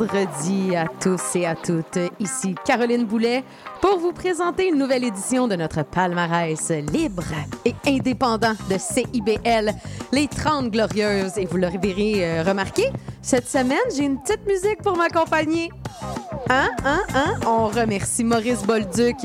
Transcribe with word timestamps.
Vendredi 0.00 0.74
à 0.74 0.86
tous 0.98 1.36
et 1.36 1.44
à 1.44 1.54
toutes. 1.54 1.98
Ici 2.18 2.54
Caroline 2.64 3.04
Boulet 3.04 3.44
pour 3.82 3.98
vous 3.98 4.12
présenter 4.12 4.68
une 4.68 4.78
nouvelle 4.78 5.04
édition 5.04 5.46
de 5.46 5.56
notre 5.56 5.84
palmarès 5.84 6.70
libre 6.70 7.24
et 7.66 7.74
indépendant 7.86 8.54
de 8.70 8.78
CIBL, 8.78 9.74
les 10.12 10.26
30 10.26 10.70
Glorieuses. 10.70 11.36
Et 11.36 11.44
vous 11.44 11.58
l'aurez 11.58 11.78
euh, 12.16 12.42
remarqué, 12.42 12.84
cette 13.20 13.46
semaine, 13.46 13.78
j'ai 13.94 14.04
une 14.04 14.18
petite 14.22 14.46
musique 14.46 14.80
pour 14.82 14.96
m'accompagner. 14.96 15.70
Hein, 16.48 16.70
hein, 16.86 17.02
hein? 17.14 17.34
On 17.46 17.66
remercie 17.66 18.24
Maurice 18.24 18.62
Bolduc, 18.62 19.18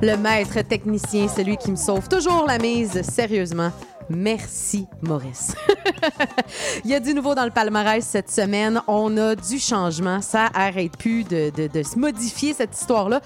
le 0.00 0.16
maître 0.16 0.62
technicien, 0.62 1.28
celui 1.28 1.58
qui 1.58 1.70
me 1.70 1.76
sauve 1.76 2.08
toujours 2.08 2.46
la 2.46 2.56
mise, 2.56 3.02
sérieusement. 3.02 3.70
Merci, 4.10 4.86
Maurice. 5.02 5.54
Il 6.84 6.90
y 6.90 6.94
a 6.94 7.00
du 7.00 7.14
nouveau 7.14 7.34
dans 7.34 7.44
le 7.44 7.50
palmarès 7.50 8.04
cette 8.04 8.30
semaine. 8.30 8.80
On 8.86 9.16
a 9.16 9.34
du 9.34 9.58
changement. 9.58 10.20
Ça 10.20 10.50
arrête 10.54 10.96
plus 10.96 11.24
de, 11.24 11.50
de 11.50 11.82
se 11.82 11.98
modifier, 11.98 12.52
cette 12.52 12.78
histoire-là 12.78 13.20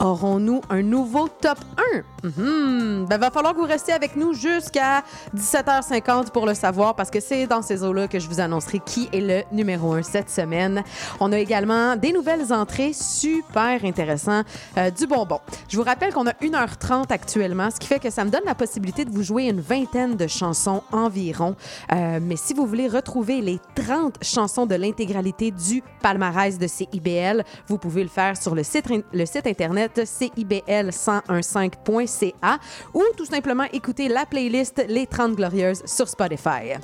aurons-nous 0.00 0.60
un 0.70 0.82
nouveau 0.82 1.28
top 1.28 1.58
1? 1.94 2.28
Mm 2.28 2.84
ben, 3.04 3.18
va 3.18 3.30
falloir 3.30 3.52
que 3.54 3.58
vous 3.58 3.66
restiez 3.66 3.92
avec 3.92 4.16
nous 4.16 4.32
jusqu'à 4.32 5.02
17h50 5.36 6.30
pour 6.30 6.46
le 6.46 6.54
savoir 6.54 6.94
parce 6.94 7.10
que 7.10 7.20
c'est 7.20 7.46
dans 7.46 7.62
ces 7.62 7.84
eaux-là 7.84 8.08
que 8.08 8.18
je 8.18 8.28
vous 8.28 8.40
annoncerai 8.40 8.80
qui 8.80 9.08
est 9.12 9.20
le 9.20 9.42
numéro 9.52 9.92
1 9.92 10.02
cette 10.02 10.30
semaine. 10.30 10.82
On 11.20 11.32
a 11.32 11.38
également 11.38 11.96
des 11.96 12.12
nouvelles 12.12 12.52
entrées 12.52 12.92
super 12.92 13.84
intéressantes, 13.84 14.46
euh, 14.78 14.90
du 14.90 15.06
bonbon. 15.06 15.40
Je 15.68 15.76
vous 15.76 15.82
rappelle 15.82 16.12
qu'on 16.12 16.26
a 16.26 16.32
1h30 16.32 17.12
actuellement, 17.12 17.70
ce 17.70 17.78
qui 17.78 17.88
fait 17.88 17.98
que 17.98 18.10
ça 18.10 18.24
me 18.24 18.30
donne 18.30 18.44
la 18.46 18.54
possibilité 18.54 19.04
de 19.04 19.10
vous 19.10 19.22
jouer 19.22 19.48
une 19.48 19.60
vingtaine 19.60 20.16
de 20.16 20.26
chansons 20.26 20.82
environ. 20.92 21.56
Euh, 21.92 22.20
mais 22.22 22.36
si 22.36 22.54
vous 22.54 22.66
voulez 22.66 22.88
retrouver 22.88 23.40
les 23.40 23.60
30 23.74 24.22
chansons 24.22 24.66
de 24.66 24.74
l'intégralité 24.74 25.50
du 25.50 25.82
palmarès 26.00 26.58
de 26.58 26.66
CIBL, 26.66 27.44
vous 27.68 27.78
pouvez 27.78 28.02
le 28.02 28.08
faire 28.08 28.36
sur 28.36 28.54
le 28.54 28.62
site, 28.62 28.86
le 29.12 29.26
site 29.26 29.46
internet 29.46 29.83
cibl1015.ca 29.88 32.58
ou 32.92 33.02
tout 33.16 33.26
simplement 33.26 33.64
écouter 33.72 34.08
la 34.08 34.26
playlist 34.26 34.84
Les 34.88 35.06
30 35.06 35.36
Glorieuses 35.36 35.82
sur 35.86 36.08
Spotify. 36.08 36.74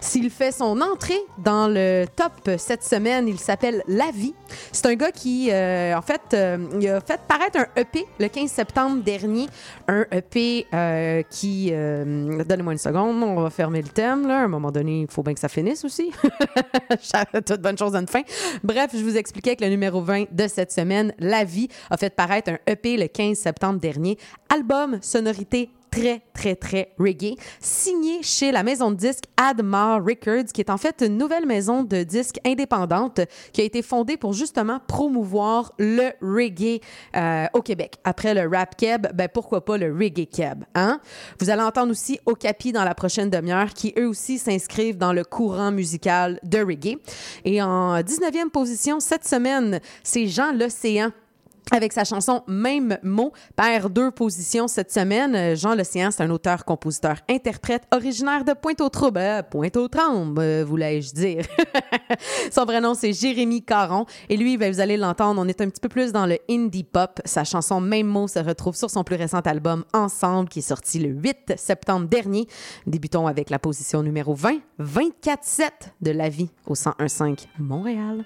S'il 0.00 0.30
fait 0.30 0.52
son 0.52 0.80
entrée 0.80 1.20
dans 1.38 1.68
le 1.68 2.06
top 2.16 2.50
cette 2.58 2.82
semaine, 2.82 3.28
il 3.28 3.38
s'appelle 3.38 3.82
La 3.86 4.10
Vie. 4.10 4.34
C'est 4.72 4.86
un 4.86 4.94
gars 4.94 5.12
qui, 5.12 5.50
euh, 5.50 5.96
en 5.96 6.02
fait, 6.02 6.20
euh, 6.34 6.96
a 6.96 7.00
fait 7.00 7.20
paraître 7.28 7.58
un 7.58 7.80
EP 7.80 8.06
le 8.18 8.28
15 8.28 8.50
septembre 8.50 9.02
dernier. 9.02 9.46
Un 9.88 10.06
EP 10.10 10.66
euh, 10.72 11.22
qui... 11.30 11.70
Donnez-moi 11.70 12.72
une 12.72 12.78
seconde, 12.78 13.22
on 13.22 13.42
va 13.42 13.50
fermer 13.50 13.82
le 13.82 13.88
thème. 13.88 14.26
Là. 14.26 14.40
À 14.40 14.44
un 14.44 14.48
moment 14.48 14.70
donné, 14.70 15.02
il 15.02 15.10
faut 15.10 15.22
bien 15.22 15.34
que 15.34 15.40
ça 15.40 15.48
finisse 15.48 15.84
aussi. 15.84 16.12
Toute 17.46 17.60
bonne 17.60 17.78
chose 17.78 17.94
à 17.94 18.00
une 18.00 18.08
fin. 18.08 18.22
Bref, 18.62 18.90
je 18.94 19.02
vous 19.02 19.16
expliquais 19.16 19.56
que 19.56 19.64
le 19.64 19.70
numéro 19.70 20.00
20 20.00 20.32
de 20.32 20.48
cette 20.48 20.72
semaine, 20.72 21.12
La 21.18 21.44
Vie, 21.44 21.68
a 21.90 21.96
fait 21.96 22.14
paraître 22.14 22.49
un 22.50 22.58
EP 22.66 22.96
le 22.96 23.06
15 23.06 23.38
septembre 23.38 23.80
dernier. 23.80 24.18
Album 24.48 24.98
sonorité 25.02 25.70
très, 25.90 26.22
très, 26.32 26.54
très 26.54 26.92
reggae, 26.98 27.36
signé 27.58 28.22
chez 28.22 28.52
la 28.52 28.62
maison 28.62 28.90
de 28.90 28.96
disques 28.96 29.24
Admar 29.36 30.04
Records, 30.04 30.52
qui 30.54 30.60
est 30.60 30.70
en 30.70 30.78
fait 30.78 31.02
une 31.04 31.18
nouvelle 31.18 31.46
maison 31.46 31.82
de 31.82 32.02
disques 32.02 32.38
indépendante 32.46 33.20
qui 33.52 33.60
a 33.60 33.64
été 33.64 33.82
fondée 33.82 34.16
pour 34.16 34.32
justement 34.32 34.80
promouvoir 34.86 35.72
le 35.78 36.10
reggae 36.22 36.80
euh, 37.16 37.46
au 37.54 37.62
Québec. 37.62 37.96
Après 38.04 38.34
le 38.34 38.48
rap 38.48 38.76
keb, 38.76 39.08
ben 39.14 39.28
pourquoi 39.28 39.64
pas 39.64 39.76
le 39.78 39.92
reggae 39.92 40.26
keb, 40.26 40.64
hein? 40.74 41.00
Vous 41.40 41.50
allez 41.50 41.62
entendre 41.62 41.90
aussi 41.90 42.20
Okapi 42.26 42.72
dans 42.72 42.84
la 42.84 42.94
prochaine 42.94 43.30
demi-heure, 43.30 43.74
qui 43.74 43.92
eux 43.98 44.08
aussi 44.08 44.38
s'inscrivent 44.38 44.98
dans 44.98 45.12
le 45.12 45.24
courant 45.24 45.72
musical 45.72 46.38
de 46.44 46.58
reggae. 46.58 46.98
Et 47.44 47.60
en 47.62 48.00
19e 48.00 48.50
position 48.50 49.00
cette 49.00 49.26
semaine, 49.26 49.80
c'est 50.02 50.28
Jean 50.28 50.52
L'Océan 50.52 51.10
avec 51.72 51.92
sa 51.92 52.04
chanson 52.04 52.42
Même 52.46 52.98
mot, 53.02 53.32
perd 53.56 53.92
deux 53.92 54.10
positions 54.10 54.68
cette 54.68 54.92
semaine. 54.92 55.56
Jean 55.56 55.74
L'Océan, 55.74 56.10
c'est 56.10 56.22
un 56.22 56.30
auteur, 56.30 56.64
compositeur, 56.64 57.16
interprète 57.28 57.84
originaire 57.92 58.44
de 58.44 58.52
Pointe-aux-Trembles. 58.52 59.18
Euh, 59.18 59.42
Pointe-aux-Trembles, 59.42 60.40
euh, 60.40 60.64
voulais-je 60.64 61.14
dire. 61.14 61.44
Son 62.50 62.64
vrai 62.64 62.80
nom, 62.80 62.94
c'est 62.94 63.12
Jérémy 63.12 63.62
Caron. 63.62 64.06
Et 64.28 64.36
lui, 64.36 64.56
ben, 64.56 64.72
vous 64.72 64.80
allez 64.80 64.96
l'entendre, 64.96 65.40
on 65.40 65.48
est 65.48 65.60
un 65.60 65.68
petit 65.68 65.80
peu 65.80 65.88
plus 65.88 66.12
dans 66.12 66.26
le 66.26 66.38
indie 66.48 66.84
pop. 66.84 67.20
Sa 67.24 67.44
chanson 67.44 67.80
Même 67.80 68.06
mot 68.06 68.28
se 68.28 68.38
retrouve 68.38 68.76
sur 68.76 68.90
son 68.90 69.04
plus 69.04 69.16
récent 69.16 69.40
album 69.40 69.84
Ensemble, 69.92 70.48
qui 70.48 70.60
est 70.60 70.62
sorti 70.62 70.98
le 70.98 71.10
8 71.10 71.54
septembre 71.56 72.08
dernier. 72.08 72.46
Débutons 72.86 73.26
avec 73.26 73.50
la 73.50 73.58
position 73.58 74.02
numéro 74.02 74.34
20, 74.34 74.58
24-7 74.80 75.70
de 76.00 76.10
La 76.10 76.28
vie 76.28 76.50
au 76.66 76.74
101.5 76.74 77.46
Montréal. 77.58 78.24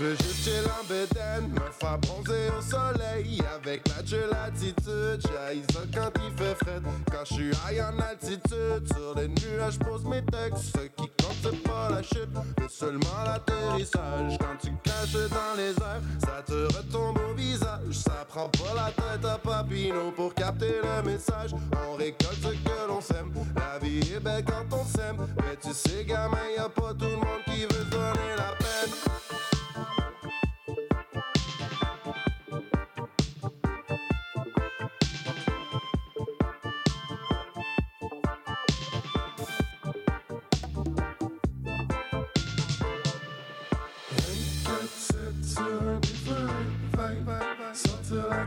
Veux 0.00 0.16
juste 0.16 0.44
chill 0.44 0.64
en 0.66 0.84
me 0.88 1.70
faire 1.72 1.98
bronzer 1.98 2.50
au 2.58 2.62
soleil 2.62 3.42
Avec 3.54 3.82
la 3.88 4.26
latitude, 4.26 5.20
j'haïs 5.26 5.62
quand 5.94 6.10
il 6.24 6.36
fait 6.36 6.54
frais. 6.54 6.80
Quand 7.10 7.24
je 7.24 7.34
suis 7.34 7.50
high 7.50 7.80
en 7.80 7.98
altitude, 8.00 8.86
sur 8.92 9.14
les 9.16 9.28
nuages 9.28 9.78
pose 9.78 10.04
mes 10.04 10.24
textes 10.24 10.76
Ce 10.76 10.86
qui 10.86 11.08
compte 11.22 11.36
c'est 11.42 11.62
pas 11.62 11.90
la 11.90 12.02
chute, 12.02 12.28
mais 12.58 12.68
seulement 12.68 13.24
l'atterrissage. 13.24 14.38
Quand 14.38 14.56
tu 14.62 14.72
caches 14.82 15.28
dans 15.30 15.56
les 15.56 15.70
airs, 15.70 16.02
ça 16.20 16.42
te 16.46 16.76
retombe 16.76 17.18
au 17.30 17.34
visage. 17.34 17.92
Ça 17.92 18.26
prend 18.28 18.48
pas 18.48 18.74
la 18.74 18.90
tête 18.90 19.24
à 19.24 19.38
Papineau 19.38 20.12
pour 20.14 20.34
capter 20.34 20.80
le 20.82 21.10
message. 21.10 21.50
On 21.88 21.96
récolte 21.96 22.42
ce 22.42 22.48
que 22.48 22.88
l'on 22.88 23.00
sème, 23.00 23.32
la 23.56 23.78
vie 23.78 24.00
est 24.14 24.20
belle 24.20 24.44
quand 24.44 24.76
on 24.76 24.84
s'aime. 24.84 25.16
Mais 25.36 25.56
tu 25.62 25.72
sais 25.74 26.04
gamin, 26.04 26.38
y 26.56 26.58
a 26.58 26.68
pas 26.68 26.94
tout 26.94 27.06
le 27.06 27.16
monde 27.16 27.44
qui 27.46 27.62
veut 27.62 27.84
donner 27.90 28.36
la 28.36 28.54
peine 28.58 29.19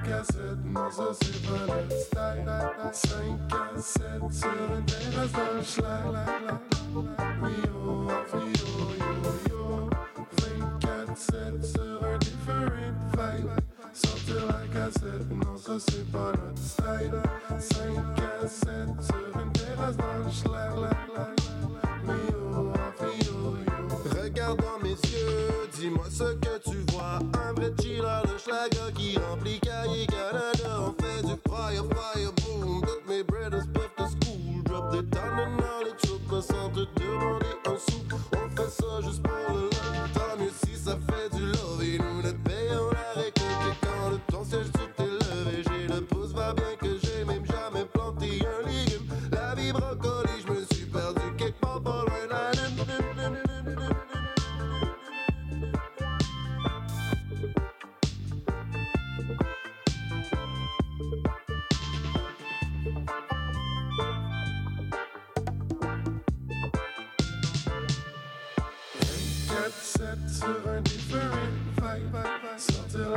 cassette, 0.04 0.64
non 0.66 0.90
ça 0.90 1.12
c'est 1.22 1.42
pas 1.46 1.66
le 1.68 1.90
style. 1.96 2.46
5 2.92 3.54
à 3.54 3.82
7 3.82 4.04
sur 4.32 4.50
une 4.78 4.86
terrasse 4.86 5.66
schlag 5.66 6.04
Oui 7.42 7.52
oh, 7.76 8.08
oh, 8.34 8.38
yo 8.38 9.50
yo 9.50 9.90
24 10.82 11.18
7 11.18 11.66
sur 11.66 12.04
un 12.04 12.18
different 12.18 12.94
vibe. 13.14 13.50
La 14.48 14.62
cassette, 14.74 15.30
non 15.32 15.58
ça 15.58 15.74
c'est 15.80 16.12
pas 16.12 16.32
notre 16.32 16.58
style. 16.58 17.22
5 17.60 18.24
à 18.44 18.48
7 18.48 18.70
sur 19.02 19.42
une 19.42 19.52
terrasse 19.52 19.98
dans 19.98 20.18
le 20.18 20.30
yo 22.32 22.74
Regarde 24.22 24.62
dans 24.62 24.80
mes 24.82 24.90
yeux, 24.90 25.70
dis-moi 25.74 26.06
ce 26.10 26.34
que 26.36 26.70
tu 26.70 26.78
vois 26.94 27.20
Vrai 27.64 27.72
chiller 27.82 28.22
de 28.26 28.38
schlager 28.38 28.94
qui 28.94 29.18
remplit 29.18 29.58
cahier 29.62 30.06
Canada. 30.08 30.82
On 30.82 31.02
fait 31.02 31.22
du 31.26 31.34
fire, 31.48 31.86
fire, 31.96 32.34
boom. 32.44 32.82
Toutes 32.82 33.08
mes 33.08 33.24
brothers 33.24 33.66
peuvent 33.74 33.90
de 33.98 34.04
school. 34.04 34.64
Drop 34.66 34.92
des 34.92 35.10
tonnes 35.10 35.38
de 35.38 35.62
knowledge 35.62 36.22
Au 36.30 36.42
sans 36.42 36.70
te 36.72 36.82
demander 37.00 37.46
un 37.66 37.78
sou. 37.78 38.02
On 38.34 38.50
fait 38.54 38.70
ça 38.70 39.02
juste 39.02 39.24
pour 39.24 39.56
le 39.56 39.73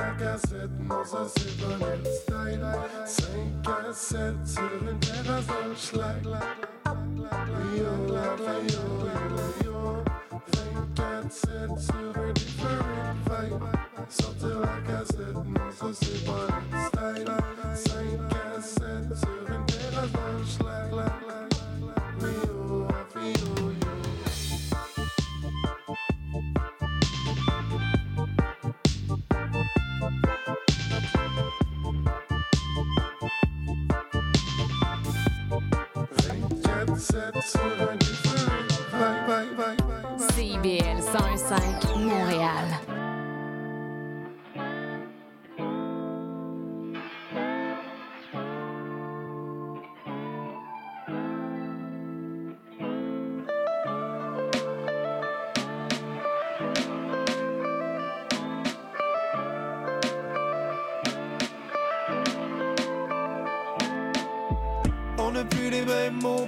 5 0.06 0.22
à 0.22 0.38
7 0.38 0.86
dans 0.86 1.16
un 1.16 1.28
Sibonel 1.28 2.00
style 2.04 2.66
5 3.06 3.66
à 3.66 3.92
7 3.92 4.18
sur 4.46 4.62
une 4.88 4.98
terrasse 5.00 5.46
dans 5.46 5.68
le 5.68 5.74
schlag 5.74 6.22
Yo, 7.76 7.90
la, 8.12 8.22
la, 8.44 8.54
yo, 8.70 8.84
la, 9.04 9.16
yo 9.64 10.04
24, 10.96 11.32
7 11.32 11.78
sur 11.78 12.22
un 12.22 12.32
different 12.32 13.16
vibe 13.26 13.64
Sortir 14.08 14.60
la 14.60 14.76
cassette, 14.86 15.34
non 15.34 15.70
ça 15.72 15.86
c'est 15.92 16.24
pas 16.24 16.48
style 16.86 17.32
5 17.74 17.94
à 18.30 18.60
7 18.60 18.78
sur 19.16 19.40
une 19.48 19.66
terrasse 19.66 20.12
dans 20.12 20.38
le 20.38 20.44
schlag 20.44 20.85
CIBL 40.34 40.98
101.5 41.00 41.96
Montréal. 41.96 42.85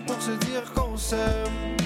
Pour 0.06 0.20
se 0.20 0.32
dire 0.46 0.64
qu'on 0.74 0.96
s'aime. 0.96 1.76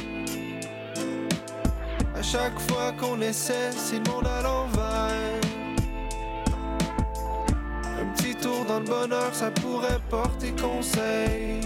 À 2.15 2.23
chaque 2.23 2.59
fois 2.61 2.93
qu'on 2.93 3.21
essaie, 3.21 3.71
c'est 3.73 3.99
le 4.05 4.11
monde 4.11 4.27
à 4.27 4.43
l'envers. 4.43 5.41
Un 8.01 8.07
petit 8.15 8.35
tour 8.35 8.65
dans 8.67 8.81
le 8.81 8.87
bonheur, 8.87 9.35
ça 9.35 9.51
pourrait 9.51 10.01
porter 10.09 10.53
conseil. 10.53 11.61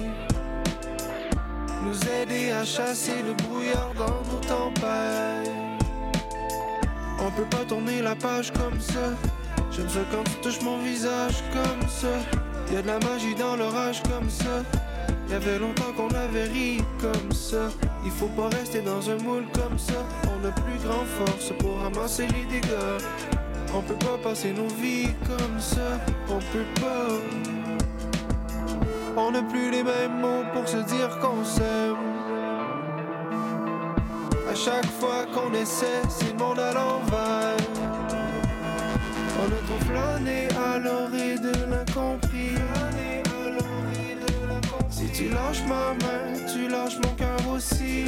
Nous 1.85 1.99
aider 2.21 2.51
à 2.53 2.65
chasser 2.65 3.23
le 3.27 3.35
brouillard 3.45 3.93
dans 3.97 4.21
nos 4.31 4.41
tempêtes. 4.41 5.51
On 7.21 7.31
peut 7.31 7.49
pas 7.57 7.65
tourner 7.69 8.03
la 8.03 8.15
page 8.15 8.53
comme 8.53 8.81
ça. 8.81 9.11
J'aime 9.71 9.89
ça 9.89 10.01
quand 10.11 10.25
tu 10.25 10.37
touches 10.43 10.63
mon 10.63 10.79
visage 10.79 11.43
comme 11.53 11.89
ça. 11.89 12.15
Y 12.73 12.77
a 12.77 12.83
de 12.83 12.87
la 12.87 12.99
magie 12.99 13.35
dans 13.35 13.57
l'orage 13.57 14.03
comme 14.03 14.29
ça. 14.31 14.63
Y 15.29 15.35
avait 15.35 15.59
longtemps 15.59 15.93
qu'on 15.97 16.09
avait 16.09 16.45
ri 16.45 16.83
comme 17.01 17.33
ça. 17.33 17.69
Il 18.05 18.11
faut 18.11 18.29
pas 18.29 18.49
rester 18.49 18.81
dans 18.81 19.11
un 19.11 19.17
moule 19.17 19.47
comme 19.53 19.79
ça. 19.79 20.07
On 20.25 20.47
a 20.47 20.53
plus 20.53 20.79
grand 20.85 21.05
force 21.05 21.53
pour 21.59 21.81
ramasser 21.81 22.27
les 22.29 22.45
dégâts. 22.45 23.03
On 23.75 23.83
peut 23.83 23.95
pas 23.95 24.19
passer 24.23 24.53
nos 24.53 24.69
vies 24.81 25.09
comme 25.27 25.61
ça. 25.61 25.99
On 26.29 26.39
peut 26.39 26.81
pas. 26.81 27.09
On 29.17 29.31
n'a 29.33 29.43
plus 29.43 29.71
les 29.71 29.83
mêmes 29.83 30.21
mots 30.21 30.45
pour 30.53 30.69
se 30.69 30.77
dire 30.77 31.19
qu'on 31.19 31.45
s'aime. 31.45 31.97
À 34.49 34.55
chaque 34.55 34.91
fois 35.01 35.27
qu'on 35.35 35.53
essaie, 35.55 36.03
c'est 36.09 36.33
le 36.33 36.39
monde 36.39 36.59
à 36.59 36.73
l'envers. 36.73 37.57
On 39.39 39.47
a 39.47 39.61
trop 39.67 39.85
flâné 39.87 40.49
à 40.57 40.79
l'orée 40.79 41.37
de 41.39 41.53
l'incompris. 41.71 42.26
Tu 45.17 45.31
lâches 45.31 45.63
ma 45.67 45.95
main, 45.95 46.35
tu 46.53 46.69
lâches 46.69 46.99
mon 47.03 47.15
cœur 47.15 47.39
aussi. 47.51 48.05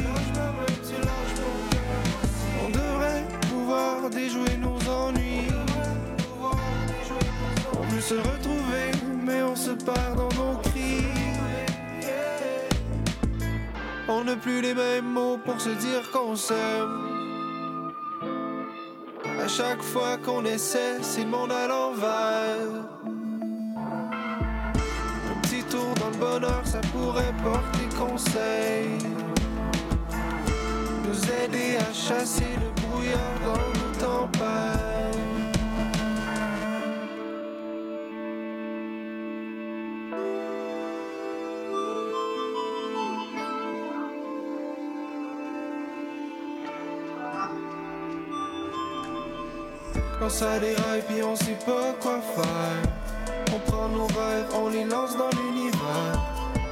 On 2.63 2.69
devrait 2.69 3.25
pouvoir 3.49 4.11
déjouer 4.11 4.57
nos 4.57 4.77
ennuis. 4.87 5.47
On 7.79 7.81
veut 7.81 8.01
se 8.01 8.13
retrouver, 8.13 8.91
mais 9.25 9.41
on 9.41 9.55
se 9.55 9.71
perd 9.71 10.17
dans 10.17 10.29
nos 10.39 10.57
cris. 10.57 11.07
On 14.07 14.23
n'a 14.25 14.35
plus 14.35 14.61
les 14.61 14.75
mêmes 14.75 15.11
mots 15.11 15.39
pour 15.43 15.59
se 15.59 15.69
dire 15.69 16.11
qu'on 16.11 16.35
s'aime. 16.35 17.89
À 19.43 19.47
chaque 19.47 19.81
fois 19.81 20.17
qu'on 20.23 20.45
essaie, 20.45 21.01
c'est 21.01 21.23
le 21.23 21.29
monde 21.29 21.51
à. 21.51 21.69
Bonheur, 26.29 26.61
ça 26.63 26.79
pourrait 26.93 27.33
porter 27.43 27.87
conseil. 27.97 28.89
Nous 31.05 31.23
aider 31.43 31.77
à 31.77 31.93
chasser 31.93 32.53
le 32.63 32.81
brouillard 32.81 33.37
dans 33.45 33.67
nos 33.79 33.93
tempêtes. 33.99 34.79
Quand 50.19 50.29
ça 50.29 50.59
déraille 50.59 51.01
puis 51.07 51.23
on 51.23 51.35
sait 51.35 51.57
pas 51.65 51.93
quoi 52.01 52.19
faire 52.19 53.55
On 53.55 53.71
prend 53.71 53.87
nos 53.87 54.07
rêves, 54.07 54.47
on 54.53 54.69
les 54.69 54.83
lance 54.83 55.15
dans 55.15 55.29
l'univers 55.29 55.68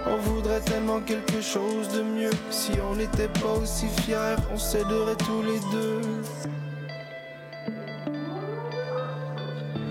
On 0.10 0.18
voudrait 0.18 0.62
tellement 0.62 1.02
quelque 1.02 1.42
chose 1.42 1.90
de 1.90 2.02
mieux. 2.02 2.30
Si 2.50 2.72
on 2.90 2.96
n'était 2.96 3.28
pas 3.28 3.54
aussi 3.62 3.88
fiers, 4.02 4.38
on 4.54 4.58
s'aiderait 4.58 5.16
tous 5.18 5.42
les 5.42 5.60
deux. 5.72 6.02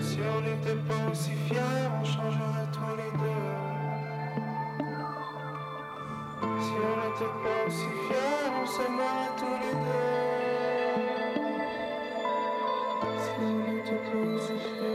Si 0.01 0.19
on 0.35 0.41
n'était 0.41 0.79
pas 0.87 1.11
aussi 1.11 1.31
fiers, 1.47 1.87
on 2.01 2.03
changerait 2.03 2.69
tous 2.73 2.95
les 2.97 3.11
deux. 3.21 3.53
Si 6.61 6.73
on 6.89 6.95
n'était 7.03 7.35
pas 7.43 7.57
aussi 7.67 7.89
fiers, 8.07 8.47
on 8.59 8.65
s'aimerait 8.65 9.33
tous 9.37 9.57
les 9.63 9.75
deux. 9.85 10.17
Si 13.23 13.31
on 13.39 13.53
n'était 13.71 14.01
pas 14.11 14.23
aussi 14.35 14.57
fiers. 14.57 14.87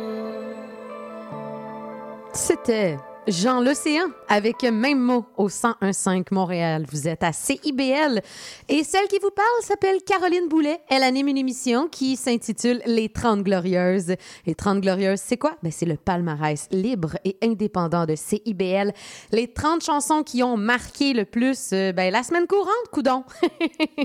C'était 2.32 2.96
Jean 3.28 3.60
l'Océan 3.60 4.06
avec 4.28 4.64
même 4.64 4.98
mot 4.98 5.24
au 5.36 5.48
1015 5.48 6.24
Montréal. 6.32 6.86
Vous 6.90 7.06
êtes 7.06 7.22
à 7.22 7.32
CIBL 7.32 8.20
et 8.68 8.82
celle 8.82 9.06
qui 9.06 9.18
vous 9.22 9.30
parle 9.30 9.62
s'appelle 9.62 10.02
Caroline 10.04 10.48
Boulet. 10.48 10.80
Elle 10.88 11.04
anime 11.04 11.28
une 11.28 11.38
émission 11.38 11.86
qui 11.86 12.16
s'intitule 12.16 12.82
Les 12.84 13.08
30 13.08 13.44
Glorieuses. 13.44 14.16
Les 14.44 14.56
30 14.56 14.80
Glorieuses, 14.80 15.20
c'est 15.20 15.36
quoi? 15.36 15.56
Ben, 15.62 15.70
c'est 15.70 15.86
le 15.86 15.96
palmarès 15.96 16.66
libre 16.72 17.16
et 17.24 17.36
indépendant 17.42 18.06
de 18.06 18.16
CIBL. 18.16 18.92
Les 19.30 19.46
30 19.46 19.84
chansons 19.84 20.24
qui 20.24 20.42
ont 20.42 20.56
marqué 20.56 21.12
le 21.12 21.24
plus 21.24 21.70
euh, 21.72 21.92
ben, 21.92 22.12
la 22.12 22.24
semaine 22.24 22.48
courante, 22.48 22.88
coudon. 22.90 23.22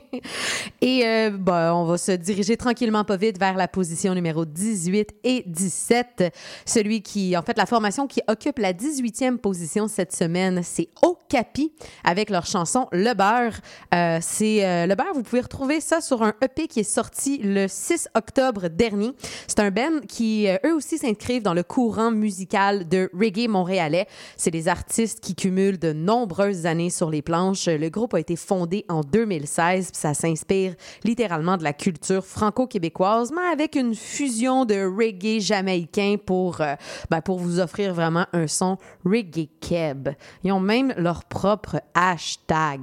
et 0.82 1.08
euh, 1.08 1.32
ben, 1.32 1.74
on 1.74 1.86
va 1.86 1.98
se 1.98 2.12
diriger 2.12 2.56
tranquillement 2.56 3.04
pas 3.04 3.18
vite 3.18 3.40
vers 3.40 3.56
la 3.56 3.68
position 3.68 4.14
numéro 4.14 4.46
18 4.46 5.16
et 5.24 5.44
17. 5.48 6.34
Celui 6.66 7.02
qui, 7.02 7.36
en 7.36 7.42
fait, 7.42 7.58
la 7.58 7.66
formation 7.66 8.06
qui 8.06 8.22
occupe 8.28 8.60
la 8.60 8.74
18e 9.08 9.38
position 9.38 9.88
cette 9.88 10.14
semaine, 10.14 10.62
c'est 10.64 10.90
Okapi 11.02 11.72
avec 12.04 12.30
leur 12.30 12.46
chanson 12.46 12.88
Le 12.92 13.14
Beurre. 13.14 13.60
Euh, 13.94 14.20
c'est 14.22 14.66
euh, 14.66 14.86
Le 14.86 14.96
Beurre, 14.96 15.14
vous 15.14 15.24
pouvez 15.24 15.42
retrouver 15.42 15.82
ça 15.82 16.02
sur 16.02 16.24
un 16.24 16.34
EP 16.42 16.68
qui 16.68 16.82
est 16.82 16.84
sorti 16.84 17.38
le 17.38 17.68
6 17.68 18.10
octobre 18.16 18.68
dernier. 18.68 19.12
C'est 19.48 19.60
un 19.60 19.72
band 19.72 20.02
qui, 20.08 20.48
euh, 20.48 20.58
eux 20.66 20.74
aussi, 20.74 20.98
s'inscrivent 20.98 21.44
dans 21.44 21.54
le 21.54 21.64
courant 21.64 22.12
musical 22.12 22.88
de 22.88 23.10
reggae 23.14 23.48
montréalais. 23.48 24.08
C'est 24.36 24.52
des 24.52 24.68
artistes 24.68 25.20
qui 25.20 25.36
cumulent 25.36 25.80
de 25.80 25.94
nombreuses 25.94 26.66
années 26.66 26.90
sur 26.90 27.10
les 27.10 27.22
planches. 27.22 27.68
Le 27.68 27.90
groupe 27.90 28.14
a 28.14 28.20
été 28.20 28.36
fondé 28.36 28.86
en 28.90 29.02
2016, 29.02 29.92
puis 29.92 30.00
ça 30.00 30.14
s'inspire 30.14 30.76
littéralement 31.04 31.58
de 31.58 31.64
la 31.64 31.74
culture 31.74 32.26
franco-québécoise, 32.26 33.32
mais 33.32 33.52
avec 33.52 33.76
une 33.76 33.96
fusion 33.96 34.66
de 34.66 34.76
reggae 34.76 35.40
jamaïcain 35.40 36.16
pour, 36.24 36.62
euh, 36.62 36.76
ben, 37.10 37.22
pour 37.22 37.40
vous 37.40 37.60
offrir 37.60 37.94
vraiment 37.94 38.26
un 38.34 38.48
son 38.48 38.78
reggae 39.08 39.50
keb. 39.62 40.10
Ils 40.44 40.52
ont 40.52 40.60
même 40.60 40.94
leur 40.98 41.26
propre 41.26 41.82
hashtag. 41.94 42.82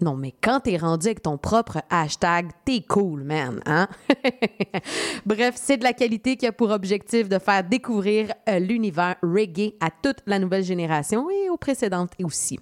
Non, 0.00 0.16
mais 0.16 0.34
quand 0.42 0.60
t'es 0.60 0.76
rendu 0.76 1.06
avec 1.06 1.22
ton 1.22 1.38
propre 1.38 1.78
hashtag, 1.90 2.50
t'es 2.64 2.82
cool, 2.88 3.24
man, 3.24 3.60
hein? 3.66 3.88
Bref, 5.26 5.54
c'est 5.56 5.76
de 5.76 5.84
la 5.84 5.92
qualité 5.92 6.36
qui 6.36 6.46
a 6.46 6.52
pour 6.52 6.70
objectif 6.70 7.28
de 7.28 7.38
faire 7.38 7.64
découvrir 7.64 8.32
euh, 8.48 8.58
l'univers 8.58 9.16
reggae 9.22 9.74
à 9.80 9.90
toute 9.90 10.18
la 10.26 10.38
nouvelle 10.38 10.64
génération 10.64 11.28
et 11.30 11.50
aux 11.50 11.56
précédentes 11.56 12.12
aussi. 12.22 12.58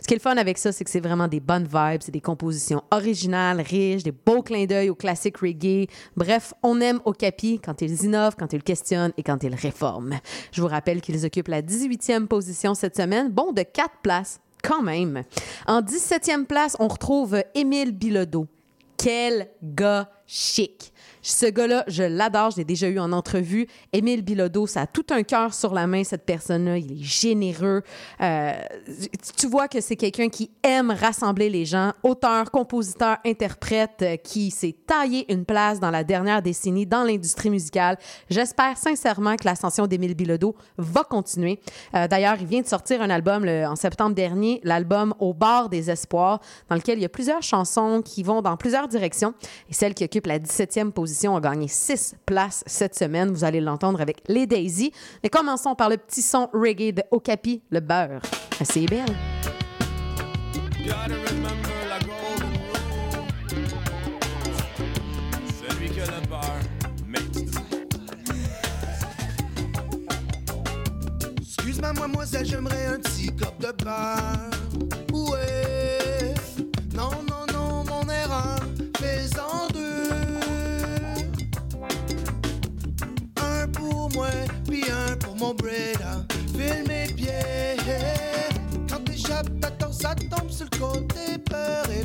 Ce 0.00 0.06
qui 0.06 0.14
est 0.14 0.16
le 0.16 0.22
fun 0.22 0.36
avec 0.36 0.58
ça, 0.58 0.72
c'est 0.72 0.84
que 0.84 0.90
c'est 0.90 1.00
vraiment 1.00 1.28
des 1.28 1.40
bonnes 1.40 1.64
vibes, 1.64 2.02
c'est 2.02 2.12
des 2.12 2.20
compositions 2.20 2.82
originales, 2.90 3.60
riches, 3.60 4.02
des 4.02 4.12
beaux 4.12 4.42
clins 4.42 4.66
d'œil 4.66 4.90
au 4.90 4.94
classique 4.94 5.38
reggae. 5.38 5.88
Bref, 6.16 6.52
on 6.62 6.80
aime 6.80 7.00
Okapi 7.04 7.60
quand 7.60 7.80
ils 7.82 8.04
innovent, 8.04 8.36
quand 8.38 8.52
ils 8.52 8.62
questionnent 8.62 9.12
et 9.16 9.22
quand 9.22 9.42
ils 9.42 9.54
réforment. 9.54 10.18
Je 10.52 10.60
vous 10.60 10.68
rappelle 10.68 11.00
qu'ils 11.00 11.24
occupent 11.24 11.48
la 11.48 11.62
18e 11.62 12.26
position 12.26 12.74
cette 12.74 12.96
semaine, 12.96 13.30
bon, 13.30 13.52
de 13.52 13.62
4 13.62 13.90
places 14.02 14.40
quand 14.64 14.82
même. 14.82 15.22
En 15.66 15.82
17e 15.82 16.46
place, 16.46 16.76
on 16.80 16.88
retrouve 16.88 17.42
Émile 17.54 17.92
Bilodeau. 17.92 18.46
Quel 18.96 19.50
gars 19.62 20.10
chic. 20.26 20.92
Ce 21.26 21.46
gars-là, 21.46 21.84
je 21.88 22.02
l'adore, 22.02 22.50
je 22.50 22.58
l'ai 22.58 22.66
déjà 22.66 22.86
eu 22.86 22.98
en 22.98 23.10
entrevue. 23.10 23.66
Émile 23.94 24.20
Bilodeau, 24.20 24.66
ça 24.66 24.82
a 24.82 24.86
tout 24.86 25.06
un 25.08 25.22
cœur 25.22 25.54
sur 25.54 25.72
la 25.72 25.86
main, 25.86 26.04
cette 26.04 26.26
personne-là. 26.26 26.76
Il 26.76 26.92
est 26.92 27.02
généreux. 27.02 27.82
Euh, 28.20 28.52
tu 29.38 29.46
vois 29.46 29.66
que 29.66 29.80
c'est 29.80 29.96
quelqu'un 29.96 30.28
qui 30.28 30.50
aime 30.62 30.90
rassembler 30.90 31.48
les 31.48 31.64
gens. 31.64 31.92
Auteur, 32.02 32.50
compositeur, 32.50 33.16
interprète, 33.24 34.02
euh, 34.02 34.16
qui 34.16 34.50
s'est 34.50 34.76
taillé 34.86 35.32
une 35.32 35.46
place 35.46 35.80
dans 35.80 35.90
la 35.90 36.04
dernière 36.04 36.42
décennie 36.42 36.84
dans 36.84 37.04
l'industrie 37.04 37.48
musicale. 37.48 37.96
J'espère 38.28 38.76
sincèrement 38.76 39.36
que 39.36 39.46
l'ascension 39.46 39.86
d'Émile 39.86 40.14
Bilodeau 40.14 40.54
va 40.76 41.04
continuer. 41.04 41.58
Euh, 41.94 42.06
D'ailleurs, 42.06 42.36
il 42.38 42.46
vient 42.46 42.60
de 42.60 42.66
sortir 42.66 43.00
un 43.00 43.08
album 43.08 43.46
en 43.48 43.76
septembre 43.76 44.14
dernier, 44.14 44.60
l'album 44.62 45.14
Au 45.20 45.32
bord 45.32 45.70
des 45.70 45.90
espoirs, 45.90 46.40
dans 46.68 46.76
lequel 46.76 46.98
il 46.98 47.02
y 47.02 47.06
a 47.06 47.08
plusieurs 47.08 47.42
chansons 47.42 48.02
qui 48.04 48.22
vont 48.22 48.42
dans 48.42 48.58
plusieurs 48.58 48.88
directions. 48.88 49.32
Et 49.70 49.72
celle 49.72 49.94
qui 49.94 50.04
occupe 50.04 50.26
la 50.26 50.38
17e 50.38 50.90
position 50.90 51.13
a 51.36 51.40
gagné 51.40 51.68
6 51.68 52.16
places 52.26 52.62
cette 52.66 52.94
semaine. 52.94 53.30
Vous 53.30 53.44
allez 53.44 53.60
l'entendre 53.60 54.00
avec 54.00 54.22
les 54.28 54.46
Daisy. 54.46 54.92
Mais 55.22 55.28
commençons 55.30 55.74
par 55.74 55.88
le 55.88 55.96
petit 55.96 56.22
son 56.22 56.48
reggae 56.52 56.92
de 56.92 57.02
Okapi, 57.10 57.62
le 57.70 57.80
beurre. 57.80 58.20
C'est 58.62 58.86
belle. 58.86 59.04
Gotta 60.84 61.16
remember 61.30 61.86
la 61.88 61.98
golden 62.00 62.52
rule. 63.50 63.68
Celui 65.66 65.88
que 65.88 66.00
le 66.00 66.20
bar 66.28 66.58
mate. 67.06 67.38
Excuse 71.38 71.80
mademoiselle, 71.80 72.44
j'aimerais 72.46 72.86
un 72.86 72.98
petit 72.98 73.34
cop 73.34 73.58
de 73.58 73.72
beurre. 73.82 74.50
Ouais. 75.12 76.34
Non, 76.94 77.10
non, 77.28 77.33
mon 85.44 85.54
breda. 85.54 86.24
File 86.56 86.84
mes 86.88 87.12
pieds. 87.12 87.76
Quand 88.88 89.04
t'échappes, 89.04 89.48
t'attends, 89.60 89.92
ça 89.92 90.14
tombe 90.14 90.50
sur 90.50 90.66
le 90.72 90.78
côté 90.78 91.38
peur 91.38 91.84
et 91.90 92.04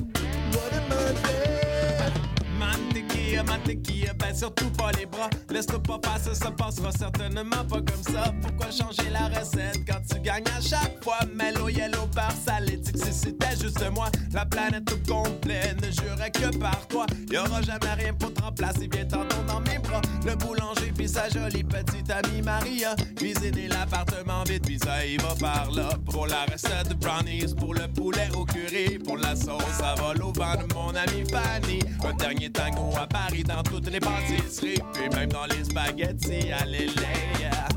what 0.53 0.73
a 0.75 0.81
murder. 0.89 2.11
Mantequilla, 2.59 3.43
mantequilla, 3.43 4.13
ben 4.13 4.35
surtout 4.35 4.69
pas 4.71 4.91
les 4.97 5.05
bras. 5.05 5.29
Laisse-toi 5.49 5.81
pas 5.81 5.99
passer, 5.99 6.33
ça 6.33 6.51
passera 6.51 6.91
certainement 6.91 7.63
pas 7.69 7.81
comme 7.81 8.03
ça. 8.03 8.33
Pourquoi 8.41 8.71
changer 8.71 9.09
la 9.09 9.27
recette 9.27 9.79
quand 9.87 10.01
tu 10.09 10.19
gagnes 10.21 10.43
à 10.57 10.61
chaque 10.61 11.01
fois? 11.03 11.19
Mellow, 11.33 11.69
yellow, 11.69 12.07
bar 12.13 12.33
salé, 12.45 12.77
dis 12.77 12.91
que 12.91 12.99
si 12.99 13.13
c'était 13.13 13.55
juste 13.59 13.83
moi, 13.95 14.09
la 14.33 14.45
planète 14.45 14.85
tout 14.85 14.99
complet 15.07 15.75
ne 15.81 15.91
jurait 15.91 16.31
que 16.31 16.57
par 16.57 16.87
toi. 16.87 17.05
Y'aura 17.31 17.61
jamais 17.61 17.93
rien 17.97 18.13
pour 18.13 18.33
te 18.33 18.41
remplacer, 18.41 18.89
viens 18.91 19.05
t'entendre 19.05 19.45
dans 19.47 19.61
mes 19.61 19.79
bras. 19.79 20.01
Le 20.25 20.35
boulanger 20.35 20.91
puis 20.95 21.07
sa 21.07 21.29
jolie 21.29 21.63
petite 21.63 22.09
amie 22.09 22.41
Maria. 22.43 22.95
Cuisiner 23.15 23.67
l'appartement 23.67 24.43
vite, 24.43 24.65
puis 24.65 24.77
ça 24.77 25.05
y 25.05 25.17
va 25.17 25.33
par 25.39 25.71
là. 25.71 25.89
Pour 26.11 26.27
la 26.27 26.45
recette 26.45 26.89
de 26.89 26.93
brownies, 26.93 27.55
pour 27.55 27.73
le 27.73 27.87
poulet 27.87 28.27
au 28.35 28.45
curry, 28.45 28.99
pour 28.99 29.17
la 29.17 29.35
sauce, 29.35 29.63
ça 29.77 29.95
vole 29.95 30.21
au 30.21 30.33
vent 30.33 30.55
de 30.55 30.73
mon 30.73 30.89
ami 30.89 31.23
Fanny. 31.29 31.79
Un 32.03 32.13
dernier 32.13 32.51
tango 32.51 32.91
à 32.97 33.07
Paris 33.07 33.43
dans 33.43 33.63
toutes 33.63 33.89
les 33.89 33.99
pâtisseries, 33.99 34.81
puis 34.93 35.09
même 35.15 35.31
dans 35.31 35.45
les 35.45 35.63
spaghettis 35.63 36.51
à 36.51 36.65
l'élève. 36.65 37.69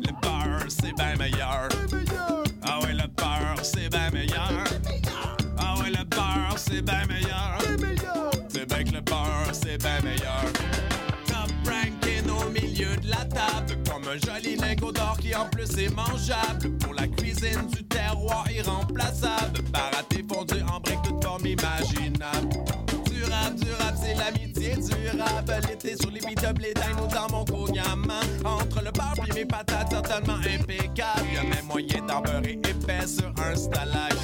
Le 0.00 0.12
beurre, 0.22 0.66
c'est 0.68 0.94
bien 0.94 1.16
meilleur. 1.16 1.68
En 15.38 15.46
plus 15.46 15.78
est 15.78 15.94
mangeable. 15.94 16.70
Pour 16.78 16.94
la 16.94 17.06
cuisine 17.06 17.66
du 17.72 17.84
terroir 17.84 18.44
irremplaçable, 18.50 19.60
baraté 19.72 20.24
fondu 20.28 20.62
en 20.62 20.80
briques 20.80 21.02
toute 21.04 21.22
forme 21.22 21.46
imaginable. 21.46 22.48
Durable, 23.04 23.56
durable, 23.56 23.98
c'est 24.02 24.14
l'amitié 24.14 24.74
durable. 24.76 25.60
L'été 25.68 25.96
sur 25.96 26.10
les 26.10 26.20
beat-up, 26.20 26.58
les 26.58 26.74
dinos 26.74 27.12
dans 27.12 27.36
mon 27.36 27.44
konyama. 27.44 28.20
Entre 28.44 28.82
le 28.82 28.90
beurre 28.90 29.26
et 29.28 29.34
mes 29.34 29.44
patates, 29.44 29.90
certainement 29.90 30.38
impeccable. 30.38 31.26
Y'a 31.34 31.42
même 31.42 31.66
moyen 31.66 32.04
d'en 32.06 32.20
beurrer 32.20 32.52
épais 32.52 33.06
sur 33.06 33.32
un 33.42 33.54
stalag. 33.54 34.14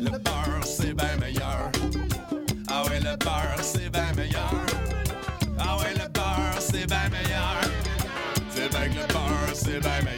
Le 0.00 0.10
beurre, 0.10 0.64
c'est 0.64 0.94
bien 0.94 1.16
meilleur. 1.20 1.70
Ah 2.68 2.84
ouais, 2.84 3.00
le 3.00 3.16
beurre, 3.16 3.62
c'est 3.62 3.90
bien 3.90 4.12
meilleur. 4.16 4.52
Ah 5.58 5.76
ouais, 5.78 5.94
le 5.94 6.08
beurre, 6.08 6.60
c'est 6.60 6.86
bien 6.86 7.08
meilleur. 7.10 7.25
Beurre, 9.66 9.82
c'est 9.82 10.04
bien 10.04 10.15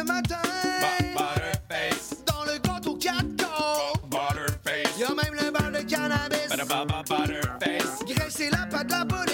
le 0.00 0.04
matin, 0.04 0.36
Butterface. 1.14 2.24
dans 2.26 2.44
le 2.44 2.58
4 2.98 3.36
corps. 3.36 3.92
Butterface. 4.08 4.98
Y'a 4.98 5.08
même 5.08 5.34
le 5.34 5.50
beurre 5.50 5.72
de 5.72 5.88
cannabis. 5.88 6.48
Butterbaba 6.50 7.02
Butterface. 7.02 8.04
Graisser 8.06 8.50
la 8.50 8.66
patte 8.66 8.88
de 8.88 9.08
la. 9.08 9.29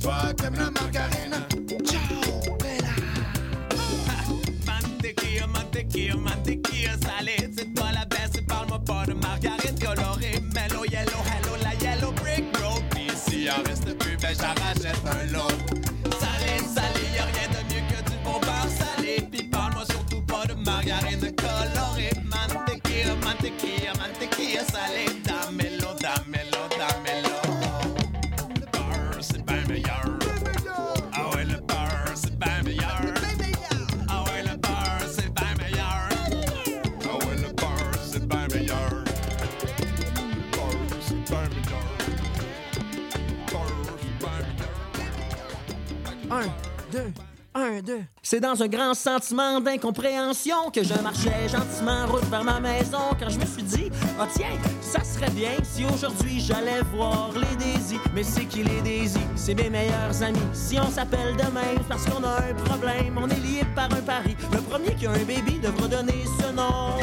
Beurre, 0.00 0.20
toi 0.22 0.34
t'aimes 0.34 0.56
la 0.56 0.70
margarine. 0.70 1.46
Ciao, 1.84 2.56
bella. 2.58 2.94
Mantequilla, 4.66 5.46
mantequilla, 5.46 6.16
mantequilla 6.16 6.92
salée. 6.98 7.50
C'est 7.56 7.74
toi 7.74 7.90
la 7.92 8.04
baisse, 8.06 8.40
parle-moi 8.46 8.80
pas 8.86 9.06
de 9.06 9.14
margarine 9.14 9.78
colorée. 9.78 10.40
Mellow, 10.54 10.84
yellow, 10.84 11.22
hello, 11.30 11.56
la 11.62 11.74
yellow 11.84 12.12
brick 12.12 12.44
road. 12.58 12.82
Puis 12.90 13.08
s'il 13.16 13.50
en 13.50 13.62
reste 13.66 13.96
plus, 13.98 14.16
ben 14.16 14.34
j'en 14.38 14.54
rachète 14.62 15.00
un 15.06 15.32
lot. 15.32 15.50
Salé, 16.20 16.58
salé, 16.74 17.04
y'a 17.16 17.24
rien 17.24 17.48
de 17.48 17.74
mieux 17.74 17.84
que 17.88 18.10
du 18.10 18.16
bon 18.24 18.38
beurre 18.40 18.68
salé. 18.68 19.26
Puis 19.30 19.44
parle-moi 19.44 19.84
surtout 19.90 20.22
pas 20.22 20.44
de 20.46 20.54
margarine 20.54 21.32
colorée. 21.36 22.10
Mantequilla, 22.24 23.14
mantequilla, 23.22 23.92
mantequilla 23.94 24.64
salée. 24.64 25.19
C'est 48.30 48.38
dans 48.38 48.62
un 48.62 48.68
grand 48.68 48.94
sentiment 48.94 49.60
d'incompréhension 49.60 50.70
que 50.72 50.84
je 50.84 50.94
marchais 51.02 51.48
gentiment 51.48 52.06
route 52.06 52.24
vers 52.26 52.44
ma 52.44 52.60
maison 52.60 53.10
quand 53.18 53.28
je 53.28 53.40
me 53.40 53.44
suis 53.44 53.64
dit, 53.64 53.90
ah 54.20 54.28
tiens, 54.32 54.56
ça 54.80 55.02
serait 55.02 55.32
bien 55.32 55.50
si 55.64 55.84
aujourd'hui 55.84 56.38
j'allais 56.38 56.80
voir 56.94 57.32
les 57.34 57.56
Daisy. 57.56 57.98
Mais 58.14 58.22
c'est 58.22 58.44
qui 58.44 58.62
les 58.62 58.82
Daisy? 58.82 59.18
C'est 59.34 59.54
mes 59.54 59.68
meilleurs 59.68 60.22
amis. 60.22 60.38
Si 60.52 60.78
on 60.78 60.88
s'appelle 60.88 61.34
demain 61.38 61.74
parce 61.88 62.04
qu'on 62.04 62.22
a 62.22 62.36
un 62.48 62.54
problème, 62.66 63.18
on 63.20 63.28
est 63.28 63.40
lié 63.40 63.62
par 63.74 63.86
un 63.86 64.00
pari. 64.00 64.36
Le 64.52 64.60
premier 64.60 64.94
qui 64.94 65.08
a 65.08 65.10
un 65.10 65.24
baby 65.24 65.58
devra 65.60 65.88
donner 65.88 66.24
ce 66.38 66.52
nom 66.52 67.00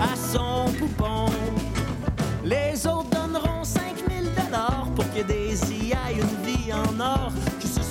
à 0.00 0.14
son 0.14 0.70
poupon. 0.74 1.26
Les 2.44 2.86
autres 2.86 3.10
donneront 3.10 3.64
5000 3.64 4.22
dollars 4.36 4.86
pour 4.94 5.04
que 5.12 5.22
Daisy 5.22 5.39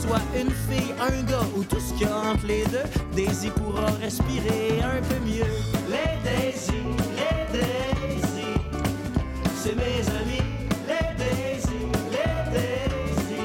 soit 0.09 0.21
une 0.35 0.49
fille, 0.49 0.93
un 0.99 1.21
gars 1.23 1.45
ou 1.55 1.63
tout 1.63 1.79
ce 1.79 1.93
qu'il 1.93 2.07
y 2.07 2.09
a 2.09 2.17
entre 2.31 2.47
les 2.47 2.65
deux, 2.65 2.83
Daisy 3.15 3.49
pourra 3.51 3.91
respirer 4.01 4.81
un 4.81 5.01
peu 5.07 5.19
mieux. 5.23 5.53
Les 5.87 6.17
Daisy, 6.25 6.81
les 7.19 7.59
Daisy, 7.59 8.51
c'est 9.55 9.75
mes 9.75 10.01
amis. 10.19 10.47
Les 10.87 11.13
Daisy, 11.15 11.81
les 12.09 12.51
Daisy. 12.51 13.41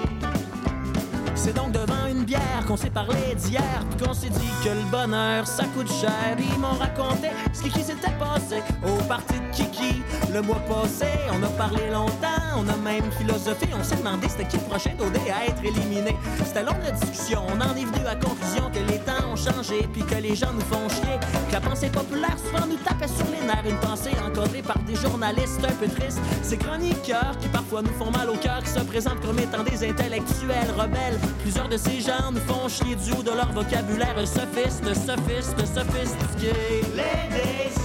C'est 1.35 1.55
donc 1.55 1.73
devant 1.73 2.07
une 2.11 2.25
bière 2.25 2.65
qu'on 2.67 2.79
s'est 2.79 2.89
parlé 2.89 3.35
d'hier, 3.35 3.85
puis 3.91 4.07
qu'on 4.07 4.15
s'est 4.15 4.31
dit 4.31 4.55
que 4.65 4.71
le 4.71 4.91
bonheur 4.91 5.47
ça 5.47 5.65
coûte 5.77 5.93
cher. 5.93 6.37
Ils 6.39 6.59
m'ont 6.59 6.79
raconté 6.79 7.29
ce 7.53 7.65
qui 7.65 7.83
s'était 7.83 8.17
passé 8.19 8.63
au 8.83 9.03
parti 9.05 9.35
de 9.35 9.55
Kiki 9.55 10.03
le 10.35 10.43
mois 10.43 10.61
passé. 10.69 11.07
On 11.33 11.43
a 11.45 11.49
parlé 11.51 11.91
longtemps, 11.93 12.59
on 12.59 12.67
a 12.69 12.77
même 12.77 13.11
philosophé. 13.13 13.69
On 13.79 13.85
s'est 13.85 13.97
demandé 13.97 14.29
c'était 14.29 14.45
qui 14.45 14.57
le 14.57 14.65
prochain 14.65 14.91
d'OD 14.99 15.17
à 15.33 15.47
être 15.47 15.65
éliminé. 15.65 16.17
C'était 16.45 16.65
long 16.65 16.75
la 16.83 16.91
discussion, 16.91 17.43
on 17.49 17.61
en 17.61 17.77
est 17.77 17.85
venu 17.85 18.01
à 18.01 18.15
la 18.15 18.17
conclusion 18.17 18.69
que 18.73 18.81
les 18.91 18.99
temps 18.99 19.31
ont 19.33 19.37
changé, 19.37 19.89
puis 19.93 20.03
que 20.03 20.17
les 20.17 20.35
gens 20.35 20.53
nous 20.53 20.61
font 20.63 20.89
chier. 20.89 21.19
Que 21.49 21.53
la 21.53 21.61
pensée 21.61 21.89
populaire 21.89 22.37
souvent 22.37 22.67
nous 22.67 22.79
tapait 22.79 23.07
sur 23.07 23.27
les 23.27 23.47
nerfs. 23.47 23.65
Une 23.65 23.79
pensée 23.79 24.11
encodée 24.27 24.63
par 24.63 24.79
des 24.81 24.97
journalistes 24.97 25.65
un 25.65 25.73
peu 25.73 25.87
tristes. 25.87 26.21
Ces 26.43 26.57
chroniqueurs 26.57 27.39
qui 27.41 27.49
parfois 27.49 27.83
nous 27.83 27.95
font 27.97 28.11
mal 28.11 28.29
au 28.29 28.37
cœur, 28.37 28.61
qui 28.65 28.71
se 28.71 28.81
présentent 28.81 29.21
comme 29.21 29.39
étant 29.39 29.63
des 29.63 29.89
intellectuels 29.89 30.71
rebelles. 30.77 31.19
Plusieurs 31.43 31.69
de 31.69 31.77
ces 31.77 32.01
gens 32.01 32.33
nous 32.33 32.41
font 32.53 32.69
chier 32.69 32.97
du 32.97 33.13
haut 33.13 33.23
de 33.23 33.31
leur 33.31 33.53
vocabulaire 33.53 34.17
sophiste, 34.27 34.93
sophiste, 34.95 35.55
Daisy, 36.35 36.51
les 36.97 37.84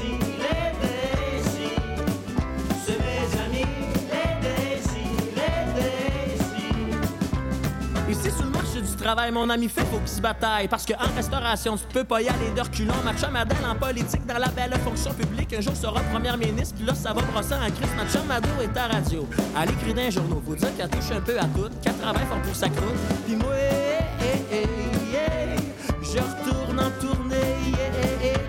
Ici, 8.10 8.32
sur 8.32 8.46
le 8.46 8.50
marché 8.50 8.82
du 8.82 8.96
travail, 8.96 9.32
mon 9.32 9.48
ami 9.52 9.70
fait 9.70 9.86
faut 9.86 10.00
qu'il 10.00 10.08
se 10.08 10.20
bataille. 10.20 10.68
Parce 10.68 10.84
qu'en 10.84 11.14
restauration, 11.16 11.78
tu 11.78 11.84
peux 11.94 12.04
pas 12.04 12.22
y 12.22 12.28
aller 12.28 12.50
de 12.56 12.62
reculons. 12.62 12.94
Ma 13.06 13.14
chum 13.14 13.36
Adèle 13.36 13.58
en 13.70 13.76
politique, 13.76 14.26
dans 14.26 14.40
la 14.40 14.48
belle 14.48 14.74
fonction 14.84 15.14
publique, 15.14 15.54
un 15.54 15.62
jour 15.62 15.76
sera 15.76 16.02
première 16.12 16.38
ministre, 16.38 16.76
puis 16.76 16.86
là, 16.86 16.96
ça 16.96 17.14
va 17.14 17.22
brosser 17.22 17.54
en 17.54 17.70
crise. 17.70 17.94
Ma 17.96 18.08
chum 18.08 18.24
est 18.62 18.78
à 18.78 18.88
radio. 18.88 19.28
Elle 19.62 19.70
écrit 19.72 19.94
dans 19.94 20.02
les 20.02 20.12
journaux, 20.12 20.42
faut 20.44 20.56
dire 20.56 20.76
qu'elle 20.76 20.90
touche 20.90 21.12
un 21.12 21.22
peu 21.22 21.38
à 21.38 21.46
tout, 21.46 21.70
qu'elle 21.84 21.98
travaille 21.98 22.26
fort 22.26 22.42
pour 22.42 22.56
sa 22.56 22.70
croûte. 22.70 22.98
Puis 23.28 23.36
moi, 23.36 23.54
eh, 23.54 24.26
eh, 24.52 24.64
eh, 24.64 26.02
je 26.02 26.18
retourne 26.18 26.80
en 26.80 26.90
tournée. 27.00 27.38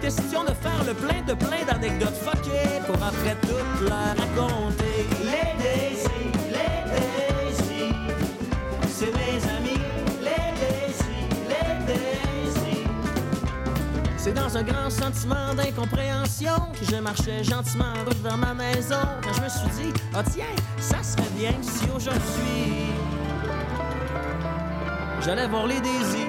Question 0.01 0.43
de 0.45 0.55
faire 0.55 0.85
le 0.87 0.95
plein 0.95 1.21
de 1.27 1.35
plein 1.35 1.65
d'anecdotes 1.67 2.17
fuckées 2.17 2.81
pour 2.87 2.97
après 2.97 3.37
tout 3.43 3.85
la 3.85 4.15
raconter. 4.15 4.90
Dans 14.35 14.57
un 14.57 14.63
grand 14.63 14.91
sentiment 14.91 15.55
d'incompréhension 15.55 16.55
que 16.79 16.85
je 16.85 16.97
marchais 16.97 17.43
gentiment 17.43 17.85
en 17.85 18.05
route 18.05 18.23
vers 18.23 18.37
ma 18.37 18.55
maison. 18.55 18.97
Quand 19.23 19.33
je 19.35 19.43
me 19.43 19.49
suis 19.49 19.83
dit, 19.83 19.93
ah 20.15 20.23
tiens, 20.23 20.45
ça 20.79 21.03
serait 21.03 21.31
bien 21.37 21.53
si 21.63 21.85
aujourd'hui 21.95 22.91
j'allais 25.21 25.49
voir 25.49 25.67
les 25.67 25.81
Daisy. 25.81 26.27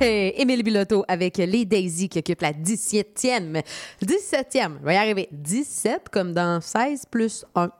Émile 0.40 0.62
Biloto 0.62 1.04
avec 1.08 1.36
les 1.38 1.64
Daisy 1.64 2.08
qui 2.08 2.18
occupe 2.18 2.42
la 2.42 2.52
17e. 2.52 3.62
17e, 4.02 4.78
je 4.80 4.84
vais 4.84 4.94
y 4.94 4.96
arriver. 4.96 5.28
17 5.32 6.08
comme 6.10 6.32
dans 6.32 6.60
16 6.60 7.06
plus 7.10 7.44
1. 7.54 7.70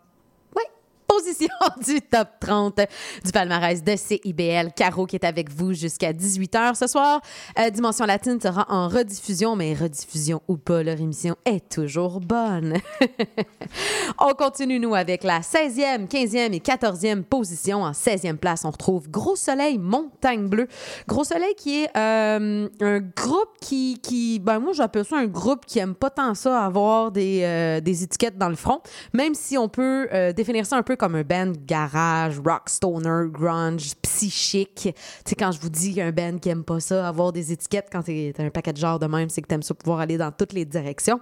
Position 1.25 1.49
du 1.87 2.01
top 2.03 2.29
30 2.41 2.81
du 3.25 3.33
palmarès 3.33 3.83
de 3.83 3.97
CIBL. 3.97 4.73
Caro 4.77 5.07
qui 5.07 5.17
est 5.17 5.25
avec 5.25 5.51
vous 5.51 5.73
jusqu'à 5.73 6.13
18h 6.13 6.75
ce 6.75 6.87
soir. 6.87 7.21
Euh, 7.59 7.71
Dimension 7.71 8.05
Latine 8.05 8.41
sera 8.41 8.67
en 8.69 8.89
rediffusion, 8.89 9.57
mais 9.57 9.75
rediffusion 9.75 10.43
ou 10.49 10.57
pas, 10.57 10.83
leur 10.83 11.01
émission 11.01 11.37
est 11.45 11.69
toujours 11.71 12.21
bonne. 12.21 12.75
on 14.21 14.35
continue, 14.35 14.79
nous, 14.79 14.95
avec 14.95 15.25
la 15.25 15.41
16e, 15.41 16.09
15e 16.09 16.53
et 16.53 16.59
14e 16.59 17.23
position. 17.23 17.83
En 17.83 17.93
16e 17.93 18.37
place, 18.37 18.65
on 18.65 18.71
retrouve 18.71 19.09
Gros 19.09 19.37
Soleil, 19.37 19.79
Montagne 19.79 20.49
Bleue. 20.49 20.69
Gros 21.09 21.25
Soleil 21.25 21.55
qui 21.57 21.85
est 21.85 21.97
euh, 21.97 22.69
un 22.81 23.01
groupe 23.01 23.57
qui, 23.61 23.99
qui 24.03 24.41
ben 24.41 24.59
moi, 24.59 24.73
j'appelle 24.73 25.05
ça 25.05 25.17
un 25.17 25.27
groupe 25.27 25.65
qui 25.65 25.79
aime 25.79 25.95
pas 25.95 26.11
tant 26.11 26.35
ça 26.35 26.63
avoir 26.63 27.13
des, 27.13 27.41
euh, 27.45 27.81
des 27.81 28.03
étiquettes 28.03 28.37
dans 28.37 28.49
le 28.49 28.57
front, 28.57 28.81
même 29.13 29.35
si 29.35 29.57
on 29.57 29.69
peut 29.69 30.09
définir 30.35 30.67
ça 30.67 30.77
un 30.77 30.83
peu 30.83 30.97
comme 30.97 31.14
un 31.15 31.23
band 31.23 31.53
garage, 31.67 32.39
rock 32.45 32.69
stoner, 32.69 33.29
grunge, 33.31 33.95
psychique. 34.03 34.75
Tu 34.75 34.93
sais, 35.25 35.35
quand 35.35 35.53
je 35.53 35.61
vous 35.61 35.71
dis 35.71 36.01
un 36.01 36.13
band 36.13 36.39
qui 36.39 36.49
aime 36.49 36.65
pas 36.65 36.81
ça, 36.81 37.09
avoir 37.09 37.33
des 37.33 37.53
étiquettes 37.53 37.89
quand 37.91 38.03
t'es 38.03 38.33
un 38.39 38.51
paquet 38.51 38.73
de 38.73 38.79
genre 38.79 38.99
de 38.99 39.07
même, 39.07 39.29
c'est 39.29 39.43
que 39.43 39.47
t'aimes 39.47 39.63
ça 39.63 39.75
pouvoir 39.75 40.01
aller 40.01 40.19
dans 40.19 40.33
toutes 40.33 40.53
les 40.53 40.65
directions. 40.65 41.21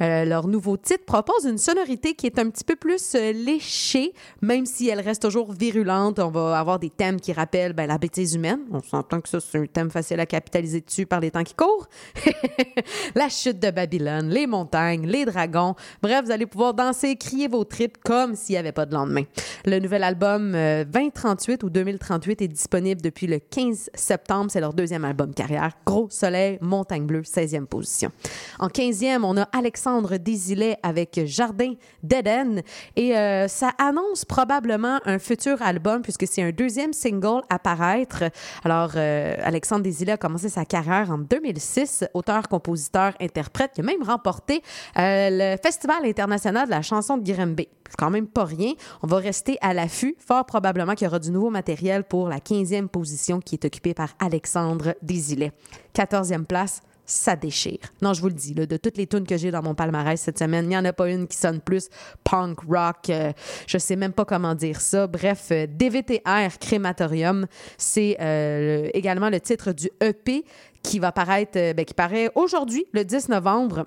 Euh, 0.00 0.24
leur 0.24 0.46
nouveau 0.46 0.76
titre 0.76 1.04
propose 1.04 1.44
une 1.44 1.58
sonorité 1.58 2.14
qui 2.14 2.26
est 2.26 2.38
un 2.38 2.50
petit 2.50 2.64
peu 2.64 2.76
plus 2.76 3.14
euh, 3.14 3.32
léchée, 3.32 4.12
même 4.42 4.66
si 4.66 4.88
elle 4.88 5.00
reste 5.00 5.22
toujours 5.22 5.52
virulente. 5.52 6.18
On 6.18 6.30
va 6.30 6.58
avoir 6.58 6.78
des 6.78 6.90
thèmes 6.90 7.20
qui 7.20 7.32
rappellent 7.32 7.72
ben, 7.72 7.86
la 7.86 7.98
bêtise 7.98 8.34
humaine. 8.34 8.60
On 8.70 8.80
s'entend 8.80 9.20
que 9.20 9.28
ça, 9.28 9.40
c'est 9.40 9.58
un 9.58 9.66
thème 9.66 9.90
facile 9.90 10.20
à 10.20 10.26
capitaliser 10.26 10.80
dessus 10.80 11.06
par 11.06 11.20
les 11.20 11.30
temps 11.30 11.44
qui 11.44 11.54
courent. 11.54 11.88
la 13.14 13.28
chute 13.28 13.58
de 13.58 13.70
Babylone, 13.70 14.28
les 14.28 14.46
montagnes, 14.46 15.06
les 15.06 15.24
dragons. 15.24 15.74
Bref, 16.02 16.24
vous 16.24 16.30
allez 16.30 16.46
pouvoir 16.46 16.74
danser, 16.74 17.16
crier 17.16 17.48
vos 17.48 17.64
tripes 17.64 17.98
comme 18.02 18.34
s'il 18.34 18.54
n'y 18.54 18.58
avait 18.58 18.72
pas 18.72 18.86
de 18.86 18.94
lendemain. 18.94 19.19
Le 19.64 19.78
nouvel 19.78 20.02
album 20.02 20.54
euh, 20.54 20.84
2038 20.84 21.62
ou 21.62 21.70
2038 21.70 22.42
est 22.42 22.48
disponible 22.48 23.00
depuis 23.00 23.26
le 23.26 23.38
15 23.38 23.90
septembre. 23.94 24.50
C'est 24.50 24.60
leur 24.60 24.74
deuxième 24.74 25.04
album 25.04 25.34
carrière. 25.34 25.72
Gros 25.84 26.08
Soleil, 26.10 26.58
Montagne 26.60 27.06
Bleue, 27.06 27.22
16e 27.22 27.66
position. 27.66 28.10
En 28.58 28.68
15e, 28.68 29.20
on 29.24 29.36
a 29.36 29.42
Alexandre 29.52 30.16
Désilet 30.16 30.76
avec 30.82 31.20
Jardin 31.24 31.74
d'Éden. 32.02 32.62
Et 32.96 33.16
euh, 33.16 33.48
ça 33.48 33.72
annonce 33.78 34.24
probablement 34.24 35.00
un 35.04 35.18
futur 35.18 35.60
album 35.62 36.02
puisque 36.02 36.26
c'est 36.26 36.42
un 36.42 36.50
deuxième 36.50 36.92
single 36.92 37.42
à 37.48 37.58
paraître. 37.58 38.24
Alors, 38.64 38.92
euh, 38.96 39.34
Alexandre 39.42 39.82
Désilet 39.82 40.12
a 40.12 40.16
commencé 40.16 40.48
sa 40.48 40.64
carrière 40.64 41.10
en 41.10 41.18
2006, 41.18 42.04
auteur, 42.14 42.48
compositeur, 42.48 43.14
interprète. 43.20 43.72
Il 43.76 43.80
a 43.80 43.86
même 43.86 44.02
remporté 44.02 44.62
euh, 44.98 45.28
le 45.30 45.56
Festival 45.62 46.04
international 46.04 46.66
de 46.66 46.70
la 46.70 46.82
chanson 46.82 47.16
de 47.16 47.32
Grimby. 47.32 47.68
Quand 47.98 48.10
même 48.10 48.26
pas 48.26 48.44
rien. 48.44 48.72
On 49.02 49.06
va 49.06 49.18
rester 49.18 49.58
à 49.60 49.74
l'affût. 49.74 50.14
Fort 50.18 50.46
probablement 50.46 50.94
qu'il 50.94 51.06
y 51.06 51.08
aura 51.08 51.18
du 51.18 51.30
nouveau 51.30 51.50
matériel 51.50 52.04
pour 52.04 52.28
la 52.28 52.38
15e 52.38 52.88
position 52.88 53.40
qui 53.40 53.54
est 53.56 53.64
occupée 53.64 53.94
par 53.94 54.10
Alexandre 54.18 54.94
Désilet. 55.02 55.52
14e 55.94 56.44
place, 56.44 56.80
ça 57.04 57.34
déchire. 57.34 57.78
Non, 58.02 58.14
je 58.14 58.20
vous 58.20 58.28
le 58.28 58.34
dis, 58.34 58.54
de 58.54 58.76
toutes 58.76 58.96
les 58.96 59.08
tunes 59.08 59.26
que 59.26 59.36
j'ai 59.36 59.50
dans 59.50 59.62
mon 59.62 59.74
palmarès 59.74 60.20
cette 60.20 60.38
semaine, 60.38 60.66
il 60.66 60.68
n'y 60.68 60.76
en 60.76 60.84
a 60.84 60.92
pas 60.92 61.10
une 61.10 61.26
qui 61.26 61.36
sonne 61.36 61.60
plus 61.60 61.88
punk 62.22 62.60
rock. 62.68 63.10
euh, 63.10 63.32
je 63.66 63.78
sais 63.78 63.96
même 63.96 64.12
pas 64.12 64.24
comment 64.24 64.54
dire 64.54 64.80
ça. 64.80 65.08
Bref, 65.08 65.48
euh, 65.50 65.66
DVTR 65.68 66.58
Crématorium, 66.60 67.46
c'est 67.76 68.16
euh, 68.20 68.84
le- 68.84 68.96
également 68.96 69.28
le 69.28 69.40
titre 69.40 69.72
du 69.72 69.90
EP 70.00 70.44
qui 70.84 71.00
va 71.00 71.10
paraître, 71.10 71.58
euh, 71.58 71.72
ben, 71.74 71.84
qui 71.84 71.94
paraît 71.94 72.30
aujourd'hui, 72.36 72.86
le 72.92 73.04
10 73.04 73.28
novembre. 73.28 73.86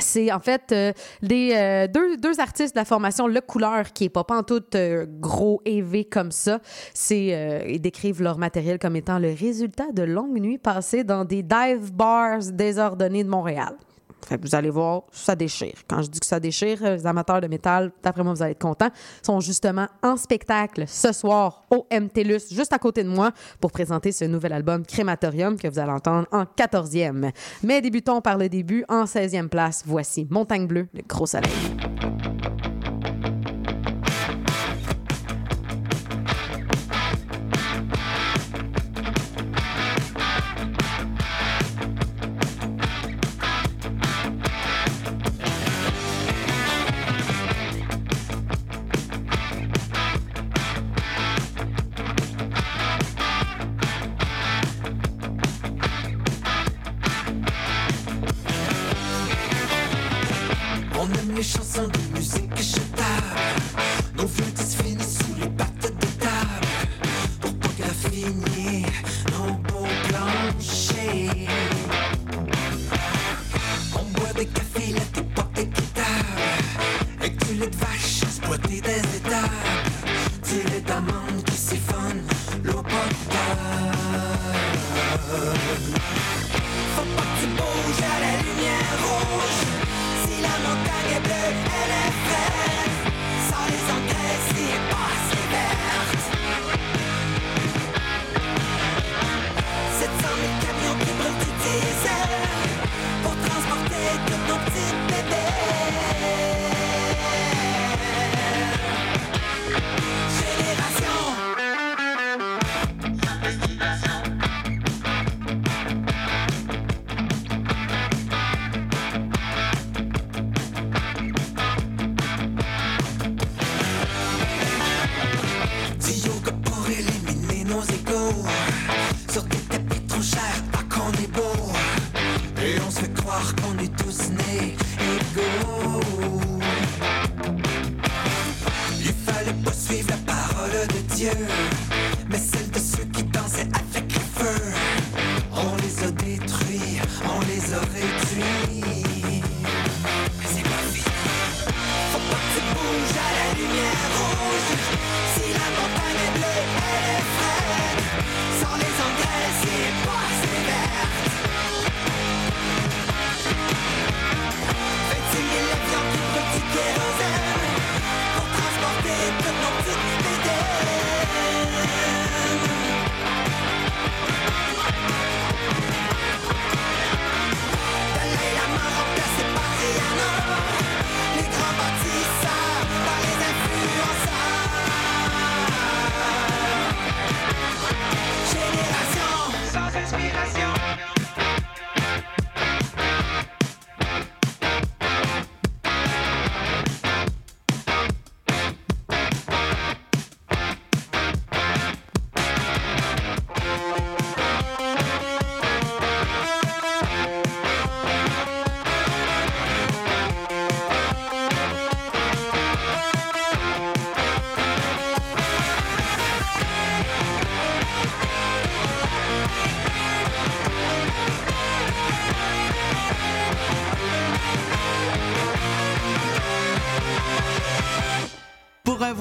C'est 0.00 0.32
en 0.32 0.40
fait 0.40 0.72
euh, 0.72 0.92
les 1.22 1.52
euh, 1.54 1.86
deux, 1.86 2.16
deux 2.16 2.40
artistes 2.40 2.74
de 2.74 2.80
la 2.80 2.84
formation 2.84 3.26
Le 3.26 3.40
Couleur, 3.40 3.92
qui 3.92 4.04
est 4.04 4.08
pas 4.08 4.24
tout 4.46 4.62
gros 5.20 5.60
EV 5.64 6.04
comme 6.04 6.30
ça. 6.30 6.60
C'est 6.94 7.34
euh, 7.34 7.64
ils 7.68 7.80
décrivent 7.80 8.22
leur 8.22 8.38
matériel 8.38 8.78
comme 8.78 8.96
étant 8.96 9.18
le 9.18 9.28
résultat 9.28 9.92
de 9.92 10.02
longues 10.02 10.40
nuits 10.40 10.58
passées 10.58 11.04
dans 11.04 11.24
des 11.24 11.42
dive 11.42 11.92
bars 11.92 12.40
désordonnés 12.52 13.24
de 13.24 13.28
Montréal. 13.28 13.76
Vous 14.42 14.54
allez 14.54 14.70
voir, 14.70 15.02
ça 15.10 15.34
déchire. 15.34 15.74
Quand 15.88 16.02
je 16.02 16.08
dis 16.08 16.20
que 16.20 16.26
ça 16.26 16.40
déchire, 16.40 16.82
les 16.82 17.06
amateurs 17.06 17.40
de 17.40 17.46
métal, 17.46 17.92
d'après 18.02 18.22
moi, 18.22 18.34
vous 18.34 18.42
allez 18.42 18.52
être 18.52 18.60
contents, 18.60 18.90
sont 19.22 19.40
justement 19.40 19.86
en 20.02 20.16
spectacle 20.16 20.84
ce 20.86 21.12
soir 21.12 21.64
au 21.70 21.86
MTLUS, 21.90 22.52
juste 22.52 22.72
à 22.72 22.78
côté 22.78 23.02
de 23.04 23.08
moi, 23.08 23.32
pour 23.60 23.72
présenter 23.72 24.12
ce 24.12 24.24
nouvel 24.24 24.52
album 24.52 24.84
Crématorium 24.84 25.58
que 25.58 25.68
vous 25.68 25.78
allez 25.78 25.92
entendre 25.92 26.26
en 26.32 26.44
14e. 26.44 27.30
Mais 27.62 27.80
débutons 27.80 28.20
par 28.20 28.38
le 28.38 28.48
début. 28.48 28.84
En 28.88 29.04
16e 29.04 29.48
place, 29.48 29.82
voici 29.86 30.26
Montagne 30.30 30.66
Bleue, 30.66 30.88
le 30.94 31.02
gros 31.06 31.26
soleil. 31.26 31.50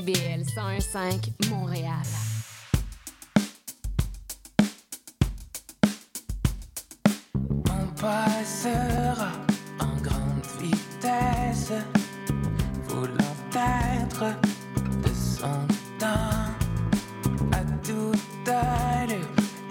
CIBL 0.00 0.44
101.5 0.46 1.50
Montréal. 1.50 1.92
On 7.68 7.86
passera 8.00 9.32
en 9.78 10.00
grande 10.00 10.46
vitesse, 10.58 11.72
voulant 12.88 13.36
être 13.54 14.24
de 15.02 15.12
son 15.12 15.66
temps, 15.98 16.48
à 17.52 17.62
toute 17.84 18.48
allure 18.48 19.18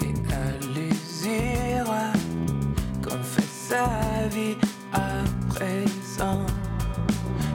et 0.03 0.13
à 0.31 0.51
l'usure, 0.75 1.91
qu'on 3.01 3.23
fait 3.23 3.41
sa 3.41 4.27
vie 4.27 4.57
à 4.93 5.23
présent. 5.49 6.45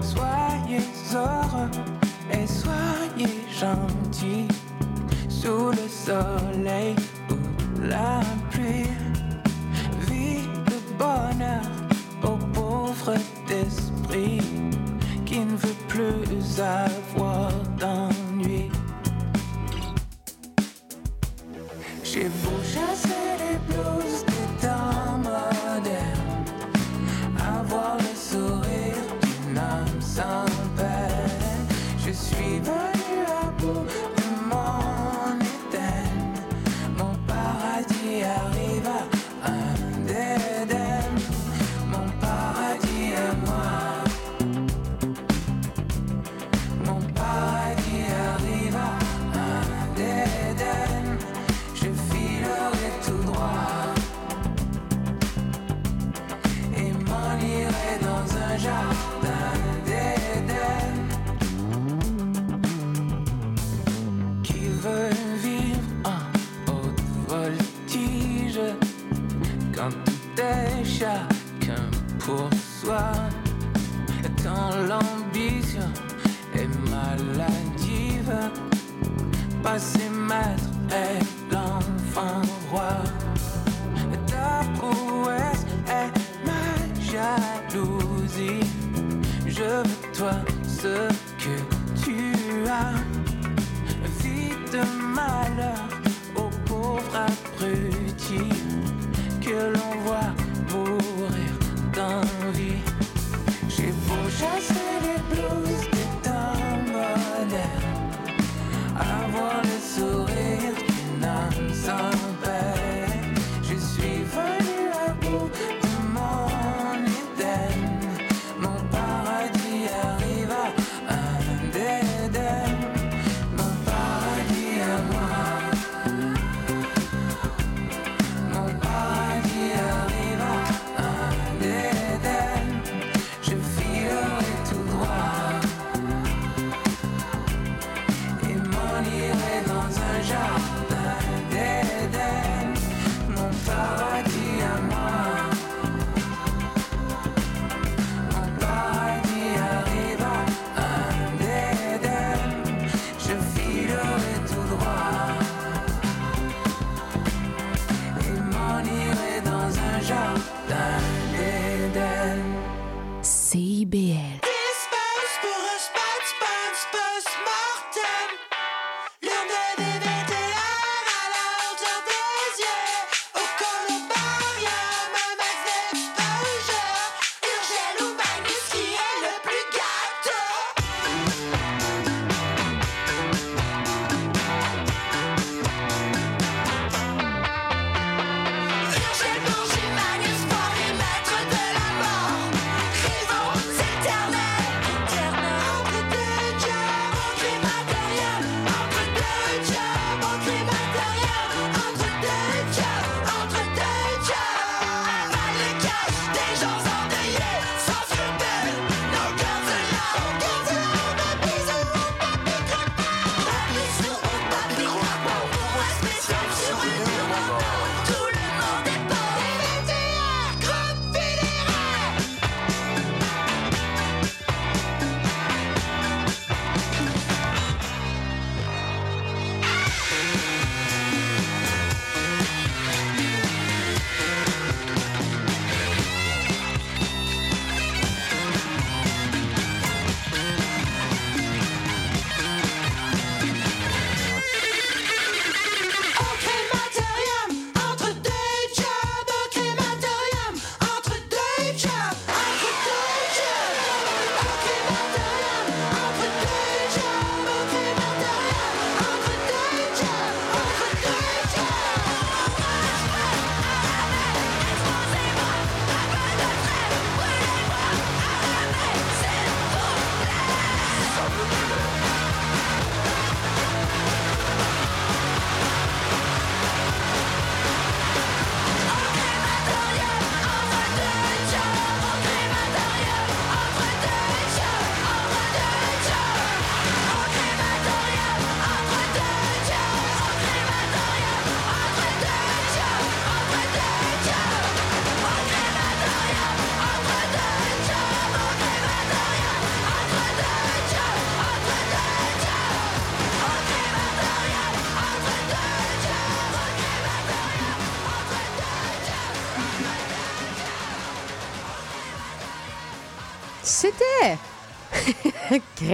Soyez 0.02 0.80
heureux 1.14 1.70
gentils 3.60 4.48
sous 5.28 5.70
le 5.70 5.88
soleil 5.88 6.96
ou 7.30 7.36
la 7.82 8.20
pluie. 8.50 8.90
Vie 10.08 10.46
de 10.66 10.78
bonheur 10.98 11.62
aux 12.22 12.38
pauvres 12.52 13.18
d'esprit 13.46 14.40
qui 15.24 15.40
ne 15.40 15.56
veut 15.56 15.80
plus 15.88 16.60
avoir 16.60 17.52
d'ennui. 17.78 18.70
J'ai 22.02 22.28
beau 22.42 22.58
chasser 22.62 23.24
les 23.42 23.58
blues 23.66 24.24
des 24.26 24.66
temps 24.66 25.18
modernes, 25.18 26.44
avoir 27.38 27.96
le 27.98 28.14
sourire 28.14 29.04
d'une 29.22 29.58
âme 29.58 30.00
sans 30.00 30.43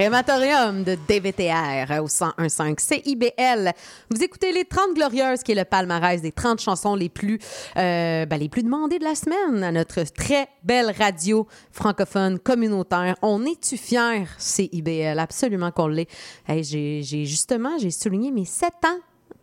crématorium 0.01 0.83
de 0.83 0.97
DVTR 1.07 2.01
au 2.03 2.07
101.5 2.07 2.81
CIBL. 2.81 3.71
Vous 4.09 4.23
écoutez 4.23 4.51
les 4.51 4.65
30 4.65 4.95
Glorieuses, 4.95 5.43
qui 5.43 5.53
est 5.53 5.55
le 5.55 5.67
palmarès 5.67 6.23
des 6.23 6.33
30 6.33 6.59
chansons 6.59 6.95
les 6.95 7.11
plus, 7.11 7.39
euh, 7.77 8.25
ben, 8.25 8.41
les 8.41 8.49
plus 8.49 8.63
demandées 8.63 8.99
de 8.99 9.05
la 9.05 9.15
semaine 9.15 9.63
à 9.63 9.71
notre 9.71 10.05
très 10.05 10.49
belle 10.65 10.91
radio 10.99 11.47
francophone 11.71 12.39
communautaire. 12.39 13.15
On 13.21 13.45
est-tu 13.45 13.77
fiers, 13.77 14.25
CIBL? 14.39 15.19
Absolument 15.19 15.71
qu'on 15.71 15.89
l'est. 15.89 16.09
J'ai 16.49 17.03
justement, 17.03 17.77
j'ai 17.79 17.91
souligné 17.91 18.31
mes 18.31 18.47
7 18.47 18.73
ans 18.87 19.01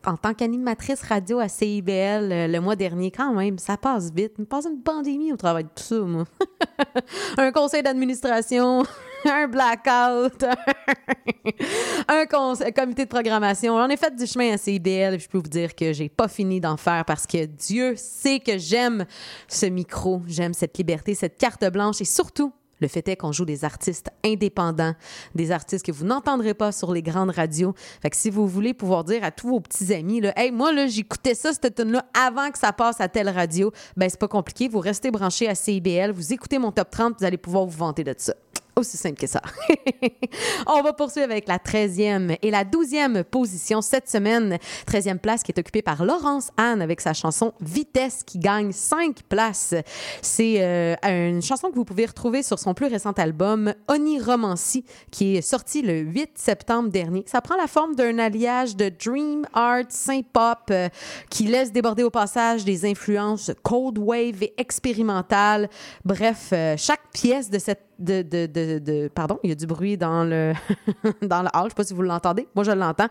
en 0.08 0.16
tant 0.16 0.34
qu'animatrice 0.34 1.02
radio 1.02 1.40
à 1.40 1.50
CIBL 1.50 2.32
euh, 2.32 2.48
le 2.48 2.60
mois 2.60 2.76
dernier, 2.76 3.12
quand 3.12 3.34
même, 3.34 3.58
ça 3.58 3.78
passe 3.78 4.12
vite. 4.12 4.34
Il 4.38 4.42
me 4.42 4.46
passe 4.46 4.66
une 4.66 4.82
pandémie 4.82 5.34
au 5.34 5.38
travail 5.38 5.66
de 5.66 5.70
tout 5.70 5.84
ça, 5.84 6.00
moi. 6.00 6.24
un 7.38 7.52
conseil 7.52 7.84
d'administration, 7.84 8.84
un 9.32 9.48
blackout, 9.48 10.46
un, 12.08 12.26
comité 12.26 13.06
de 13.06 13.10
programmation. 13.10 13.76
On 13.76 13.90
a 13.90 13.98
fait 13.98 14.16
du 14.16 14.26
chemin 14.26 14.54
à 14.54 14.58
CIBL 14.58 15.16
et 15.16 15.20
je 15.20 15.28
peux 15.28 15.38
vous 15.38 15.50
dire 15.50 15.76
que 15.76 15.94
j'ai 15.94 16.10
pas 16.10 16.28
fini 16.28 16.60
d'en 16.60 16.78
faire 16.78 17.06
parce 17.06 17.28
que 17.28 17.46
Dieu 17.46 17.96
sait 17.96 18.40
que 18.40 18.58
j'aime 18.58 19.06
ce 19.48 19.66
micro, 19.66 20.22
j'aime 20.28 20.54
cette 20.54 20.78
liberté, 20.78 21.16
cette 21.16 21.38
carte 21.38 21.66
blanche 21.72 22.02
et 22.02 22.06
surtout 22.06 22.54
le 22.80 22.88
fait 22.88 23.08
est 23.08 23.16
qu'on 23.16 23.32
joue 23.32 23.46
des 23.46 23.66
artistes 23.66 24.10
indépendants, 24.24 24.94
des 25.36 25.52
artistes 25.52 25.86
que 25.86 25.92
vous 25.92 26.06
n'entendrez 26.06 26.54
pas 26.54 26.72
sur 26.72 26.92
les 26.92 27.02
grandes 27.02 27.32
radios. 27.32 27.74
Fait 28.02 28.14
si 28.14 28.30
vous 28.30 28.48
voulez 28.48 28.74
pouvoir 28.74 29.04
dire 29.04 29.24
à 29.24 29.32
tous 29.32 29.50
vos 29.50 29.60
petits 29.60 29.94
amis, 29.94 30.22
hey, 30.36 30.52
moi, 30.52 30.72
là, 30.72 30.88
j'écoutais 30.88 31.34
ça, 31.34 31.52
cette 31.54 31.76
tune-là, 31.76 32.06
avant 32.14 32.52
que 32.52 32.60
ça 32.60 32.74
passe 32.74 33.02
à 33.02 33.08
telle 33.08 33.30
radio, 33.30 33.72
ben, 33.96 34.10
c'est 34.10 34.20
pas 34.20 34.28
compliqué. 34.28 34.68
Vous 34.68 34.80
restez 34.80 35.12
branchés 35.12 35.48
à 35.48 35.56
CIBL, 35.56 36.12
vous 36.12 36.34
écoutez 36.34 36.60
mon 36.60 36.72
top 36.72 36.92
30, 36.92 37.16
vous 37.20 37.26
allez 37.26 37.38
pouvoir 37.38 37.66
vous 37.66 37.78
vanter 37.78 38.04
de 38.04 38.14
ça. 38.16 38.34
Aussi 38.78 38.96
simple 38.96 39.20
que 39.20 39.26
ça. 39.26 39.42
On 40.68 40.84
va 40.84 40.94
poursuivre 40.94 41.32
avec 41.32 41.48
la 41.48 41.58
13e 41.58 42.38
et 42.44 42.52
la 42.52 42.64
12e 42.64 43.24
position 43.24 43.82
cette 43.82 44.08
semaine. 44.08 44.60
13e 44.88 45.18
place 45.18 45.42
qui 45.42 45.52
est 45.52 45.60
occupée 45.60 45.82
par 45.82 46.06
Laurence 46.06 46.52
Anne 46.58 46.84
avec 46.84 47.02
sa 47.02 47.14
chanson 47.14 47.54
Vitesse 47.60 48.22
qui 48.24 48.38
gagne 48.38 48.72
5 48.72 49.24
places. 49.24 49.74
C'est 50.22 50.58
euh, 50.60 50.96
une 51.04 51.42
chanson 51.42 51.72
que 51.72 51.76
vous 51.76 51.86
pouvez 51.86 52.06
retrouver 52.06 52.44
sur 52.44 52.60
son 52.60 52.76
plus 52.76 52.86
récent 52.86 53.14
album 53.14 53.74
Oni 53.88 54.22
Romancy 54.22 54.86
qui 55.10 55.38
est 55.38 55.42
sorti 55.42 55.82
le 55.82 55.98
8 55.98 56.34
septembre 56.36 56.90
dernier. 56.90 57.24
Ça 57.26 57.42
prend 57.42 57.56
la 57.56 57.66
forme 57.66 57.96
d'un 57.96 58.20
alliage 58.20 58.76
de 58.76 58.90
dream 58.90 59.48
art, 59.54 59.86
synth-pop 59.90 60.70
euh, 60.70 60.90
qui 61.32 61.46
laisse 61.46 61.72
déborder 61.72 62.04
au 62.04 62.12
passage 62.12 62.64
des 62.64 62.86
influences 62.86 63.50
cold 63.64 63.98
wave 63.98 64.44
et 64.44 64.54
expérimentales. 64.60 65.68
Bref, 66.06 66.50
euh, 66.54 66.76
chaque 66.78 67.10
pièce 67.12 67.50
de 67.50 67.58
cette 67.58 67.87
de, 68.00 68.22
de, 68.22 68.46
de, 68.46 68.80
de- 68.80 69.08
pardon, 69.08 69.40
il 69.44 69.50
y 69.50 69.52
a 69.52 69.56
du 69.56 69.66
bruit 69.66 69.98
dans 69.98 70.24
le 70.24 70.54
dans 71.22 71.42
le 71.42 71.50
hall, 71.54 71.66
je 71.66 71.70
sais 71.70 71.76
pas 71.76 71.84
si 71.84 71.94
vous 71.94 72.02
l'entendez. 72.02 72.48
Moi 72.56 72.64
je 72.64 72.72
l'entends. 72.72 73.08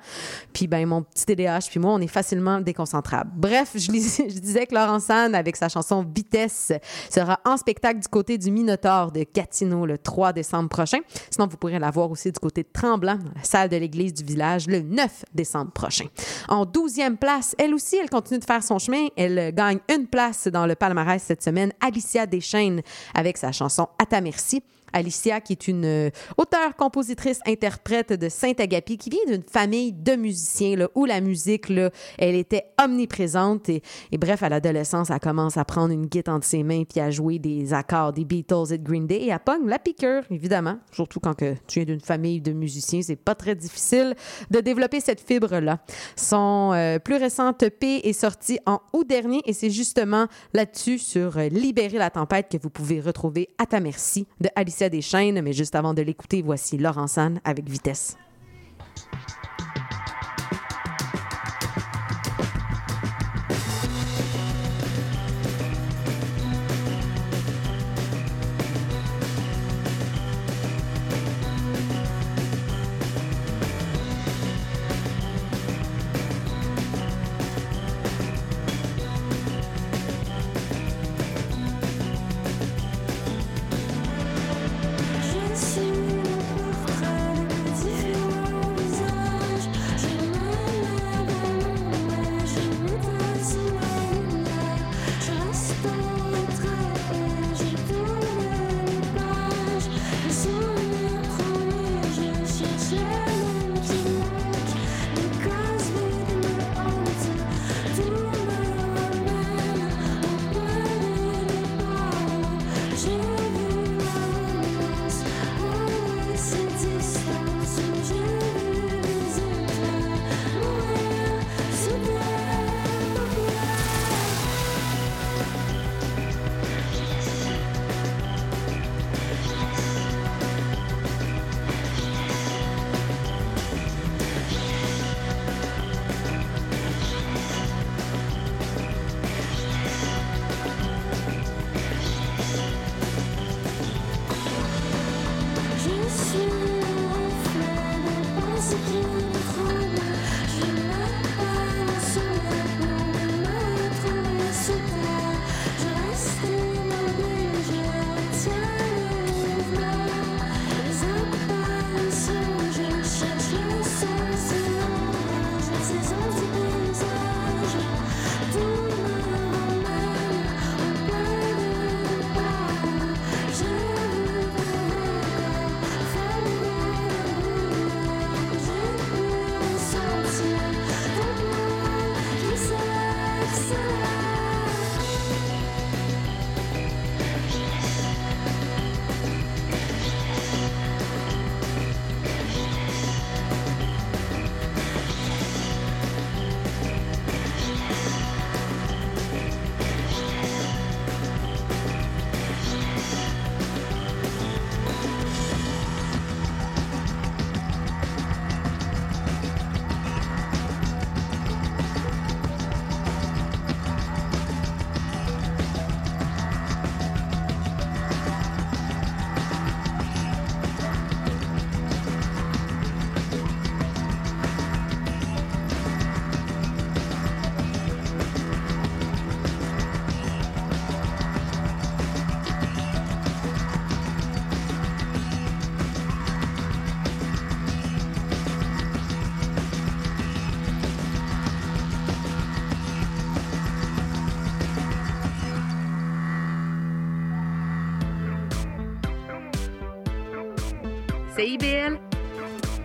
Puis 0.52 0.66
ben 0.66 0.86
mon 0.86 1.02
petit 1.02 1.26
TDAH 1.26 1.68
puis 1.70 1.80
moi 1.80 1.92
on 1.92 2.00
est 2.00 2.06
facilement 2.06 2.60
déconcentrables. 2.60 3.30
Bref, 3.34 3.72
je, 3.74 3.90
disais 3.90 4.66
que 4.66 4.74
Laurence 4.74 5.10
Anne 5.10 5.34
avec 5.34 5.56
sa 5.56 5.68
chanson 5.68 6.04
Vitesse 6.14 6.72
sera 7.10 7.40
en 7.44 7.56
spectacle 7.56 8.00
du 8.00 8.08
côté 8.08 8.38
du 8.38 8.50
Minotaure 8.50 9.12
de 9.12 9.24
Gatineau 9.32 9.86
le 9.86 9.98
3 9.98 10.32
décembre 10.32 10.68
prochain. 10.68 10.98
Sinon 11.30 11.46
vous 11.48 11.56
pourrez 11.56 11.78
la 11.78 11.90
voir 11.90 12.10
aussi 12.10 12.30
du 12.30 12.38
côté 12.38 12.62
de 12.62 12.68
Tremblant, 12.72 13.18
la 13.34 13.42
salle 13.42 13.68
de 13.68 13.76
l'église 13.76 14.14
du 14.14 14.24
village 14.24 14.66
le 14.66 14.80
9 14.80 15.24
décembre 15.34 15.72
prochain. 15.72 16.06
En 16.48 16.64
12e 16.64 17.16
place, 17.16 17.54
elle 17.58 17.74
aussi 17.74 17.96
elle 17.96 18.10
continue 18.10 18.40
de 18.40 18.44
faire 18.44 18.62
son 18.62 18.78
chemin, 18.78 19.06
elle 19.16 19.54
gagne 19.54 19.78
une 19.94 20.06
place 20.06 20.48
dans 20.48 20.66
le 20.66 20.74
palmarès 20.74 21.22
cette 21.22 21.42
semaine, 21.42 21.72
Alicia 21.80 22.26
Deschaines 22.26 22.82
avec 23.14 23.36
sa 23.36 23.52
chanson 23.52 23.88
À 23.98 24.06
ta 24.06 24.20
merci. 24.20 24.62
Alicia, 24.96 25.40
qui 25.42 25.52
est 25.52 25.68
une 25.68 25.84
euh, 25.84 26.10
auteure, 26.38 26.74
compositrice, 26.74 27.40
interprète 27.46 28.14
de 28.14 28.28
Saint-Agapi, 28.30 28.96
qui 28.96 29.10
vient 29.10 29.24
d'une 29.26 29.42
famille 29.42 29.92
de 29.92 30.16
musiciens 30.16 30.76
là, 30.76 30.88
où 30.94 31.04
la 31.04 31.20
musique, 31.20 31.68
là, 31.68 31.90
elle 32.18 32.34
était 32.34 32.64
omniprésente. 32.82 33.68
Et, 33.68 33.82
et 34.10 34.16
bref, 34.16 34.42
à 34.42 34.48
l'adolescence, 34.48 35.10
elle 35.10 35.20
commence 35.20 35.58
à 35.58 35.64
prendre 35.66 35.92
une 35.92 36.06
guitare 36.06 36.36
entre 36.36 36.46
ses 36.46 36.62
mains 36.62 36.84
puis 36.84 37.00
à 37.00 37.10
jouer 37.10 37.38
des 37.38 37.74
accords 37.74 38.14
des 38.14 38.24
Beatles 38.24 38.72
et 38.72 38.78
de 38.78 38.84
Green 38.84 39.06
Day. 39.06 39.16
Et 39.16 39.28
elle 39.28 39.38
pogne 39.38 39.68
la 39.68 39.78
piqûre, 39.78 40.22
évidemment. 40.30 40.78
Surtout 40.92 41.20
quand 41.20 41.34
que 41.34 41.54
tu 41.66 41.80
viens 41.80 41.84
d'une 41.84 42.00
famille 42.00 42.40
de 42.40 42.52
musiciens, 42.52 43.02
c'est 43.02 43.16
pas 43.16 43.34
très 43.34 43.54
difficile 43.54 44.14
de 44.50 44.60
développer 44.60 45.00
cette 45.00 45.20
fibre-là. 45.20 45.78
Son 46.16 46.72
euh, 46.72 46.98
plus 46.98 47.16
récent 47.16 47.52
EP 47.60 48.08
est 48.08 48.12
sorti 48.14 48.58
en 48.64 48.80
août 48.94 49.06
dernier 49.06 49.42
et 49.44 49.52
c'est 49.52 49.70
justement 49.70 50.26
là-dessus, 50.54 50.98
sur 50.98 51.36
euh, 51.36 51.48
Libérer 51.48 51.98
la 51.98 52.10
tempête, 52.10 52.48
que 52.50 52.56
vous 52.62 52.70
pouvez 52.70 53.00
retrouver 53.00 53.48
À 53.58 53.66
ta 53.66 53.80
merci 53.80 54.26
de 54.40 54.48
Alicia 54.56 54.85
Deschaines. 54.88 55.40
Mais 55.42 55.52
juste 55.52 55.74
avant 55.74 55.94
de 55.94 56.02
l'écouter, 56.02 56.42
voici 56.42 56.78
Laurence 56.78 57.18
Anne 57.18 57.40
avec 57.44 57.68
Vitesse. 57.68 58.16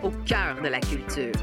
Au 0.03 0.11
cœur 0.23 0.61
de 0.61 0.67
la 0.67 0.79
culture. 0.79 1.40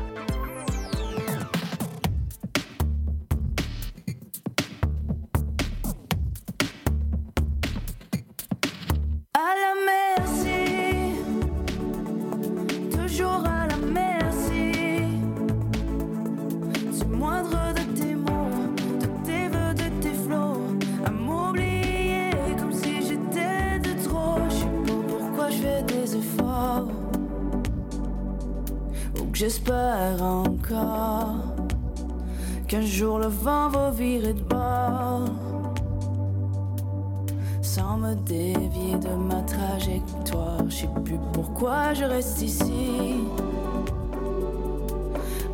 Ici. 42.18 43.14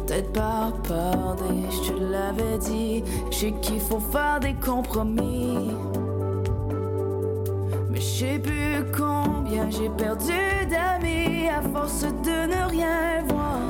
Peut-être 0.07 0.33
par 0.33 0.73
des, 1.37 1.71
je 1.71 1.93
te 1.93 1.99
l'avais 1.99 2.59
dit. 2.59 3.05
Je 3.31 3.37
sais 3.37 3.55
qu'il 3.61 3.81
faut 3.81 4.01
faire 4.01 4.41
des 4.41 4.55
compromis. 4.55 5.71
Mais 7.91 8.01
je 8.01 8.19
sais 8.19 8.39
plus 8.39 8.85
combien 8.97 9.69
j'ai 9.71 9.91
perdu 9.91 10.33
d'amis 10.71 11.49
à 11.49 11.61
force 11.63 12.03
de 12.03 12.47
ne 12.47 12.71
rien 12.71 13.25
voir. 13.29 13.61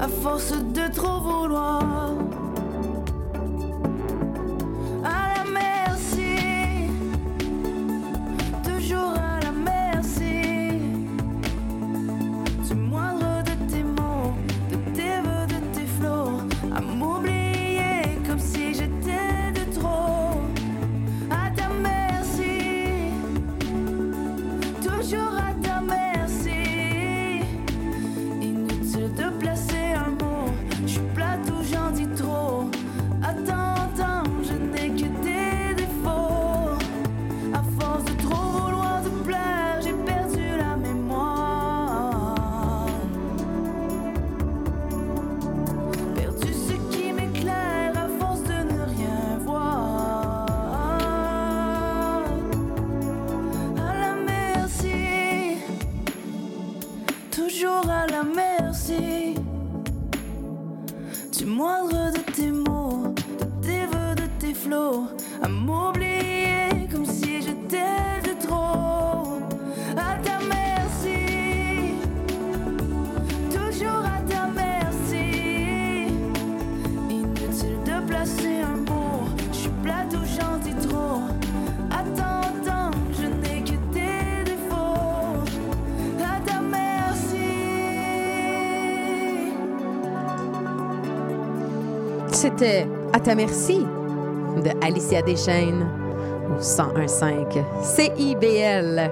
À 0.00 0.08
force 0.08 0.52
de 0.52 0.79
C'était 92.60 92.86
À 93.14 93.20
ta 93.20 93.34
merci 93.34 93.78
de 93.78 94.84
Alicia 94.84 95.22
Deschaines 95.22 95.88
au 96.50 96.60
101.5 96.60 97.64
CIBL. 97.82 99.10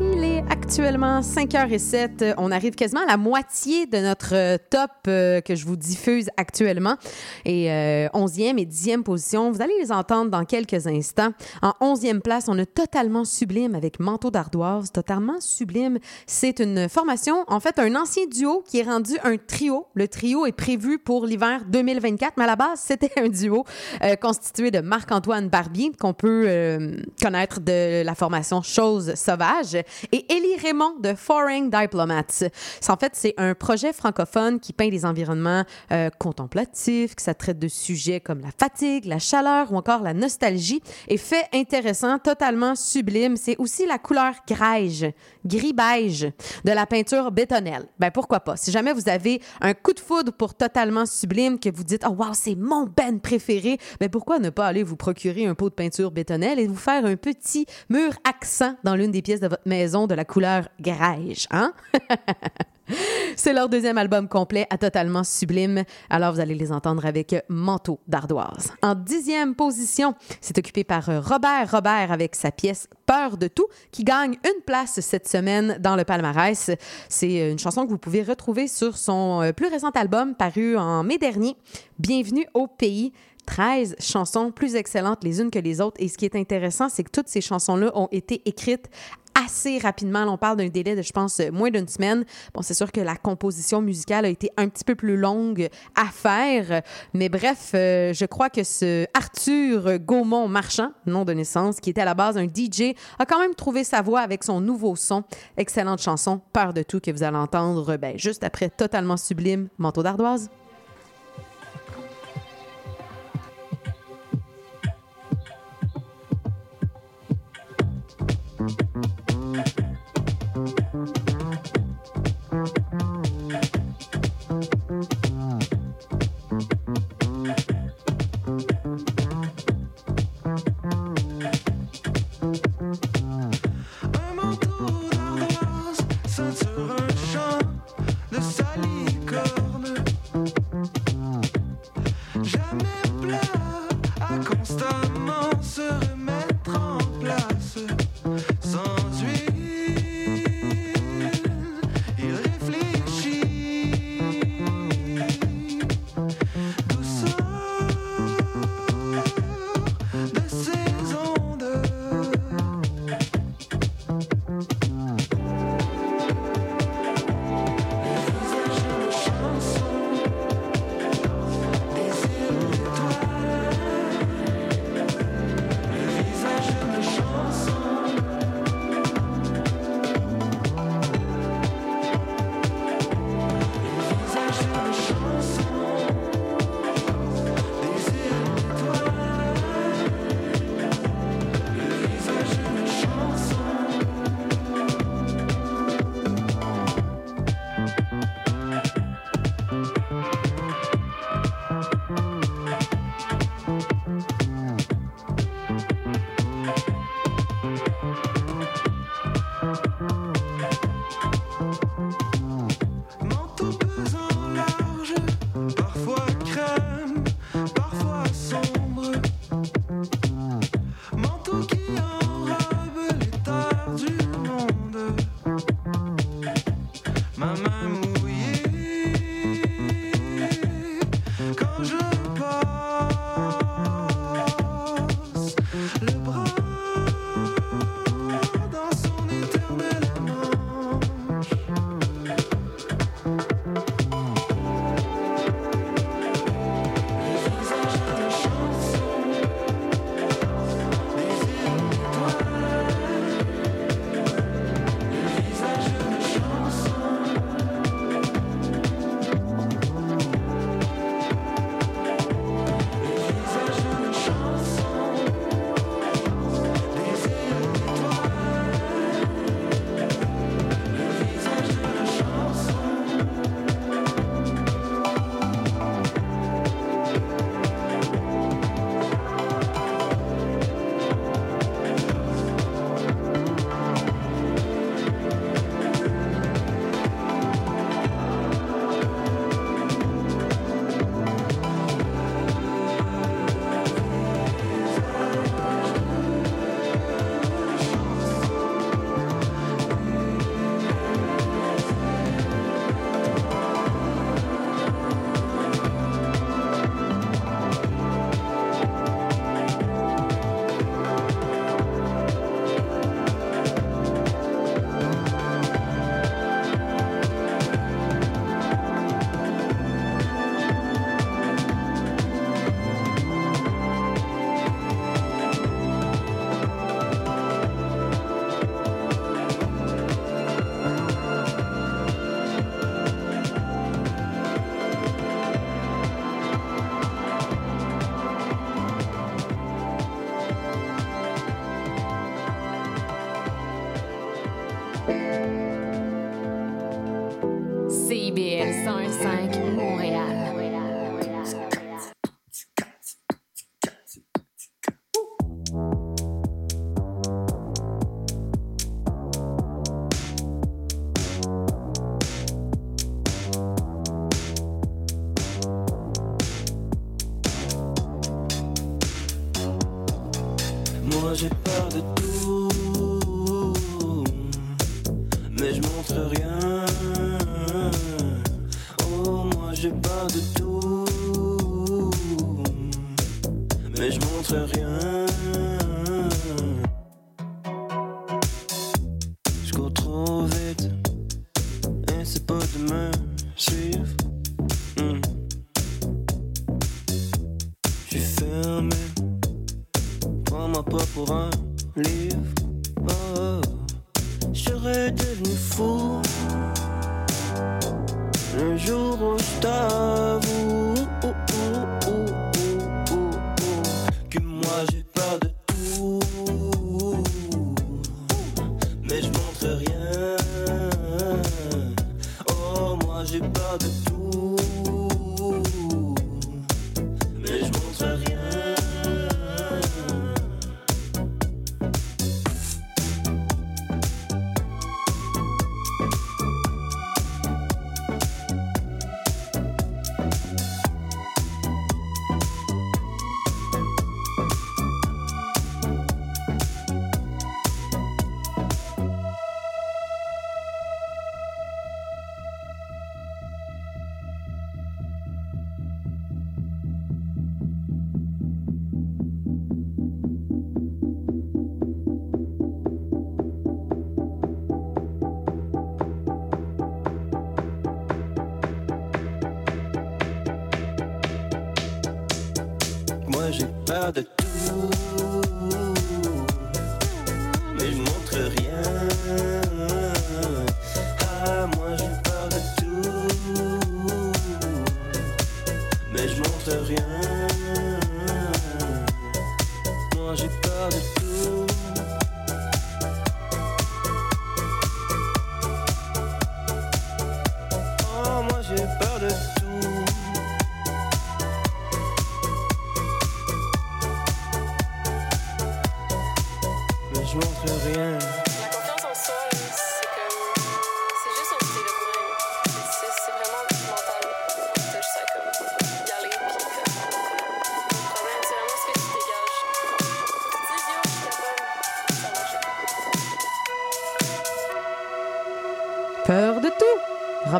Il 0.00 0.22
est 0.22 0.44
actuellement 0.66 1.20
5h07. 1.20 2.34
On 2.38 2.50
arrive 2.50 2.74
quasiment 2.74 3.02
à 3.02 3.06
la 3.06 3.16
moitié 3.16 3.86
de 3.86 3.98
notre 3.98 4.34
euh, 4.34 4.56
top 4.68 4.90
euh, 5.06 5.40
que 5.40 5.54
je 5.54 5.64
vous 5.64 5.76
diffuse 5.76 6.28
actuellement. 6.36 6.96
Et 7.44 7.70
euh, 7.70 8.08
11e 8.08 8.58
et 8.58 8.66
10e 8.66 9.04
position, 9.04 9.52
vous 9.52 9.62
allez 9.62 9.74
les 9.80 9.92
entendre 9.92 10.28
dans 10.28 10.44
quelques 10.44 10.88
instants. 10.88 11.30
En 11.62 11.94
11e 11.94 12.18
place, 12.18 12.46
on 12.48 12.58
a 12.58 12.66
Totalement 12.66 13.24
Sublime 13.24 13.76
avec 13.76 14.00
Manteau 14.00 14.32
d'ardoise. 14.32 14.90
Totalement 14.90 15.40
Sublime, 15.40 16.00
c'est 16.26 16.58
une 16.58 16.88
formation, 16.88 17.44
en 17.46 17.60
fait, 17.60 17.78
un 17.78 17.94
ancien 17.94 18.26
duo 18.26 18.64
qui 18.66 18.80
est 18.80 18.84
rendu 18.84 19.12
un 19.22 19.36
trio. 19.36 19.86
Le 19.94 20.08
trio 20.08 20.46
est 20.46 20.52
prévu 20.52 20.98
pour 20.98 21.26
l'hiver 21.26 21.60
2024, 21.68 22.32
mais 22.38 22.44
à 22.44 22.48
la 22.48 22.56
base, 22.56 22.80
c'était 22.80 23.12
un 23.18 23.28
duo 23.28 23.64
euh, 24.02 24.16
constitué 24.16 24.72
de 24.72 24.80
Marc-Antoine 24.80 25.48
Barbier, 25.48 25.92
qu'on 25.96 26.12
peut 26.12 26.46
euh, 26.48 26.96
connaître 27.22 27.60
de 27.60 28.02
la 28.02 28.16
formation 28.16 28.62
Chose 28.62 29.14
Sauvage, 29.14 29.76
et 30.10 30.26
Raymond 30.60 30.96
de 31.00 31.14
Foreign 31.14 31.70
Diplomats. 31.70 32.44
En 32.88 32.96
fait, 32.96 33.12
c'est 33.14 33.34
un 33.36 33.54
projet 33.54 33.92
francophone 33.92 34.60
qui 34.60 34.72
peint 34.72 34.88
des 34.88 35.04
environnements 35.04 35.64
euh, 35.92 36.10
contemplatifs, 36.18 37.14
que 37.14 37.22
ça 37.22 37.34
traite 37.34 37.58
de 37.58 37.68
sujets 37.68 38.20
comme 38.20 38.40
la 38.40 38.50
fatigue, 38.58 39.04
la 39.04 39.18
chaleur 39.18 39.72
ou 39.72 39.76
encore 39.76 40.02
la 40.02 40.14
nostalgie. 40.14 40.80
Et 41.08 41.18
fait 41.18 41.44
intéressant, 41.52 42.18
totalement 42.18 42.74
sublime, 42.74 43.36
c'est 43.36 43.56
aussi 43.58 43.86
la 43.86 43.98
couleur 43.98 44.34
greige, 44.48 45.06
gris-beige 45.44 46.32
de 46.64 46.72
la 46.72 46.86
peinture 46.86 47.30
bétonnelle. 47.30 47.86
Ben 47.98 48.10
pourquoi 48.10 48.40
pas? 48.40 48.56
Si 48.56 48.70
jamais 48.70 48.92
vous 48.92 49.08
avez 49.08 49.40
un 49.60 49.74
coup 49.74 49.92
de 49.92 50.00
foudre 50.00 50.32
pour 50.32 50.54
totalement 50.54 51.06
sublime, 51.06 51.58
que 51.58 51.68
vous 51.70 51.84
dites 51.84 52.04
«Oh 52.08 52.12
wow, 52.12 52.32
c'est 52.32 52.54
mon 52.54 52.84
ben 52.84 53.20
préféré», 53.20 53.78
ben 54.00 54.08
pourquoi 54.08 54.38
ne 54.38 54.50
pas 54.50 54.66
aller 54.66 54.82
vous 54.82 54.96
procurer 54.96 55.46
un 55.46 55.54
pot 55.54 55.68
de 55.68 55.74
peinture 55.74 56.10
bétonnelle 56.10 56.58
et 56.58 56.66
vous 56.66 56.76
faire 56.76 57.04
un 57.04 57.16
petit 57.16 57.66
mur 57.90 58.12
accent 58.24 58.74
dans 58.84 58.94
l'une 58.94 59.10
des 59.10 59.22
pièces 59.22 59.40
de 59.40 59.48
votre 59.48 59.66
maison 59.66 60.06
de 60.06 60.14
la 60.14 60.24
couleur 60.24 60.45
greige, 60.80 61.46
hein? 61.50 61.72
C'est 63.36 63.52
leur 63.52 63.68
deuxième 63.68 63.98
album 63.98 64.28
complet 64.28 64.66
à 64.70 64.78
totalement 64.78 65.24
sublime. 65.24 65.82
Alors, 66.08 66.32
vous 66.32 66.40
allez 66.40 66.54
les 66.54 66.70
entendre 66.70 67.04
avec 67.04 67.34
Manteau 67.48 67.98
d'ardoise. 68.06 68.72
En 68.82 68.94
dixième 68.94 69.54
position, 69.54 70.14
c'est 70.40 70.56
occupé 70.56 70.84
par 70.84 71.04
Robert 71.04 71.70
Robert 71.70 72.12
avec 72.12 72.36
sa 72.36 72.52
pièce 72.52 72.88
Peur 73.04 73.36
de 73.36 73.48
tout, 73.48 73.66
qui 73.90 74.04
gagne 74.04 74.36
une 74.44 74.62
place 74.64 75.00
cette 75.00 75.28
semaine 75.28 75.78
dans 75.80 75.96
le 75.96 76.04
palmarès. 76.04 76.70
C'est 77.08 77.50
une 77.50 77.58
chanson 77.58 77.84
que 77.84 77.90
vous 77.90 77.98
pouvez 77.98 78.22
retrouver 78.22 78.68
sur 78.68 78.96
son 78.96 79.42
euh, 79.42 79.52
plus 79.52 79.68
récent 79.68 79.90
album 79.90 80.34
paru 80.34 80.76
en 80.76 81.02
mai 81.02 81.18
dernier, 81.18 81.56
Bienvenue 81.98 82.46
au 82.54 82.66
pays. 82.66 83.12
13 83.46 83.96
chansons 83.98 84.50
plus 84.50 84.74
excellentes 84.74 85.24
les 85.24 85.40
unes 85.40 85.50
que 85.50 85.58
les 85.58 85.80
autres. 85.80 85.96
Et 86.00 86.08
ce 86.08 86.18
qui 86.18 86.24
est 86.24 86.36
intéressant, 86.36 86.88
c'est 86.88 87.04
que 87.04 87.10
toutes 87.10 87.28
ces 87.28 87.40
chansons-là 87.40 87.90
ont 87.94 88.08
été 88.10 88.42
écrites 88.44 88.90
assez 89.44 89.78
rapidement. 89.78 90.24
On 90.28 90.38
parle 90.38 90.56
d'un 90.56 90.68
délai 90.68 90.96
de, 90.96 91.02
je 91.02 91.12
pense, 91.12 91.40
moins 91.52 91.70
d'une 91.70 91.88
semaine. 91.88 92.24
Bon, 92.54 92.62
c'est 92.62 92.74
sûr 92.74 92.90
que 92.90 93.00
la 93.00 93.16
composition 93.16 93.82
musicale 93.82 94.24
a 94.24 94.28
été 94.28 94.50
un 94.56 94.68
petit 94.68 94.84
peu 94.84 94.94
plus 94.94 95.16
longue 95.16 95.68
à 95.94 96.06
faire. 96.06 96.82
Mais 97.12 97.28
bref, 97.28 97.72
euh, 97.74 98.12
je 98.12 98.24
crois 98.24 98.50
que 98.50 98.64
ce 98.64 99.06
Arthur 99.14 99.98
Gaumont-Marchand, 99.98 100.92
nom 101.06 101.24
de 101.24 101.32
naissance, 101.32 101.80
qui 101.80 101.90
était 101.90 102.00
à 102.00 102.06
la 102.06 102.14
base 102.14 102.38
un 102.38 102.46
DJ, 102.46 102.94
a 103.18 103.26
quand 103.26 103.38
même 103.38 103.54
trouvé 103.54 103.84
sa 103.84 104.02
voix 104.02 104.20
avec 104.20 104.42
son 104.42 104.60
nouveau 104.60 104.96
son. 104.96 105.22
Excellente 105.56 106.00
chanson, 106.00 106.40
Peur 106.52 106.72
de 106.72 106.82
tout, 106.82 107.00
que 107.00 107.10
vous 107.10 107.22
allez 107.22 107.36
entendre 107.36 107.96
ben, 107.96 108.18
juste 108.18 108.44
après 108.44 108.70
Totalement 108.70 109.16
Sublime, 109.16 109.68
manteau 109.78 110.02
d'ardoise 110.02 110.50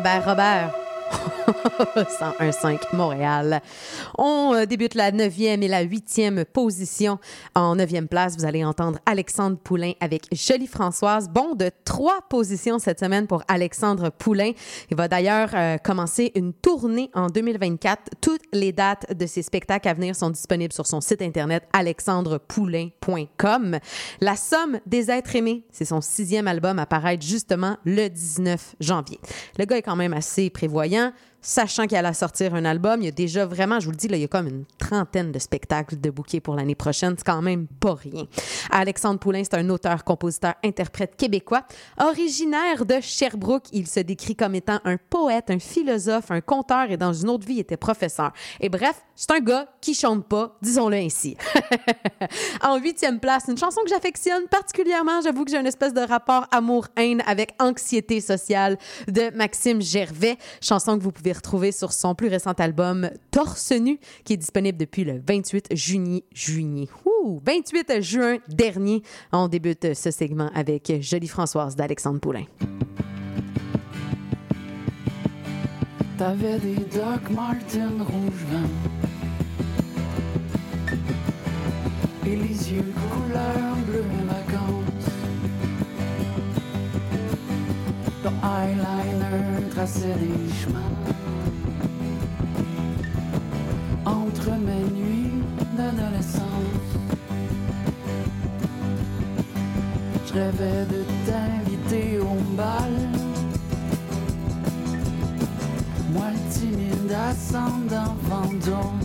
Robert 0.07 0.23
Robert. 0.25 0.71
101.5 2.07 2.93
Montréal. 2.93 3.61
Euh, 4.57 4.65
débute 4.65 4.95
la 4.95 5.11
9e 5.11 5.61
et 5.61 5.67
la 5.67 5.85
8e 5.85 6.45
position. 6.45 7.19
En 7.55 7.75
9e 7.75 8.07
place, 8.07 8.37
vous 8.37 8.45
allez 8.45 8.63
entendre 8.65 8.97
Alexandre 9.05 9.57
Poulain 9.57 9.91
avec 9.99 10.23
Jolie 10.31 10.65
Françoise. 10.67 11.29
Bon 11.29 11.53
de 11.53 11.69
trois 11.85 12.21
positions 12.29 12.79
cette 12.79 12.99
semaine 12.99 13.27
pour 13.27 13.43
Alexandre 13.47 14.09
Poulain. 14.09 14.53
Il 14.89 14.97
va 14.97 15.07
d'ailleurs 15.07 15.49
euh, 15.53 15.77
commencer 15.77 16.31
une 16.35 16.53
tournée 16.53 17.11
en 17.13 17.27
2024. 17.27 18.13
Toutes 18.19 18.41
les 18.51 18.71
dates 18.71 19.15
de 19.15 19.27
ses 19.27 19.43
spectacles 19.43 19.87
à 19.87 19.93
venir 19.93 20.15
sont 20.15 20.31
disponibles 20.31 20.73
sur 20.73 20.87
son 20.87 21.01
site 21.01 21.21
internet 21.21 21.63
alexandrepoulain.com. 21.73 23.77
La 24.21 24.35
somme 24.35 24.79
des 24.85 25.11
êtres 25.11 25.35
aimés, 25.35 25.65
c'est 25.71 25.85
son 25.85 26.01
sixième 26.01 26.47
album 26.47 26.79
à 26.79 26.87
paraître 26.87 27.25
justement 27.25 27.77
le 27.85 28.07
19 28.07 28.75
janvier. 28.79 29.19
Le 29.59 29.65
gars 29.65 29.77
est 29.77 29.83
quand 29.83 29.95
même 29.95 30.13
assez 30.13 30.49
prévoyant. 30.49 31.13
Sachant 31.41 31.87
qu'il 31.87 31.97
allait 31.97 32.13
sortir 32.13 32.55
un 32.55 32.65
album, 32.65 33.01
il 33.01 33.05
y 33.05 33.07
a 33.07 33.11
déjà 33.11 33.45
vraiment, 33.45 33.79
je 33.79 33.85
vous 33.85 33.91
le 33.91 33.97
dis, 33.97 34.07
là, 34.07 34.17
il 34.17 34.21
y 34.21 34.25
a 34.25 34.27
comme 34.27 34.47
une 34.47 34.65
trentaine 34.79 35.31
de 35.31 35.39
spectacles 35.39 35.99
de 35.99 36.09
bouquets 36.09 36.39
pour 36.39 36.55
l'année 36.55 36.75
prochaine. 36.75 37.15
C'est 37.17 37.25
quand 37.25 37.41
même 37.41 37.67
pas 37.67 37.93
rien. 37.93 38.25
Alexandre 38.71 39.19
Poulain, 39.19 39.43
c'est 39.43 39.55
un 39.55 39.69
auteur, 39.69 40.03
compositeur, 40.03 40.55
interprète 40.63 41.15
québécois. 41.15 41.63
Originaire 41.99 42.85
de 42.85 42.95
Sherbrooke, 43.01 43.67
il 43.71 43.87
se 43.87 43.99
décrit 43.99 44.35
comme 44.35 44.55
étant 44.55 44.79
un 44.83 44.97
poète, 44.97 45.49
un 45.49 45.59
philosophe, 45.59 46.31
un 46.31 46.41
conteur 46.41 46.91
et 46.91 46.97
dans 46.97 47.13
une 47.13 47.29
autre 47.29 47.45
vie, 47.45 47.55
il 47.55 47.59
était 47.59 47.77
professeur. 47.77 48.31
Et 48.59 48.69
bref, 48.69 49.01
c'est 49.15 49.31
un 49.31 49.39
gars 49.39 49.67
qui 49.79 49.93
chante 49.93 50.27
pas, 50.27 50.57
disons-le 50.61 50.97
ainsi. 50.97 51.37
en 52.61 52.77
huitième 52.77 53.19
place, 53.19 53.45
une 53.47 53.57
chanson 53.57 53.81
que 53.83 53.89
j'affectionne 53.89 54.47
particulièrement. 54.47 55.21
J'avoue 55.21 55.45
que 55.45 55.51
j'ai 55.51 55.57
une 55.57 55.67
espèce 55.67 55.93
de 55.93 56.01
rapport 56.01 56.47
amour-haine 56.51 57.23
avec 57.25 57.53
Anxiété 57.59 58.21
sociale 58.21 58.77
de 59.07 59.35
Maxime 59.35 59.81
Gervais. 59.81 60.37
Chanson 60.61 60.97
que 60.97 61.03
vous 61.03 61.11
pouvez 61.11 61.26
retrouver 61.31 61.71
sur 61.71 61.93
son 61.93 62.15
plus 62.15 62.27
récent 62.27 62.53
album 62.53 63.09
Torse 63.31 63.71
nu, 63.71 63.99
qui 64.23 64.33
est 64.33 64.37
disponible 64.37 64.77
depuis 64.77 65.03
le 65.03 65.21
28 65.27 65.67
juillet. 65.73 66.23
juillet 66.33 66.87
ouh, 67.05 67.41
28 67.45 68.01
juin 68.01 68.37
dernier. 68.47 69.01
On 69.31 69.47
débute 69.47 69.93
ce 69.93 70.11
segment 70.11 70.49
avec 70.53 70.91
Jolie 71.01 71.27
Françoise 71.27 71.75
d'Alexandre 71.75 72.19
Poulain. 72.19 72.45
T'avais 76.17 76.57
des 76.57 76.79
Martin 77.29 77.91
rouge 77.99 78.47
Et 82.25 82.35
les 82.35 82.73
yeux 82.73 82.93
couleur 83.11 83.75
bleu 83.85 84.03
vacances 84.25 85.11
Ton 88.23 88.33
eyeliner 88.43 89.67
des 90.15 90.53
chemins 90.55 91.16
Entre 94.37 94.51
mes 94.51 94.83
nuits 94.93 95.41
d'adolescence 95.75 96.43
Je 100.27 100.33
rêvais 100.33 100.85
de 100.85 101.03
t'inviter 101.25 102.19
au 102.19 102.35
bal. 102.55 102.93
Moi 106.13 106.25
le 106.33 106.53
timide 106.53 107.11
ascendant 107.29 108.15
fantôme. 108.29 108.99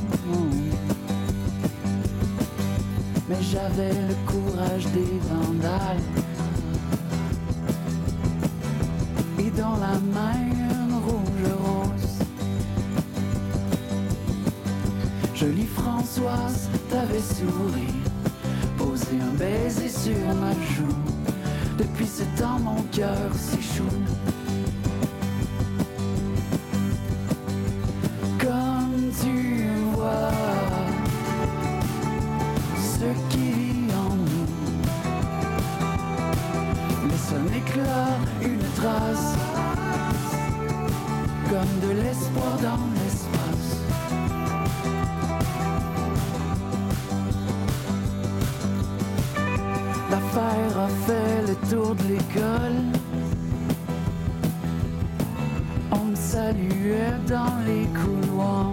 Mais 3.29 3.41
j'avais 3.41 3.93
le 3.93 4.15
courage 4.31 4.85
des 4.93 5.19
vandales. 5.31 6.09
Et 9.39 9.51
dans 9.51 9.77
la 9.79 9.99
main 10.13 10.62
Françoise 16.03 16.69
t'avait 16.91 17.21
souri, 17.21 17.87
posé 18.77 19.21
un 19.21 19.35
baiser 19.39 19.89
sur 19.89 20.35
ma 20.35 20.53
joue. 20.75 20.97
Depuis 21.79 22.09
ce 22.09 22.25
temps, 22.41 22.59
mon 22.59 22.83
cœur 22.91 23.33
s'échoue. 23.33 23.85
Comme 28.41 29.13
tu 29.23 29.69
vois 29.95 30.33
ce 32.77 33.07
qui 33.31 33.53
vit 33.53 33.95
en 33.95 34.17
nous, 34.17 34.49
laisse 37.09 37.33
un 37.33 37.47
éclat, 37.57 38.19
une 38.43 38.67
trace, 38.75 39.37
comme 41.49 41.89
de 41.89 41.95
l'espoir 42.03 42.59
dans 42.61 42.92
l'école. 52.09 52.81
On 55.91 56.05
me 56.07 56.15
saluait 56.17 57.19
dans 57.29 57.57
les 57.67 57.87
couloirs. 58.01 58.73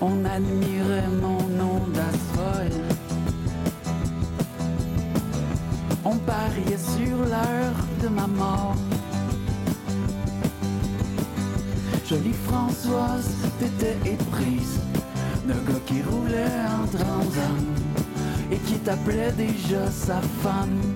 On 0.00 0.24
admirait 0.24 1.08
mon 1.20 1.42
nom 1.48 1.80
d'asphalte. 1.94 2.80
On 6.04 6.16
pariait 6.16 6.78
sur 6.78 7.16
l'heure 7.18 7.80
de 8.02 8.08
ma 8.08 8.26
mort. 8.26 8.76
Jolie 12.06 12.32
Françoise, 12.32 13.36
t'étais 13.58 13.96
éprise 14.04 14.80
d'un 15.46 15.54
gars 15.54 15.80
qui 15.86 16.02
roulait 16.02 16.56
en 16.66 16.86
transam 16.86 17.89
et 18.50 18.56
qui 18.56 18.74
t'appelait 18.78 19.32
déjà 19.32 19.90
sa 19.90 20.20
femme. 20.42 20.89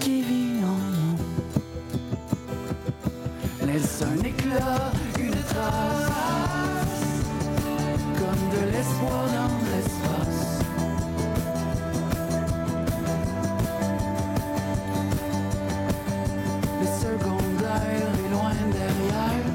Qui 0.00 0.22
vit 0.22 0.64
en 0.64 0.78
nous 0.94 1.18
laisse 3.66 4.02
un 4.02 4.18
éclat, 4.24 4.92
une 5.18 5.30
trace 5.30 6.08
comme 8.18 8.44
de 8.54 8.62
l'espoir 8.72 9.24
dans 9.36 9.56
l'espace. 9.70 10.44
Le 16.80 16.86
secondaire 17.04 18.10
est 18.24 18.30
loin 18.30 18.56
derrière. 18.72 19.46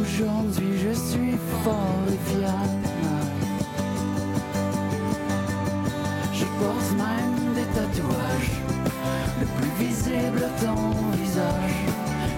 Aujourd'hui, 0.00 0.72
je 0.78 0.92
suis 0.92 1.36
fort 1.62 2.06
et 2.08 2.20
fier. 2.30 2.81
Le 8.00 9.46
plus 9.46 9.72
visible 9.84 10.42
ton 10.60 11.10
visage. 11.16 11.76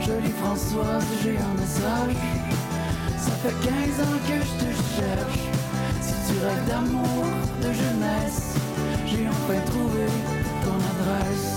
Jolie 0.04 0.32
Françoise, 0.42 1.04
j'ai 1.22 1.36
un 1.38 1.54
message. 1.54 2.16
Ça 3.18 3.30
fait 3.42 3.54
15 3.62 4.00
ans 4.00 4.18
que 4.26 4.34
je 4.34 4.54
te 4.64 4.70
cherche. 4.96 5.42
Si 6.00 6.14
tu 6.26 6.34
rêves 6.44 6.66
d'amour, 6.68 7.24
de 7.62 7.72
jeunesse, 7.72 8.56
j'ai 9.06 9.28
enfin 9.28 9.60
trouvé 9.66 10.06
ton 10.64 10.78
adresse. 10.92 11.52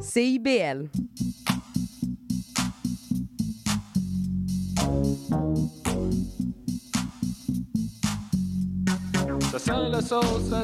CIBL. 0.00 0.88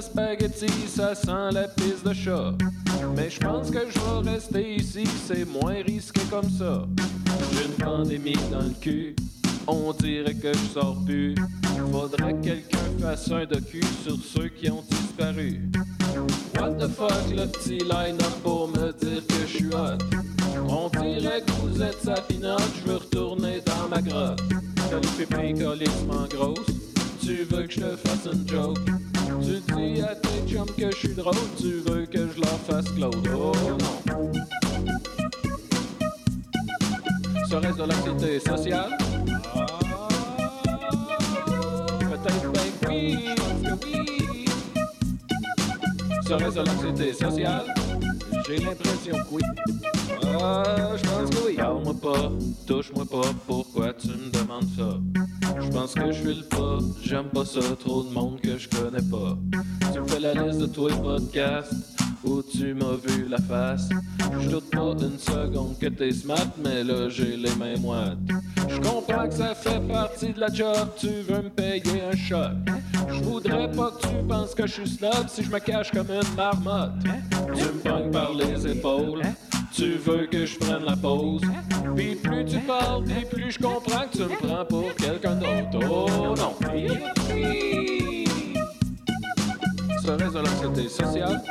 Spaghetti, 0.00 0.68
ça 0.86 1.14
sent 1.14 1.52
la 1.52 1.68
pisse 1.68 2.02
de 2.04 2.12
chat. 2.12 2.54
Mais 3.16 3.30
je 3.30 3.40
pense 3.40 3.70
que 3.70 3.80
je 3.88 3.98
vais 3.98 4.30
rester 4.30 4.74
ici, 4.76 5.04
c'est 5.26 5.44
moins 5.44 5.82
risqué 5.84 6.20
comme 6.30 6.48
ça. 6.50 6.86
J'ai 7.52 7.66
une 7.66 7.72
pandémie 7.72 8.36
dans 8.50 8.62
le 8.62 8.74
cul, 8.80 9.16
on 9.66 9.92
dirait 9.92 10.34
que 10.34 10.52
je 10.52 10.72
sors 10.72 10.96
plus. 11.04 11.34
Faudrait 11.90 12.34
que 12.34 12.44
quelqu'un 12.44 12.78
fasse 13.00 13.30
un 13.30 13.44
docu 13.44 13.82
sur 14.04 14.16
ceux 14.16 14.48
qui 14.48 14.70
ont 14.70 14.84
disparu. 14.88 15.60
What 16.58 16.74
the 16.74 16.88
fuck, 16.88 17.10
le 17.30 17.46
petit 17.46 17.78
line-up 17.78 18.42
pour 18.42 18.68
me 18.68 18.92
dire 18.92 19.26
que 19.26 19.46
je 19.46 19.56
suis 19.56 19.66
hot? 19.66 19.98
On 20.68 20.88
dirait 20.88 21.42
que 21.42 21.52
vous 21.62 21.82
êtes 21.82 22.00
sa 22.02 22.14
je 22.28 22.88
veux 22.90 22.96
retourner 22.96 23.60
dans 23.66 23.88
ma 23.88 24.00
grotte. 24.00 24.40
T'as 24.90 24.96
le 24.96 25.16
pépé 25.16 25.54
colissement 25.54 26.26
grosse, 26.30 26.66
tu 27.20 27.44
veux 27.44 27.66
que 27.66 27.72
je 27.72 27.80
te 27.80 27.96
fasse 27.96 28.28
une 28.32 28.48
joke? 28.48 28.78
Tu 29.42 29.60
dis 29.74 30.00
à 30.02 30.14
tes 30.14 30.52
chums 30.52 30.66
que 30.76 30.90
je 30.90 30.96
suis 30.96 31.14
drôle, 31.14 31.34
tu 31.58 31.80
veux 31.86 32.06
que 32.06 32.28
je 32.28 32.40
leur 32.40 32.58
fasse 32.68 32.90
Claude. 32.92 33.28
Oh 33.34 33.52
non. 33.78 34.32
Serait-ce 37.48 37.76
de 37.76 37.82
l'anxiété 37.82 38.40
sociale? 38.40 38.96
Ah, 39.54 39.66
Peut-être 42.00 42.52
ben 42.52 42.60
oui, 42.88 43.18
pense 43.36 43.62
que 43.62 43.86
oui. 43.86 44.44
Serait-ce 46.26 46.54
de 46.56 46.64
l'anxiété 46.64 47.12
sociale? 47.12 47.64
J'ai 48.46 48.56
l'impression 48.58 49.12
que 49.12 49.34
oui. 49.34 49.42
Ah, 50.40 50.96
je 50.96 51.02
pense 51.08 51.30
que 51.30 51.46
oui. 51.46 51.54
Parle-moi 51.56 51.94
pas, 52.00 52.32
touche-moi 52.66 53.04
pas, 53.04 53.30
pourquoi 53.46 53.92
tu 53.92 54.08
me 54.08 54.30
demandes 54.30 54.68
ça? 54.76 54.98
Je 55.60 55.68
pense 55.68 55.94
que 55.94 56.10
je 56.12 56.20
suis 56.20 56.34
le 56.34 56.44
pas, 56.44 56.78
j'aime 57.02 57.28
pas 57.28 57.44
ça, 57.44 57.60
trop 57.78 58.02
de 58.02 58.10
monde 58.10 58.40
que 58.40 58.58
je 58.58 58.68
connais 58.68 59.02
pas. 59.10 59.38
Tu 59.92 60.00
me 60.00 60.08
fais 60.08 60.20
la 60.20 60.34
liste 60.34 60.58
de 60.60 60.66
tous 60.66 60.88
les 60.88 60.96
podcasts 60.96 61.74
où 62.24 62.42
tu 62.42 62.74
m'as 62.74 62.96
vu 63.04 63.26
la 63.28 63.38
face. 63.38 63.88
Je 64.40 64.56
pas 64.56 64.94
une 65.00 65.18
seconde 65.18 65.78
que 65.78 65.86
t'es 65.86 66.12
smart, 66.12 66.50
mais 66.62 66.84
là 66.84 67.08
j'ai 67.08 67.36
les 67.36 67.54
mains 67.56 67.78
moites. 67.78 68.18
Je 68.68 68.76
comprends 68.80 69.28
que 69.28 69.34
ça 69.34 69.54
fait 69.54 69.80
partie 69.88 70.32
de 70.32 70.40
la 70.40 70.52
job, 70.52 70.88
tu 70.96 71.08
veux 71.08 71.42
me 71.42 71.50
payer 71.50 72.02
un 72.10 72.16
choc. 72.16 72.52
Je 73.08 73.22
voudrais 73.22 73.70
pas 73.70 73.90
que 73.90 74.08
tu 74.08 74.24
penses 74.28 74.54
que 74.54 74.66
je 74.66 74.72
suis 74.72 74.88
snob 74.88 75.28
si 75.28 75.42
je 75.42 75.50
me 75.50 75.58
cache 75.58 75.90
comme 75.90 76.08
une 76.10 76.36
marmotte. 76.36 76.92
Tu 77.54 77.64
me 77.64 77.80
pognes 77.80 78.10
par 78.10 78.32
les 78.34 78.66
épaules. 78.66 79.22
Tu 79.74 79.94
veux 79.94 80.26
que 80.26 80.44
je 80.44 80.58
prenne 80.58 80.84
la 80.84 80.94
pause 80.94 81.40
Puis 81.96 82.14
plus 82.16 82.44
tu 82.44 82.58
parles, 82.58 83.04
puis 83.04 83.24
plus 83.24 83.52
je 83.52 83.58
comprends 83.58 84.02
que 84.02 84.18
tu 84.18 84.22
me 84.24 84.36
prends 84.36 84.64
pour 84.66 84.94
quelqu'un 84.96 85.36
d'autre 85.36 85.88
Oh 85.90 86.34
non 86.36 86.54
Serait-ce 90.04 90.32
de 90.34 90.38
l'anxiété 90.38 90.88
sociale? 90.90 91.42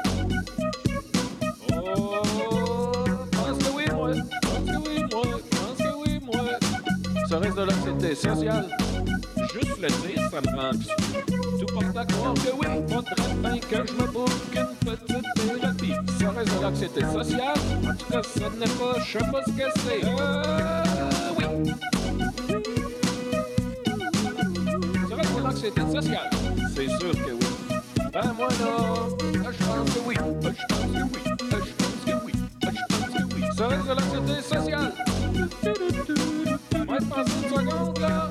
Moi 6.22 6.43
Serait-ce 7.30 7.56
de 7.56 7.62
l'anxiété 7.62 8.16
sociale? 8.16 8.68
Juste 9.54 9.80
le 9.82 9.88
dire, 9.88 10.30
ça 10.30 10.41
me 10.41 10.52
Tout 11.60 11.66
porte 11.74 11.97
à 11.97 12.06
croire 12.06 12.34
que 12.34 12.52
oui, 12.58 12.68
que 13.70 13.76
je 13.76 13.93
me 13.93 14.06
petite 14.86 15.28
thérapie. 15.36 15.93
Serait-ce 16.20 16.58
de 16.58 16.62
l'anxiété 16.62 17.02
sociale? 17.02 17.60
En 17.84 17.95
tout 17.95 18.06
ça 18.24 18.49
n'est 18.60 18.66
pas, 18.66 18.99
je 18.99 19.12
sais 19.12 19.26
pas 19.32 19.41
ce 19.45 19.52
que 19.52 19.68
oui. 21.38 21.45
Serait-ce 25.10 25.34
de 25.36 25.41
l'anxiété 25.43 25.82
sociale? 25.82 26.30
C'est 26.76 26.89
sûr 26.89 27.12
que 27.12 27.32
oui. 27.32 27.52
Ben 28.14 28.34
moi 28.38 28.47
je 28.52 28.66
pense 29.66 29.93
que 29.93 29.99
oui. 30.06 30.16
Service 33.62 33.86
de 33.86 33.93
l'anxiété 33.93 34.41
sociale. 34.41 34.93
On 36.74 36.91
va 36.91 36.97
être 36.97 37.20
une 37.20 37.55
seconde, 37.55 37.99
là. 37.99 38.31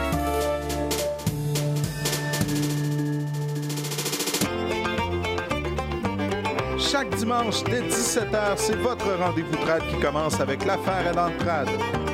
Dimanche 7.21 7.63
dès 7.65 7.81
17h, 7.81 8.57
c'est 8.57 8.77
votre 8.77 9.05
rendez-vous 9.19 9.55
trad 9.57 9.83
qui 9.87 9.99
commence 9.99 10.39
avec 10.39 10.65
l'affaire 10.65 11.07
à 11.07 11.13
l'entrade. 11.13 11.69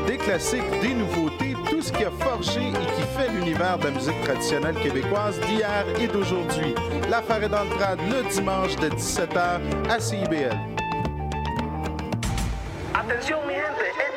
Des 0.06 0.18
classiques, 0.18 0.70
des 0.82 0.94
nouveautés, 0.94 1.56
tout 1.70 1.82
ce 1.82 1.94
qui 1.94 2.04
a 2.04 2.12
forgé 2.12 2.60
et 2.60 2.96
qui 2.96 3.04
fait 3.16 3.30
l'univers 3.32 3.78
de 3.78 3.86
la 3.86 3.92
musique 3.92 4.22
traditionnelle 4.24 4.76
québécoise 4.76 5.40
d'hier 5.42 5.86
et 5.98 6.08
d'aujourd'hui. 6.08 6.76
L'affaire 7.10 7.42
est 7.42 7.50
dans 7.50 7.64
le 7.64 8.30
dimanche 8.30 8.76
de 8.76 8.90
17h 8.90 9.62
à 9.90 10.00
CIBL. 10.00 10.58
Gente, 13.22 14.17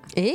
Et 0.15 0.33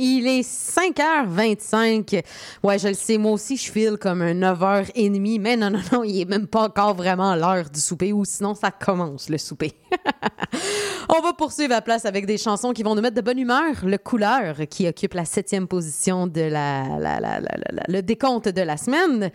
il 0.00 0.26
est 0.26 0.42
5h25. 0.48 2.22
Ouais, 2.62 2.78
je 2.78 2.88
le 2.88 2.94
sais, 2.94 3.18
moi 3.18 3.32
aussi, 3.32 3.56
je 3.56 3.70
file 3.70 3.96
comme 4.00 4.22
un 4.22 4.34
9h30. 4.34 5.40
Mais 5.40 5.56
non, 5.56 5.70
non, 5.70 5.80
non, 5.92 6.04
il 6.04 6.20
est 6.20 6.24
même 6.28 6.46
pas 6.46 6.64
encore 6.64 6.94
vraiment 6.94 7.34
l'heure 7.36 7.70
du 7.70 7.80
souper 7.80 8.12
ou 8.12 8.24
sinon 8.24 8.54
ça 8.54 8.70
commence 8.70 9.28
le 9.28 9.38
souper. 9.38 9.72
On 11.08 11.20
va 11.20 11.32
poursuivre 11.34 11.70
la 11.70 11.82
place 11.82 12.04
avec 12.04 12.26
des 12.26 12.38
chansons 12.38 12.72
qui 12.72 12.82
vont 12.82 12.94
nous 12.94 13.02
mettre 13.02 13.16
de 13.16 13.20
bonne 13.20 13.38
humeur. 13.38 13.84
Le 13.84 13.98
Couleur, 13.98 14.56
qui 14.70 14.88
occupe 14.88 15.14
la 15.14 15.24
septième 15.24 15.66
position 15.68 16.26
de 16.26 16.40
la, 16.40 16.84
la- 16.98 17.20
la- 17.20 17.40
la- 17.40 17.82
le 17.88 18.02
décompte 18.02 18.48
de 18.48 18.62
la 18.62 18.76
semaine. 18.76 19.30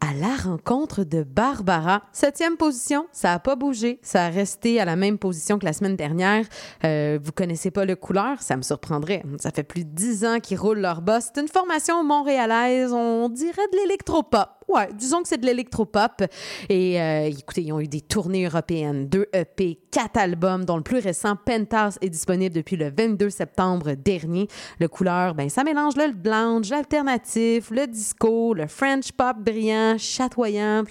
À 0.00 0.14
la 0.14 0.34
rencontre 0.34 1.04
de 1.04 1.22
Barbara. 1.22 2.02
Septième 2.12 2.56
position, 2.56 3.06
ça 3.12 3.28
n'a 3.28 3.38
pas 3.38 3.54
bougé. 3.54 3.98
Ça 4.02 4.24
a 4.24 4.28
resté 4.30 4.80
à 4.80 4.86
la 4.86 4.96
même 4.96 5.18
position 5.18 5.58
que 5.58 5.66
la 5.66 5.74
semaine 5.74 5.94
dernière. 5.94 6.46
Euh, 6.84 7.18
vous 7.22 7.32
connaissez 7.32 7.70
pas 7.70 7.84
le 7.84 7.96
couleur? 7.96 8.40
Ça 8.40 8.56
me 8.56 8.62
surprendrait. 8.62 9.22
Ça 9.38 9.50
fait 9.50 9.62
plus 9.62 9.84
de 9.84 9.90
dix 9.90 10.24
ans 10.24 10.40
qu'ils 10.40 10.58
roulent 10.58 10.80
leur 10.80 11.02
boss. 11.02 11.30
C'est 11.34 11.42
une 11.42 11.48
formation 11.48 12.02
montréalaise, 12.02 12.92
on 12.92 13.28
dirait 13.28 13.68
de 13.72 13.76
l'électropop. 13.76 14.48
Ouais, 14.70 14.88
disons 14.94 15.22
que 15.22 15.28
c'est 15.28 15.38
de 15.38 15.46
l'électropop. 15.46 16.22
Et 16.68 17.00
euh, 17.00 17.24
écoutez, 17.24 17.62
ils 17.62 17.72
ont 17.72 17.80
eu 17.80 17.88
des 17.88 18.00
tournées 18.00 18.46
européennes, 18.46 19.08
deux 19.08 19.26
EP, 19.32 19.80
quatre 19.90 20.16
albums, 20.16 20.64
dont 20.64 20.76
le 20.76 20.84
plus 20.84 21.00
récent, 21.00 21.34
Pentas, 21.34 21.98
est 22.00 22.08
disponible 22.08 22.54
depuis 22.54 22.76
le 22.76 22.88
22 22.96 23.30
septembre 23.30 23.94
dernier. 23.94 24.46
Le 24.78 24.86
couleur, 24.86 25.34
ben, 25.34 25.48
ça 25.48 25.64
mélange 25.64 25.96
le 25.96 26.12
blanche, 26.12 26.70
l'alternatif, 26.70 27.70
le 27.70 27.88
disco, 27.88 28.54
le 28.54 28.68
French 28.68 29.10
pop 29.10 29.38
brillant, 29.38 29.96
chatoyant. 29.98 30.84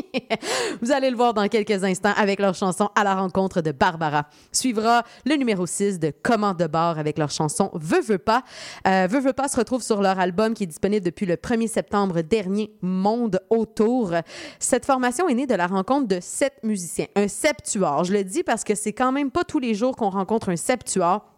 Vous 0.82 0.92
allez 0.92 1.10
le 1.10 1.16
voir 1.16 1.34
dans 1.34 1.46
quelques 1.48 1.84
instants 1.84 2.12
avec 2.16 2.40
leur 2.40 2.54
chanson 2.54 2.90
À 2.94 3.04
la 3.04 3.14
rencontre 3.14 3.60
de 3.60 3.72
Barbara. 3.72 4.26
Suivra 4.50 5.02
le 5.24 5.36
numéro 5.36 5.66
6 5.66 5.98
de 5.98 6.12
Commande 6.22 6.58
de 6.58 6.66
bord 6.66 6.98
avec 6.98 7.18
leur 7.18 7.30
chanson 7.30 7.70
Veux, 7.74 8.00
veux 8.00 8.18
pas. 8.18 8.42
Euh, 8.86 9.06
veux, 9.10 9.20
veux 9.20 9.32
pas 9.32 9.48
se 9.48 9.56
retrouve 9.56 9.82
sur 9.82 10.02
leur 10.02 10.18
album 10.18 10.54
qui 10.54 10.64
est 10.64 10.66
disponible 10.66 11.04
depuis 11.04 11.26
le 11.26 11.36
1er 11.36 11.68
septembre 11.68 12.20
dernier, 12.22 12.72
Monde 12.82 13.40
autour. 13.50 14.12
Cette 14.58 14.84
formation 14.84 15.28
est 15.28 15.34
née 15.34 15.46
de 15.46 15.54
la 15.54 15.66
rencontre 15.66 16.08
de 16.08 16.18
sept 16.20 16.54
musiciens, 16.62 17.06
un 17.16 17.28
septuor. 17.28 18.04
Je 18.04 18.12
le 18.12 18.24
dis 18.24 18.42
parce 18.42 18.64
que 18.64 18.74
c'est 18.74 18.92
quand 18.92 19.12
même 19.12 19.30
pas 19.30 19.44
tous 19.44 19.58
les 19.58 19.74
jours 19.74 19.96
qu'on 19.96 20.10
rencontre 20.10 20.50
un 20.50 20.56
septuor 20.56 21.31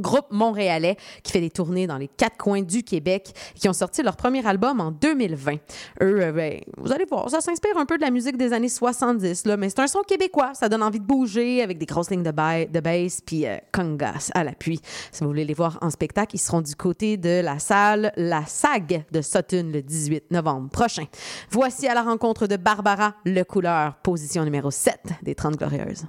groupe 0.00 0.26
montréalais 0.30 0.96
qui 1.22 1.32
fait 1.32 1.40
des 1.40 1.50
tournées 1.50 1.86
dans 1.86 1.98
les 1.98 2.08
quatre 2.08 2.36
coins 2.36 2.62
du 2.62 2.82
Québec, 2.82 3.32
qui 3.54 3.68
ont 3.68 3.72
sorti 3.72 4.02
leur 4.02 4.16
premier 4.16 4.46
album 4.46 4.80
en 4.80 4.90
2020. 4.90 5.52
Eux, 5.54 5.58
euh, 6.00 6.32
ben, 6.32 6.60
vous 6.78 6.92
allez 6.92 7.04
voir, 7.04 7.28
ça 7.30 7.40
s'inspire 7.40 7.76
un 7.76 7.86
peu 7.86 7.96
de 7.96 8.02
la 8.02 8.10
musique 8.10 8.36
des 8.36 8.52
années 8.52 8.68
70, 8.68 9.46
là, 9.46 9.56
mais 9.56 9.68
c'est 9.68 9.80
un 9.80 9.86
son 9.86 10.02
québécois. 10.02 10.52
Ça 10.54 10.68
donne 10.68 10.82
envie 10.82 11.00
de 11.00 11.04
bouger 11.04 11.62
avec 11.62 11.78
des 11.78 11.86
grosses 11.86 12.10
lignes 12.10 12.22
de, 12.22 12.30
ba- 12.30 12.64
de 12.64 12.80
puis 13.26 13.46
euh, 13.46 13.56
congas 13.72 14.30
à 14.34 14.44
l'appui. 14.44 14.80
Si 15.10 15.22
vous 15.22 15.28
voulez 15.28 15.44
les 15.44 15.54
voir 15.54 15.78
en 15.80 15.90
spectacle, 15.90 16.34
ils 16.36 16.40
seront 16.40 16.60
du 16.60 16.74
côté 16.76 17.16
de 17.16 17.40
la 17.42 17.58
salle 17.58 18.12
La 18.16 18.44
SAG 18.46 19.04
de 19.10 19.20
Sutton 19.22 19.70
le 19.72 19.82
18 19.82 20.30
novembre 20.30 20.68
prochain. 20.70 21.04
Voici 21.50 21.86
à 21.88 21.94
la 21.94 22.02
rencontre 22.02 22.46
de 22.46 22.56
Barbara 22.56 23.14
Le 23.24 23.42
Couleur, 23.44 23.94
position 24.02 24.44
numéro 24.44 24.70
7 24.70 24.94
des 25.22 25.34
30 25.34 25.56
Glorieuses. 25.56 26.04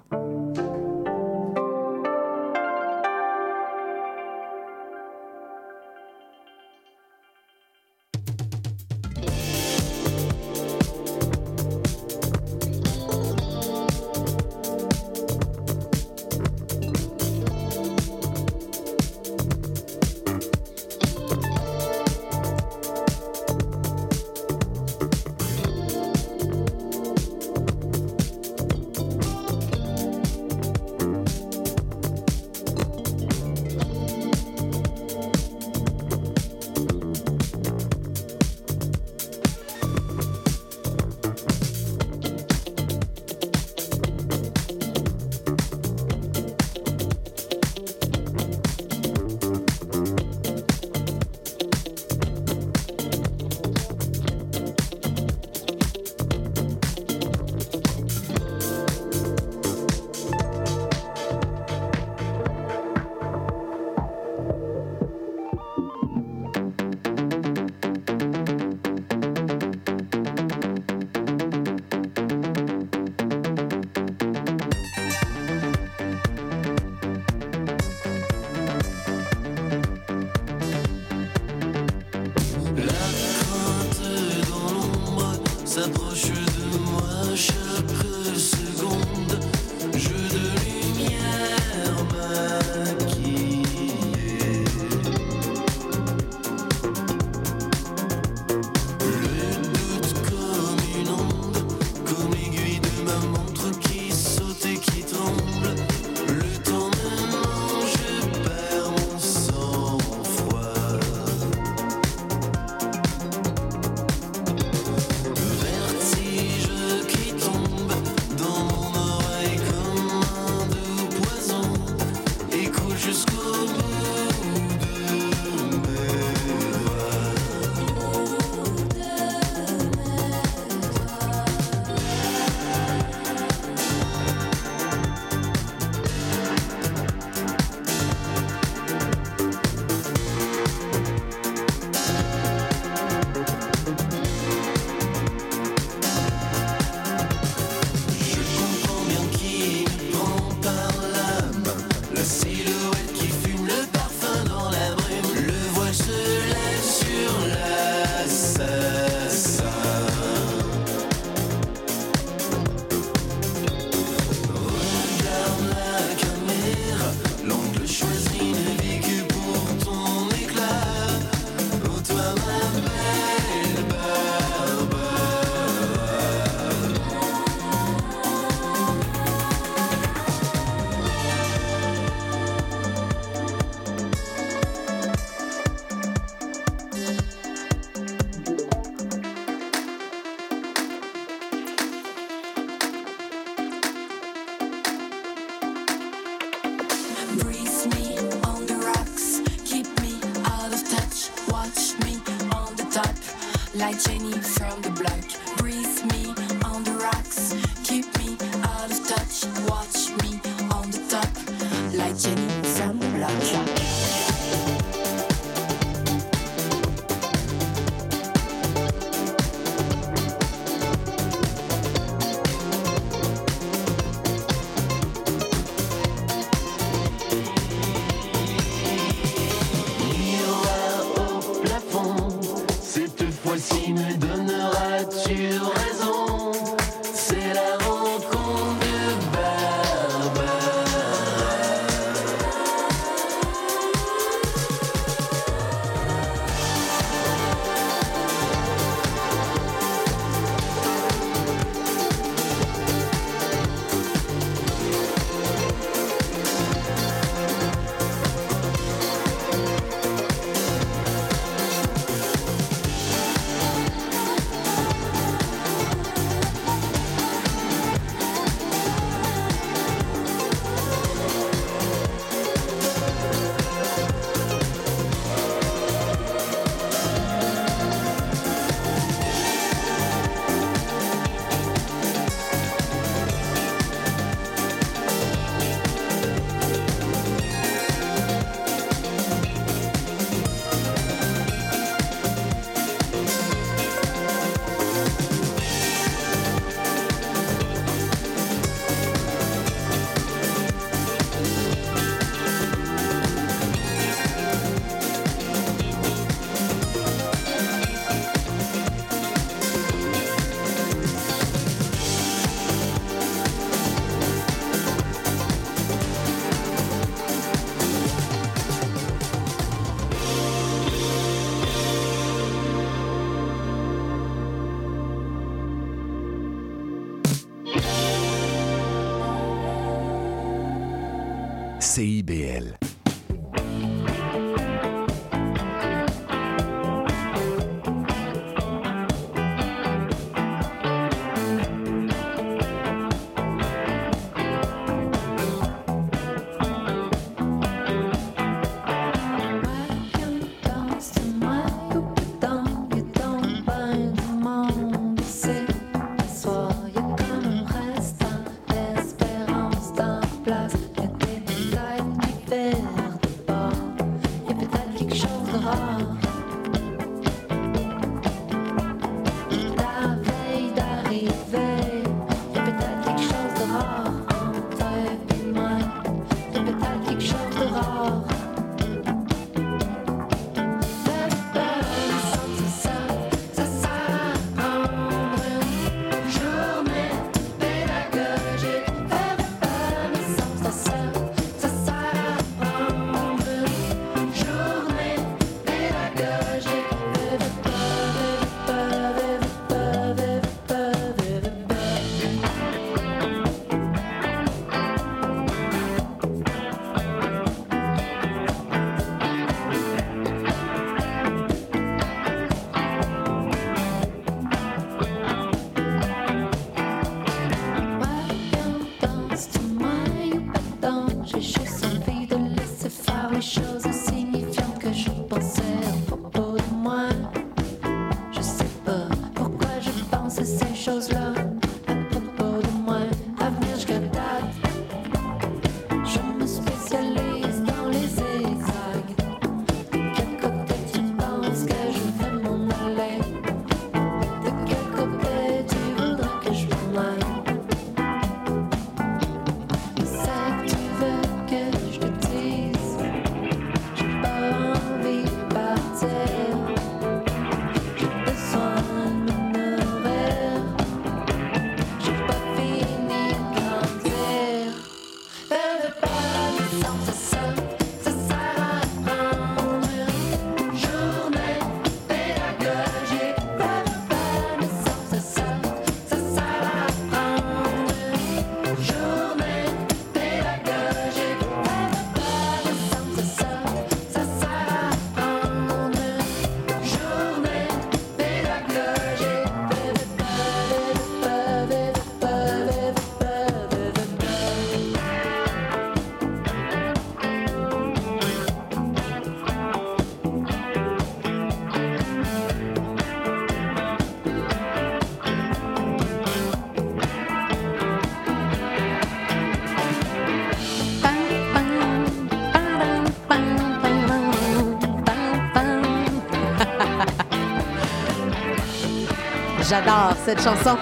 Cette 520.26 520.42
chanson. 520.42 520.78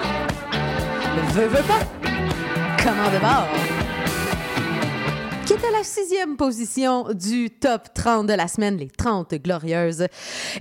Veux, 1.34 1.48
veux 1.48 1.64
pas. 1.64 1.80
Comment 2.84 3.10
de 3.12 3.20
bord? 3.20 3.48
Qui 5.46 5.54
est 5.54 5.68
à 5.68 5.72
la 5.72 5.84
sixième 5.84 6.38
position 6.38 7.08
du 7.14 7.50
top 7.50 7.94
30 7.94 8.28
de 8.28 8.34
la 8.34 8.48
semaine, 8.48 8.78
les 8.78 8.88
30 8.90 9.34
glorieuses? 9.36 10.06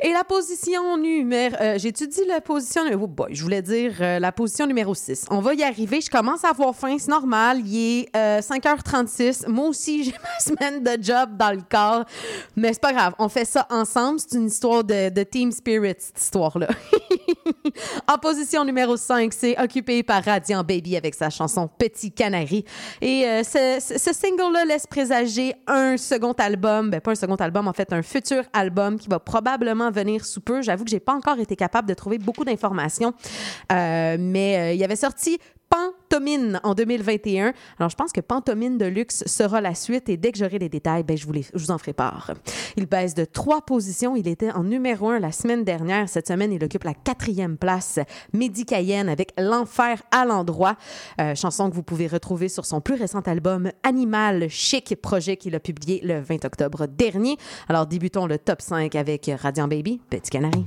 Et 0.02 0.12
la 0.12 0.24
position 0.24 0.96
numéro... 0.96 1.54
euh, 1.60 1.78
J'ai-tu 1.78 2.08
dit 2.08 2.24
la 2.26 2.40
position... 2.40 2.82
Oh 2.94 3.06
boy, 3.06 3.28
je 3.34 3.42
voulais 3.42 3.62
dire 3.62 3.92
euh, 4.00 4.18
la 4.18 4.32
position 4.32 4.66
numéro 4.66 4.94
6. 4.94 5.26
On 5.30 5.40
va 5.40 5.54
y 5.54 5.62
arriver. 5.62 6.00
Je 6.00 6.10
commence 6.10 6.44
à 6.44 6.48
avoir 6.48 6.74
faim, 6.74 6.96
c'est 6.98 7.10
normal. 7.10 7.60
Il 7.64 8.00
est 8.00 8.16
euh, 8.16 8.40
5h36. 8.40 9.48
Moi 9.48 9.68
aussi, 9.68 10.04
j'ai 10.04 10.12
ma 10.12 10.40
semaine 10.40 10.82
de 10.82 11.02
job 11.02 11.36
dans 11.36 11.52
le 11.52 11.62
corps. 11.70 12.04
Mais 12.56 12.72
c'est 12.72 12.82
pas 12.82 12.92
grave. 12.92 13.14
On 13.18 13.28
fait 13.28 13.44
ça 13.44 13.66
ensemble. 13.70 14.18
C'est 14.18 14.36
une 14.38 14.46
histoire 14.46 14.82
de 14.82 15.22
team 15.22 15.52
spirit, 15.52 15.94
cette 15.98 16.20
histoire-là. 16.20 16.68
en 18.08 18.18
position 18.18 18.64
numéro 18.64 18.96
5, 18.96 19.32
c'est 19.32 19.60
occupé 19.60 20.02
par 20.02 20.24
Radiant 20.24 20.64
Baby 20.64 20.96
avec 20.96 21.14
sa 21.14 21.30
chanson 21.30 21.68
Petit 21.78 22.12
Canari. 22.12 22.64
Et 23.00 23.24
euh, 23.26 23.42
ce, 23.42 24.12
single-là 24.12 24.64
laisse 24.64 24.86
présager 24.86 25.54
un 25.66 25.96
second 25.96 26.32
album, 26.32 26.90
ben 26.90 27.00
pas 27.00 27.12
un 27.12 27.14
second 27.16 27.36
album, 27.36 27.68
en 27.68 27.72
fait 27.72 27.92
un 27.92 28.02
futur 28.02 28.44
album 28.52 28.98
qui 28.98 29.08
va 29.08 29.18
probablement 29.18 29.90
venir 29.90 30.24
sous 30.24 30.40
peu. 30.40 30.62
J'avoue 30.62 30.84
que 30.84 30.90
j'ai 30.90 31.00
pas 31.00 31.14
encore 31.14 31.38
été 31.38 31.56
capable 31.56 31.88
de 31.88 31.94
trouver 31.94 32.18
beaucoup 32.18 32.44
d'informations, 32.44 33.14
Euh, 33.72 34.16
mais 34.18 34.58
euh, 34.58 34.72
il 34.72 34.84
avait 34.84 34.96
sorti 34.96 35.38
Pantomine 35.70 36.60
en 36.64 36.74
2021. 36.74 37.52
Alors, 37.78 37.88
je 37.88 37.94
pense 37.94 38.12
que 38.12 38.20
Pantomine 38.20 38.76
de 38.76 38.86
luxe 38.86 39.22
sera 39.26 39.60
la 39.60 39.76
suite 39.76 40.08
et 40.08 40.16
dès 40.16 40.32
que 40.32 40.38
j'aurai 40.38 40.58
les 40.58 40.68
détails, 40.68 41.04
ben, 41.04 41.16
je, 41.16 41.24
vous 41.26 41.70
en 41.70 41.78
ferai 41.78 41.92
part. 41.92 42.32
Il 42.76 42.86
baisse 42.86 43.14
de 43.14 43.24
trois 43.24 43.62
positions. 43.62 44.16
Il 44.16 44.26
était 44.26 44.50
en 44.50 44.64
numéro 44.64 45.08
un 45.08 45.20
la 45.20 45.30
semaine 45.30 45.62
dernière. 45.62 46.08
Cette 46.08 46.26
semaine, 46.26 46.52
il 46.52 46.62
occupe 46.64 46.82
la 46.82 46.94
quatrième 46.94 47.56
place 47.56 48.00
Midi 48.32 48.66
Cayenne 48.66 49.08
avec 49.08 49.32
L'Enfer 49.38 50.02
à 50.10 50.24
l'endroit, 50.24 50.76
euh, 51.20 51.36
chanson 51.36 51.70
que 51.70 51.74
vous 51.76 51.84
pouvez 51.84 52.08
retrouver 52.08 52.48
sur 52.48 52.66
son 52.66 52.80
plus 52.80 52.96
récent 52.96 53.20
album 53.20 53.70
Animal 53.84 54.48
Chic, 54.48 54.96
projet 55.00 55.36
qu'il 55.36 55.54
a 55.54 55.60
publié 55.60 56.00
le 56.02 56.20
20 56.20 56.44
octobre 56.44 56.86
dernier. 56.86 57.36
Alors, 57.68 57.86
débutons 57.86 58.26
le 58.26 58.38
top 58.38 58.60
5 58.60 58.96
avec 58.96 59.30
Radiant 59.40 59.68
Baby, 59.68 60.00
Petit 60.10 60.30
Canari. 60.30 60.66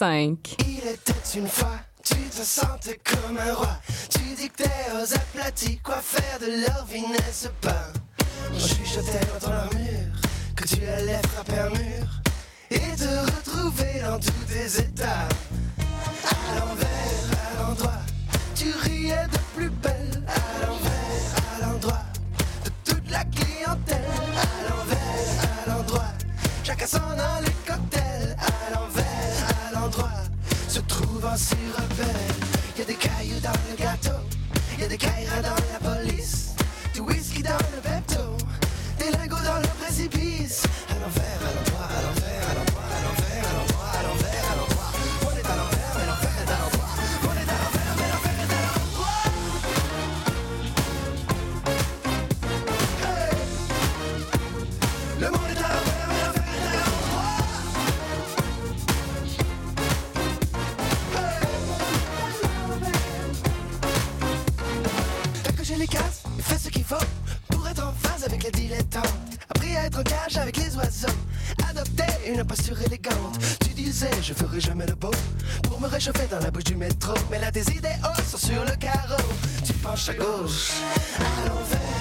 Il 0.00 0.86
était 0.86 1.38
une 1.38 1.48
fois, 1.48 1.80
tu 2.04 2.14
te 2.14 2.42
sentais 2.44 3.00
comme 3.02 3.36
un 3.36 3.52
roi. 3.52 3.80
Tu 4.08 4.20
dictais 4.36 4.70
aux 4.94 5.12
aplatis 5.12 5.80
quoi 5.82 5.96
faire 5.96 6.38
de 6.40 6.46
leur 6.64 6.84
vie, 6.84 7.00
n'est-ce 7.00 7.48
pas? 7.60 7.92
On 8.54 8.58
chuchotait 8.60 9.26
dans 9.32 9.40
ton 9.44 9.52
armure 9.52 10.14
que 10.54 10.68
tu 10.68 10.86
allais 10.86 11.20
frapper 11.32 11.58
un 11.58 11.70
mur 11.70 12.22
et 12.70 12.78
te 12.78 13.08
retrouver 13.26 14.00
dans 14.00 14.20
tous 14.20 14.44
tes 14.46 14.82
états. 14.82 15.26
À 16.24 16.60
l'envers, 16.60 16.88
à 17.32 17.62
l'endroit, 17.62 18.02
tu 18.54 18.70
riais 18.70 19.26
de 19.32 19.38
plus 19.56 19.70
belle. 19.70 20.22
À 20.28 20.64
l'envers, 20.64 21.34
à 21.56 21.66
l'endroit 21.66 22.04
de 22.64 22.70
toute 22.84 23.10
la 23.10 23.24
clientèle. 23.24 24.04
À 24.36 24.70
l'envers, 24.70 25.66
à 25.66 25.70
l'endroit, 25.70 26.12
chacun 26.62 26.86
s'en 26.86 27.18
a 27.18 27.40
les 27.40 27.52
cocktails. 27.66 28.07
Se 31.18 31.20
trouvant 31.20 31.36
si 31.36 31.54
rebelle. 31.76 32.34
Y 32.76 32.82
a 32.82 32.84
des 32.84 32.94
cailloux 32.94 33.40
dans 33.40 33.52
le 33.70 33.76
gâteau, 33.76 34.18
y 34.78 34.84
a 34.84 34.88
des 34.88 34.96
caillas 34.96 35.42
dans 35.42 35.56
la 35.72 35.96
police, 35.96 36.50
du 36.94 37.00
whisky 37.00 37.42
dans 37.42 37.58
le 37.74 37.80
pepto, 37.82 38.36
des 38.98 39.10
lingots 39.10 39.44
dans 39.44 39.60
le 39.60 39.68
précipice. 39.80 40.67
Je 74.00 74.32
ferai 74.32 74.60
jamais 74.60 74.86
le 74.86 74.94
beau 74.94 75.10
pour 75.64 75.80
me 75.80 75.88
réchauffer 75.88 76.28
dans 76.30 76.38
la 76.38 76.52
bouche 76.52 76.64
du 76.64 76.76
métro. 76.76 77.14
Mais 77.32 77.40
là, 77.40 77.50
tes 77.50 77.62
idéaux 77.62 78.22
sont 78.24 78.38
sur 78.38 78.64
le 78.64 78.76
carreau. 78.76 79.20
Tu 79.66 79.72
penches 79.72 80.10
à 80.10 80.14
gauche, 80.14 80.70
à 81.18 81.48
l'envers, 81.48 81.97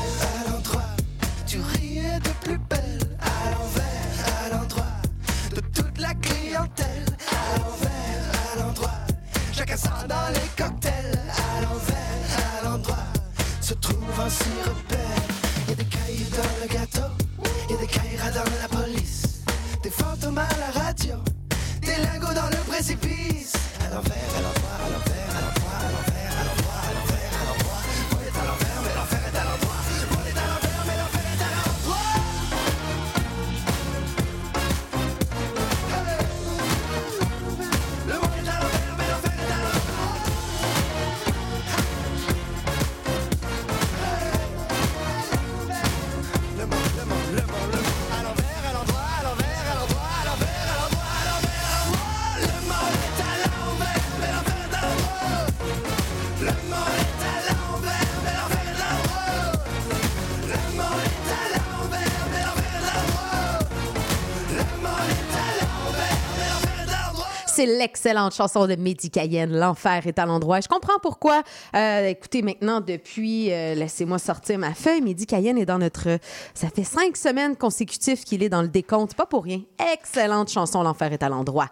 C'est 67.58 67.66
l'excellente 67.66 68.36
chanson 68.36 68.68
de 68.68 68.76
Mehdi 68.76 69.10
Cayenne, 69.10 69.58
L'enfer 69.58 70.06
est 70.06 70.20
à 70.20 70.28
l'endroit. 70.28 70.60
Je 70.60 70.68
comprends 70.68 71.00
pourquoi. 71.02 71.42
Euh, 71.76 72.10
écoutez, 72.10 72.44
maintenant, 72.44 72.82
depuis, 72.82 73.52
euh, 73.52 73.74
laissez-moi 73.74 74.20
sortir 74.20 74.60
ma 74.60 74.76
feuille, 74.76 75.02
Mehdi 75.02 75.26
Cayenne 75.26 75.58
est 75.58 75.66
dans 75.66 75.80
notre... 75.80 76.20
Ça 76.54 76.68
fait 76.70 76.84
cinq 76.84 77.18
semaines 77.18 77.56
consécutives 77.56 78.24
qu'il 78.24 78.44
est 78.44 78.50
dans 78.50 78.62
le 78.62 78.68
décompte, 78.68 79.16
pas 79.16 79.26
pour 79.26 79.44
rien. 79.44 79.64
Excellente 79.92 80.50
chanson, 80.50 80.84
L'enfer 80.84 81.12
est 81.14 81.24
à 81.24 81.30
l'endroit. 81.30 81.70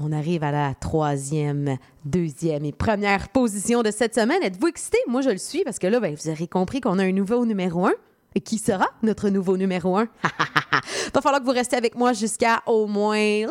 On 0.00 0.10
arrive 0.10 0.42
à 0.42 0.50
la 0.50 0.74
troisième, 0.74 1.76
deuxième 2.04 2.64
et 2.64 2.72
première 2.72 3.28
position 3.28 3.82
de 3.82 3.92
cette 3.92 4.16
semaine. 4.16 4.42
Êtes-vous 4.42 4.66
excité? 4.66 4.98
Moi, 5.06 5.20
je 5.20 5.30
le 5.30 5.38
suis 5.38 5.62
parce 5.62 5.78
que 5.78 5.86
là, 5.86 6.00
ben, 6.00 6.16
vous 6.20 6.28
aurez 6.28 6.48
compris 6.48 6.80
qu'on 6.80 6.98
a 6.98 7.04
un 7.04 7.12
nouveau 7.12 7.46
numéro 7.46 7.86
un. 7.86 7.94
Et 8.34 8.40
qui 8.40 8.58
sera 8.58 8.86
notre 9.04 9.28
nouveau 9.28 9.56
numéro 9.56 9.96
un? 9.96 10.08
Va 11.14 11.20
falloir 11.20 11.40
que 11.40 11.46
vous 11.46 11.52
restiez 11.52 11.78
avec 11.78 11.94
moi 11.94 12.12
jusqu'à 12.12 12.60
au 12.66 12.88
moins 12.88 13.46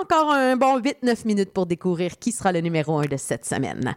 encore 0.00 0.32
un 0.32 0.56
bon 0.56 0.78
8-9 0.78 1.26
minutes 1.26 1.52
pour 1.52 1.66
découvrir 1.66 2.18
qui 2.18 2.32
sera 2.32 2.52
le 2.52 2.60
numéro 2.60 2.98
1 2.98 3.06
de 3.06 3.16
cette 3.16 3.44
semaine. 3.44 3.94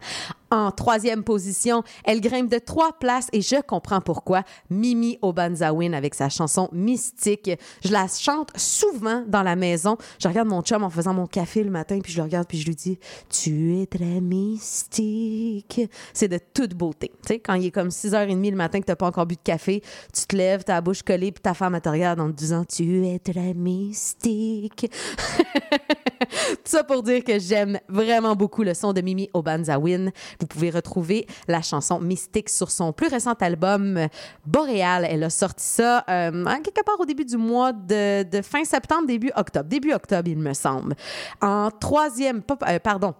En 0.50 0.70
troisième 0.70 1.24
position, 1.24 1.82
elle 2.04 2.20
grimpe 2.20 2.50
de 2.50 2.58
trois 2.58 2.92
places 2.92 3.28
et 3.32 3.42
je 3.42 3.60
comprends 3.60 4.00
pourquoi. 4.00 4.44
Mimi 4.70 5.18
Obanzawin 5.20 5.92
avec 5.92 6.14
sa 6.14 6.30
chanson 6.30 6.70
Mystique. 6.72 7.50
Je 7.84 7.92
la 7.92 8.06
chante 8.08 8.50
souvent 8.56 9.24
dans 9.26 9.42
la 9.42 9.56
maison. 9.56 9.98
Je 10.18 10.26
regarde 10.26 10.48
mon 10.48 10.62
chum 10.62 10.82
en 10.84 10.90
faisant 10.90 11.12
mon 11.12 11.26
café 11.26 11.62
le 11.62 11.70
matin 11.70 11.98
puis 12.02 12.12
je 12.12 12.18
le 12.18 12.22
regarde 12.22 12.46
puis 12.48 12.58
je 12.58 12.66
lui 12.66 12.74
dis 12.74 12.98
Tu 13.28 13.78
es 13.78 13.86
très 13.86 14.20
mystique. 14.20 15.82
C'est 16.14 16.28
de 16.28 16.38
toute 16.54 16.74
beauté. 16.74 17.12
Tu 17.22 17.28
sais, 17.28 17.40
quand 17.40 17.54
il 17.54 17.66
est 17.66 17.70
comme 17.70 17.88
6h30 17.88 18.50
le 18.50 18.56
matin 18.56 18.80
que 18.80 18.86
tu 18.86 18.90
n'as 18.90 18.96
pas 18.96 19.06
encore 19.06 19.26
bu 19.26 19.34
de 19.34 19.40
café, 19.42 19.82
tu 20.14 20.26
te 20.26 20.34
lèves, 20.34 20.64
la 20.66 20.80
bouche 20.80 21.02
collée 21.02 21.32
puis 21.32 21.42
ta 21.42 21.52
femme 21.52 21.74
elle 21.74 21.82
te 21.82 21.88
regarde 21.90 22.20
en 22.20 22.30
te 22.30 22.36
disant 22.36 22.64
Tu 22.64 23.06
es 23.06 23.18
très 23.18 23.52
mystique. 23.52 24.90
Tout 24.90 26.56
ça 26.64 26.84
pour 26.84 27.02
dire 27.02 27.22
que 27.22 27.38
j'aime 27.38 27.78
vraiment 27.88 28.34
beaucoup 28.34 28.62
le 28.62 28.72
son 28.72 28.94
de 28.94 29.02
Mimi 29.02 29.28
Obanzawin. 29.34 30.10
Vous 30.40 30.46
pouvez 30.46 30.70
retrouver 30.70 31.26
la 31.48 31.62
chanson 31.62 32.00
Mystique 32.00 32.48
sur 32.48 32.70
son 32.70 32.92
plus 32.92 33.08
récent 33.08 33.34
album 33.40 33.96
euh, 33.96 34.06
Boréal. 34.46 35.06
Elle 35.08 35.24
a 35.24 35.30
sorti 35.30 35.64
ça 35.64 36.04
euh, 36.08 36.44
quelque 36.62 36.84
part 36.84 36.98
au 37.00 37.04
début 37.04 37.24
du 37.24 37.36
mois 37.36 37.72
de, 37.72 38.24
fin 38.42 38.64
septembre, 38.64 39.06
début 39.06 39.30
octobre. 39.36 39.68
Début 39.68 39.92
octobre, 39.92 40.28
il 40.28 40.38
me 40.38 40.54
semble. 40.54 40.94
En 41.40 41.70
troisième, 41.70 42.42
euh, 42.68 42.78
pardon, 42.78 43.14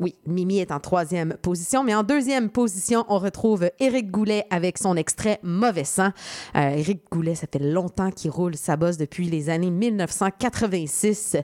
Oui, 0.00 0.14
Mimi 0.26 0.58
est 0.58 0.72
en 0.72 0.80
troisième 0.80 1.34
position, 1.42 1.84
mais 1.84 1.94
en 1.94 2.02
deuxième 2.02 2.50
position, 2.50 3.04
on 3.08 3.18
retrouve 3.18 3.70
Éric 3.78 4.10
Goulet 4.10 4.44
avec 4.50 4.78
son 4.78 4.96
extrait 4.96 5.38
Mauvais 5.42 5.84
sang. 5.84 6.10
Euh, 6.56 6.70
Éric 6.70 7.02
Goulet, 7.10 7.34
ça 7.34 7.46
fait 7.50 7.60
longtemps 7.60 8.10
qu'il 8.10 8.30
roule 8.30 8.56
sa 8.56 8.76
bosse 8.76 8.96
depuis 8.96 9.28
les 9.28 9.50
années 9.50 9.70
1986. 9.70 11.36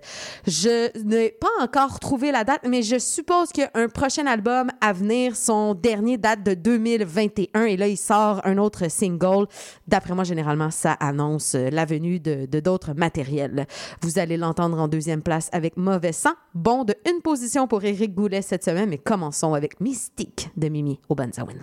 Je 0.47 0.99
n'ai 1.05 1.31
pas 1.31 1.49
encore 1.63 2.01
trouvé 2.01 2.33
la 2.33 2.45
date, 2.45 2.63
mais 2.69 2.83
je 2.83 2.99
suppose 2.99 3.51
qu'il 3.51 3.65
y 3.65 3.67
a 3.67 3.71
un 3.75 3.89
prochain 3.89 4.27
album 4.27 4.71
à 4.81 4.93
venir. 4.93 5.37
Son 5.37 5.75
dernier 5.75 6.19
date 6.19 6.43
de 6.43 6.55
2021 6.55 7.65
et 7.65 7.77
là, 7.77 7.89
il 7.89 7.97
sort 7.97 8.41
un 8.45 8.59
autre 8.59 8.91
single. 8.91 9.47
D'après 9.87 10.15
moi, 10.15 10.25
généralement, 10.25 10.71
ça 10.71 10.93
annonce 10.93 11.55
la 11.55 11.85
venue 11.85 12.19
de 12.21 12.61
d'autres 12.61 12.95
matériels. 12.95 13.67
Vous 14.01 14.19
allez 14.19 14.37
l'entendre 14.37 14.79
en 14.79 14.89
deuxième 14.89 15.23
place 15.23 15.49
avec 15.53 15.77
Mauvais 15.77 16.13
sang. 16.13 16.33
Bon 16.55 16.85
de 16.85 16.95
une 17.11 17.21
position 17.23 17.67
pour 17.67 17.85
Éric 17.85 18.15
Goulet 18.15 18.32
cette 18.41 18.65
semaine, 18.65 18.89
mais 18.89 18.99
commençons 18.99 19.53
avec 19.53 19.81
Mystique 19.81 20.49
de 20.57 20.69
Mimi 20.69 20.99
Obanzawin. 21.09 21.59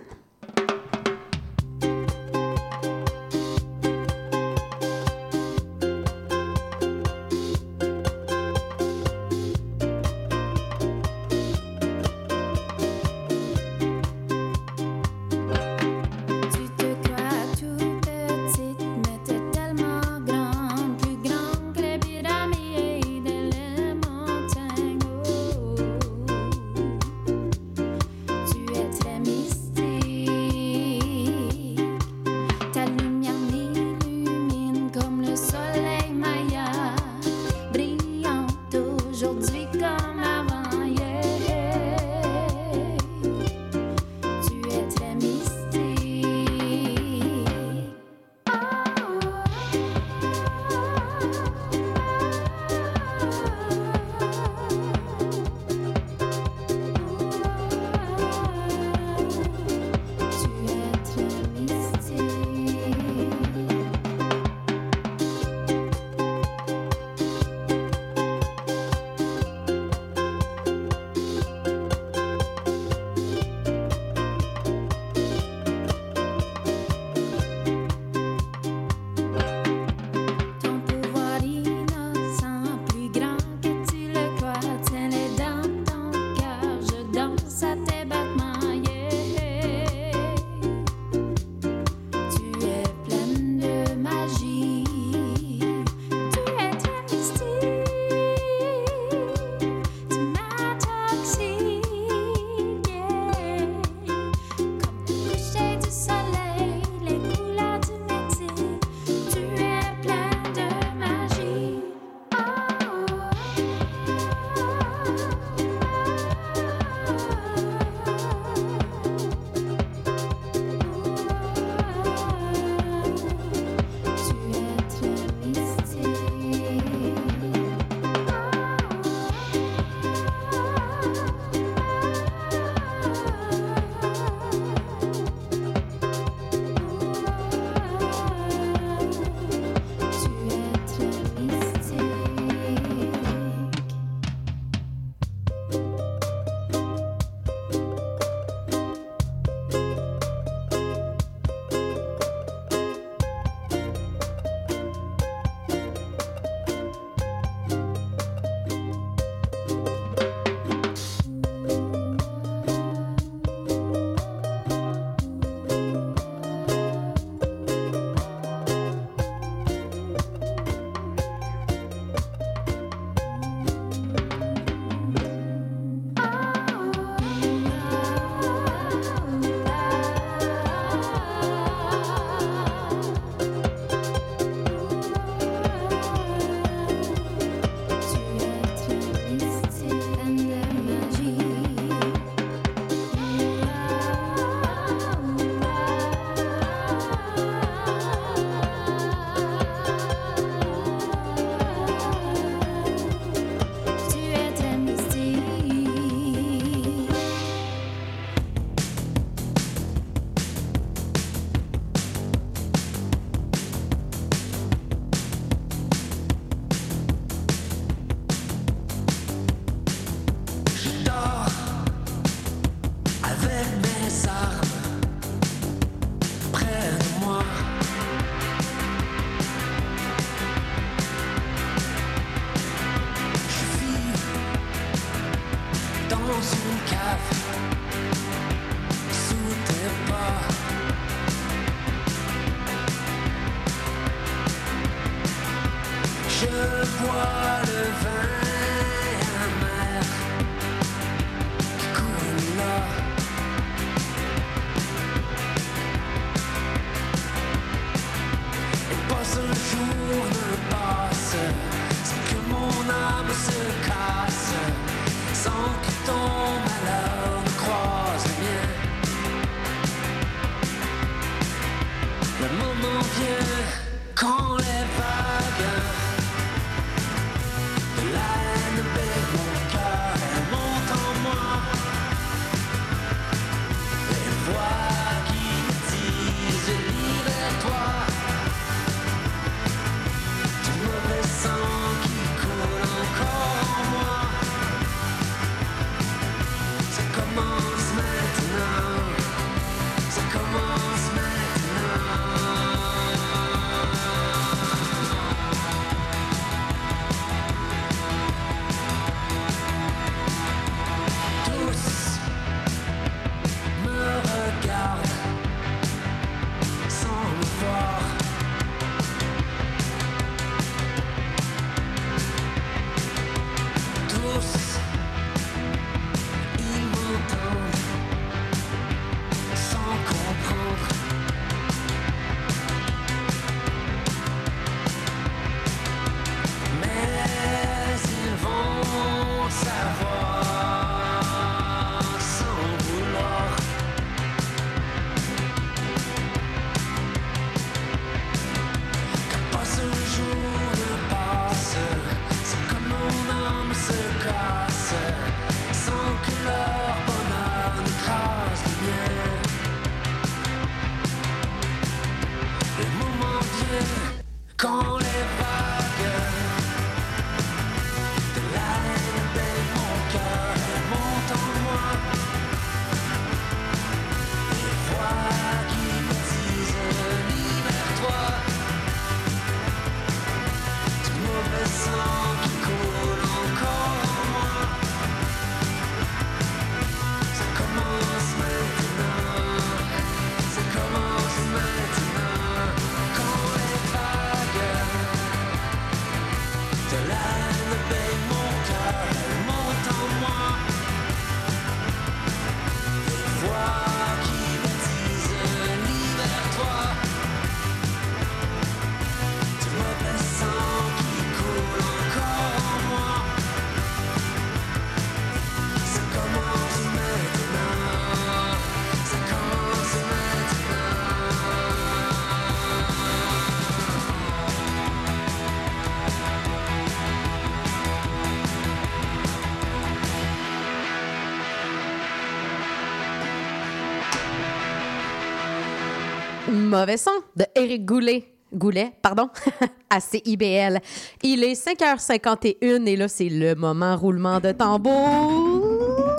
Mauvais 436.79 436.95
son 436.95 437.11
de 437.35 437.43
Éric 437.55 437.83
Goulet. 437.85 438.23
Goulet, 438.53 438.93
pardon, 439.01 439.27
à 439.89 439.99
CIBL. 439.99 440.79
Il 441.23 441.43
est 441.43 441.61
5h51 441.61 442.87
et 442.87 442.95
là, 442.95 443.09
c'est 443.09 443.27
le 443.27 443.53
moment 443.53 443.97
roulement 443.97 444.39
de 444.39 444.53
tambour. 444.53 446.15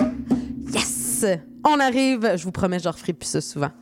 Yes! 0.71 1.25
On 1.65 1.79
arrive, 1.79 2.33
je 2.35 2.43
vous 2.43 2.51
promets, 2.51 2.77
je 2.77 2.89
referai 2.89 3.13
plus 3.13 3.25
ça 3.25 3.41
souvent. 3.41 3.71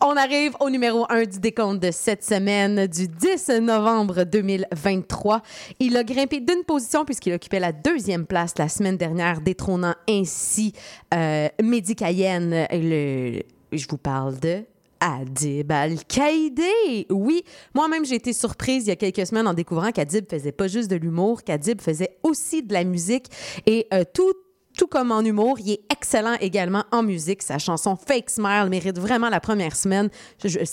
On 0.00 0.16
arrive 0.16 0.52
au 0.60 0.70
numéro 0.70 1.06
1 1.08 1.24
du 1.24 1.40
décompte 1.40 1.82
de 1.82 1.90
cette 1.90 2.22
semaine 2.22 2.86
du 2.86 3.08
10 3.08 3.48
novembre 3.60 4.22
2023. 4.22 5.42
Il 5.80 5.96
a 5.96 6.04
grimpé 6.04 6.38
d'une 6.38 6.62
position 6.64 7.04
puisqu'il 7.04 7.32
occupait 7.32 7.58
la 7.58 7.72
deuxième 7.72 8.26
place 8.26 8.52
la 8.58 8.68
semaine 8.68 8.96
dernière, 8.96 9.40
détrônant 9.40 9.94
ainsi 10.08 10.72
euh, 11.12 11.48
Mehdi 11.60 11.96
Cayenne. 11.96 12.68
Le, 12.70 13.42
je 13.78 13.88
vous 13.88 13.98
parle 13.98 14.38
de 14.38 14.64
Adib 15.00 15.70
Al-Qaïdé. 15.70 17.06
Oui, 17.10 17.42
moi-même, 17.74 18.04
j'ai 18.04 18.16
été 18.16 18.32
surprise 18.32 18.84
il 18.84 18.88
y 18.88 18.92
a 18.92 18.96
quelques 18.96 19.26
semaines 19.26 19.46
en 19.46 19.54
découvrant 19.54 19.92
qu'Adib 19.92 20.28
faisait 20.28 20.52
pas 20.52 20.68
juste 20.68 20.90
de 20.90 20.96
l'humour, 20.96 21.42
qu'Adib 21.44 21.80
faisait 21.80 22.16
aussi 22.22 22.62
de 22.62 22.72
la 22.72 22.84
musique 22.84 23.26
et 23.66 23.86
euh, 23.92 24.04
tout 24.12 24.32
tout 24.76 24.86
comme 24.86 25.10
en 25.10 25.22
humour, 25.22 25.58
il 25.58 25.72
est 25.72 25.80
excellent 25.90 26.36
également 26.38 26.84
en 26.92 27.02
musique. 27.02 27.42
Sa 27.42 27.58
chanson 27.58 27.96
Fake 27.96 28.28
Smile 28.28 28.68
mérite 28.68 28.98
vraiment 28.98 29.30
la 29.30 29.40
première 29.40 29.74
semaine. 29.74 30.10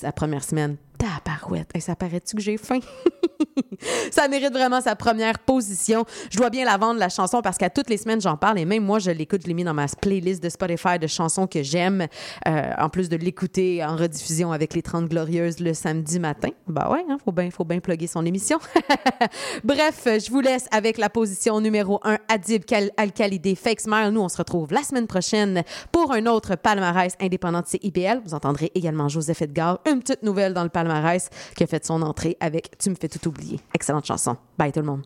La 0.01 0.11
première 0.11 0.43
semaine. 0.43 0.75
Tabarouette. 0.97 1.69
Hey, 1.73 1.81
ça 1.81 1.95
paraît-tu 1.95 2.35
que 2.35 2.41
j'ai 2.41 2.57
faim? 2.57 2.79
ça 4.11 4.27
mérite 4.27 4.53
vraiment 4.53 4.81
sa 4.81 4.95
première 4.95 5.39
position. 5.39 6.05
Je 6.29 6.37
dois 6.37 6.49
bien 6.49 6.65
la 6.65 6.77
vendre, 6.77 6.99
la 6.99 7.09
chanson, 7.09 7.41
parce 7.41 7.57
qu'à 7.57 7.69
toutes 7.69 7.89
les 7.89 7.97
semaines, 7.97 8.21
j'en 8.21 8.37
parle. 8.37 8.59
Et 8.59 8.65
même 8.65 8.83
moi, 8.83 8.99
je 8.99 9.11
l'écoute. 9.11 9.41
Je 9.43 9.47
l'ai 9.47 9.53
mis 9.53 9.63
dans 9.63 9.73
ma 9.73 9.87
playlist 9.87 10.41
de 10.41 10.49
Spotify 10.49 10.99
de 10.99 11.07
chansons 11.07 11.47
que 11.47 11.63
j'aime. 11.63 12.07
euh, 12.47 12.71
en 12.77 12.89
plus 12.89 13.09
de 13.09 13.17
l'écouter 13.17 13.83
en 13.83 13.95
rediffusion 13.95 14.51
avec 14.51 14.73
les 14.73 14.81
30 14.81 15.09
Glorieuses 15.09 15.59
le 15.59 15.73
samedi 15.73 16.19
matin. 16.19 16.49
Bah 16.67 16.89
ouais, 16.91 17.03
hein, 17.09 17.17
faut 17.23 17.31
bien 17.31 17.49
faut 17.51 17.63
bien 17.63 17.79
plugger 17.79 18.07
son 18.07 18.25
émission. 18.25 18.59
Bref, 19.63 20.03
je 20.05 20.29
vous 20.31 20.41
laisse 20.41 20.67
avec 20.71 20.97
la 20.97 21.09
position 21.09 21.59
numéro 21.61 21.99
1, 22.03 22.17
Adib 22.29 22.63
Al-Khalidé, 22.97 23.55
Fake 23.55 23.81
Smile. 23.81 24.09
Nous, 24.11 24.21
on 24.21 24.29
se 24.29 24.37
retrouve 24.37 24.71
la 24.71 24.83
semaine 24.83 25.07
prochaine 25.07 25.63
pour 25.91 26.11
un 26.11 26.25
autre 26.25 26.55
palmarès 26.55 27.13
indépendant 27.19 27.61
de 27.61 27.67
CIBL. 27.67 28.21
Vous 28.25 28.33
entendrez 28.33 28.71
également 28.75 29.09
Joseph 29.09 29.41
Edgar, 29.41 29.79
une 29.89 29.99
petite 29.99 30.23
nouvelle 30.23 30.53
dans 30.53 30.63
le 30.63 30.69
palmarès 30.69 30.82
qui 31.55 31.63
a 31.63 31.67
fait 31.67 31.85
son 31.85 32.01
entrée 32.01 32.37
avec 32.39 32.77
Tu 32.77 32.89
me 32.89 32.95
fais 32.95 33.09
tout 33.09 33.27
oublier. 33.27 33.59
Excellente 33.73 34.05
chanson. 34.05 34.37
Bye 34.57 34.71
tout 34.71 34.79
le 34.79 34.85
monde. 34.85 35.03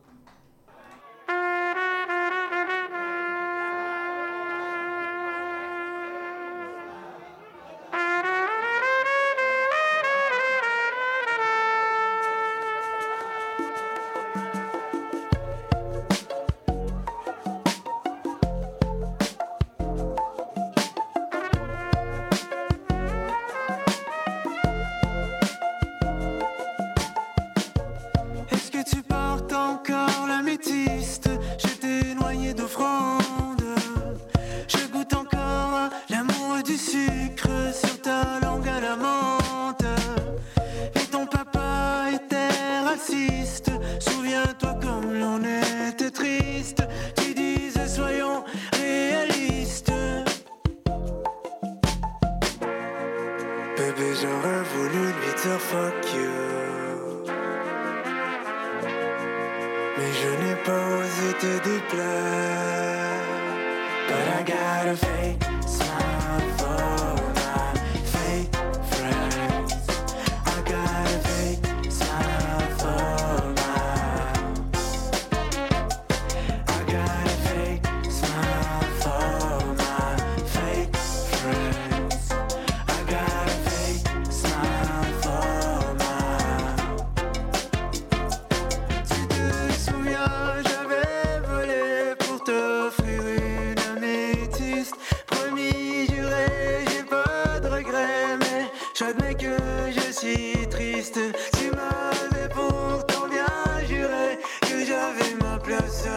Je 98.98 99.04
que 99.34 99.56
je 99.92 100.12
suis 100.12 100.66
triste. 100.68 101.20
Tu 101.56 101.70
m'avais 101.70 102.48
pourtant 102.48 103.28
bien 103.28 103.86
juré 103.86 104.40
que 104.62 104.84
j'avais 104.84 105.34
ma 105.40 105.56
place 105.60 106.08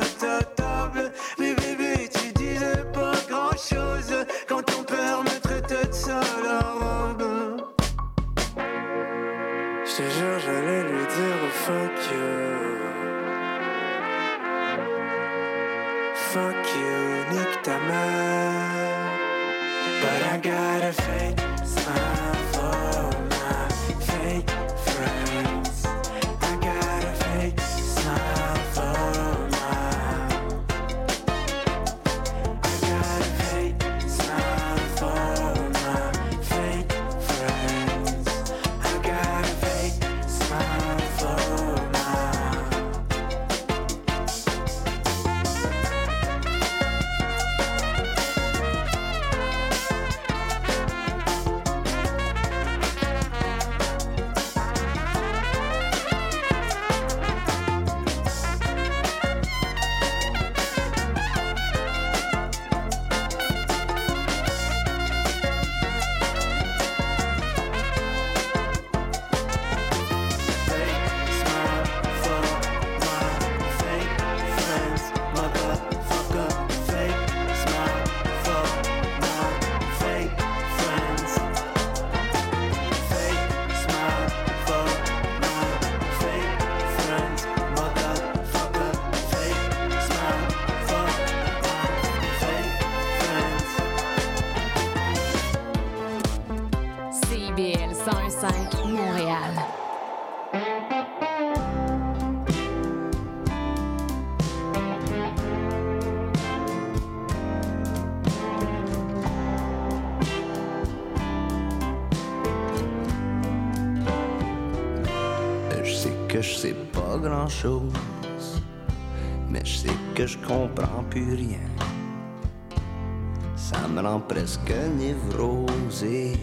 presque 124.31 124.73
névrosé 124.97 126.37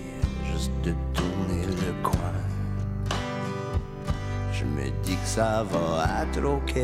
juste 0.52 0.72
de 0.82 0.92
tourner 1.14 1.64
le 1.64 2.02
coin. 2.02 2.34
Je 4.52 4.64
me 4.64 4.90
dis 5.02 5.16
que 5.16 5.26
ça 5.26 5.64
va 5.64 6.04
être 6.22 6.44
ok, 6.44 6.74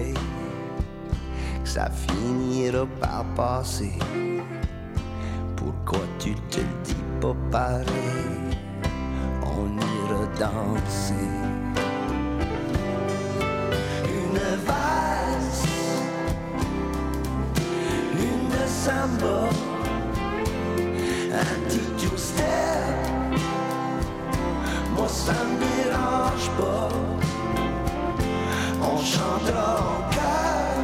que 1.62 1.68
ça 1.68 1.90
finira 1.90 2.86
par 3.00 3.24
passer. 3.36 3.92
chantera 29.04 29.76
encore 29.98 30.82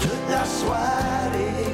toute 0.00 0.26
la 0.30 0.44
soirée 0.44 1.72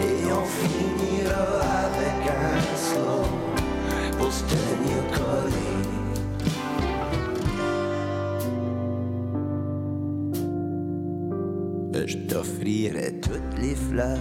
et 0.00 0.32
on 0.32 0.44
finira 0.46 1.44
avec 1.84 2.20
un 2.30 2.60
slow 2.74 3.26
pour 4.18 4.32
se 4.32 4.44
tenir 4.44 5.00
collé. 5.12 5.68
Je 12.06 12.16
t'offrirai 12.16 13.20
toutes 13.20 13.58
les 13.60 13.74
fleurs 13.74 14.18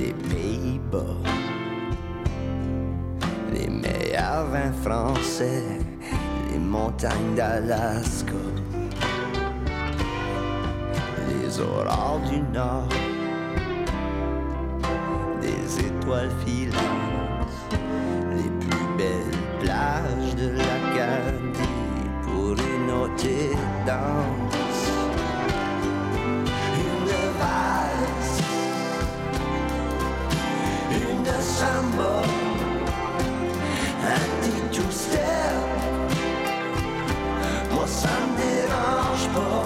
des 0.00 0.12
Pays-Bas, 0.28 1.22
les 3.54 3.68
meilleurs 3.68 4.46
vins 4.46 4.72
français 4.82 5.81
montagnes 6.92 7.34
d'Alaska, 7.34 8.32
les 11.28 11.60
aurores 11.60 12.20
du 12.30 12.40
Nord, 12.52 12.88
des 15.40 15.86
étoiles 15.86 16.30
filantes, 16.44 17.48
les 18.36 18.50
plus 18.60 18.86
belles 18.98 19.38
plages 19.60 20.34
de 20.36 20.48
l'Acadie. 20.50 21.58
Pour 22.22 22.52
une 22.52 22.86
noter 22.86 23.50
dans 23.86 24.31
Oh. 39.34 39.61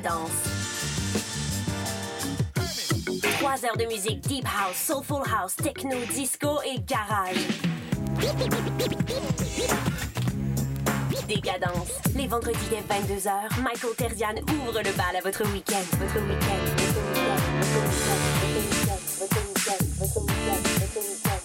Décadence. 0.00 0.30
Trois 3.38 3.64
heures 3.66 3.76
de 3.76 3.84
musique 3.84 4.20
deep 4.22 4.46
house, 4.46 4.76
soulful 4.76 5.22
house, 5.30 5.56
techno, 5.56 5.96
disco 6.14 6.60
et 6.64 6.80
garage. 6.80 7.36
Décadence. 11.28 11.90
Les 12.16 12.26
vendredis 12.26 12.58
dès 12.70 12.80
22h, 12.80 13.60
Michael 13.62 13.94
Terzian 13.96 14.34
ouvre 14.66 14.78
le 14.78 14.96
bal 14.96 15.16
à. 15.16 15.20
Votre 15.22 15.44
week-end. 15.52 15.84
Votre 15.98 16.20
week-end. 16.26 16.64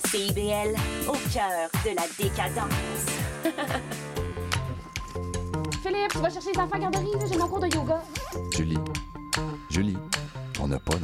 CIBL, 0.08 0.76
au 1.10 1.18
cœur 1.34 1.70
de 1.84 1.90
la 1.96 2.08
décadence. 2.18 2.72
Philippe, 5.86 6.14
tu 6.14 6.18
vas 6.18 6.32
chercher 6.32 6.52
les 6.52 6.60
enfants 6.60 6.78
à 6.78 6.80
garderie, 6.80 7.12
j'ai 7.30 7.38
mon 7.38 7.48
cours 7.48 7.60
de 7.60 7.68
yoga. 7.68 8.02
Julie, 8.56 8.78
Julie, 9.70 9.98
on 10.60 10.68
n'a 10.68 10.80
pas 10.80 10.96
d'enfant. 10.96 11.04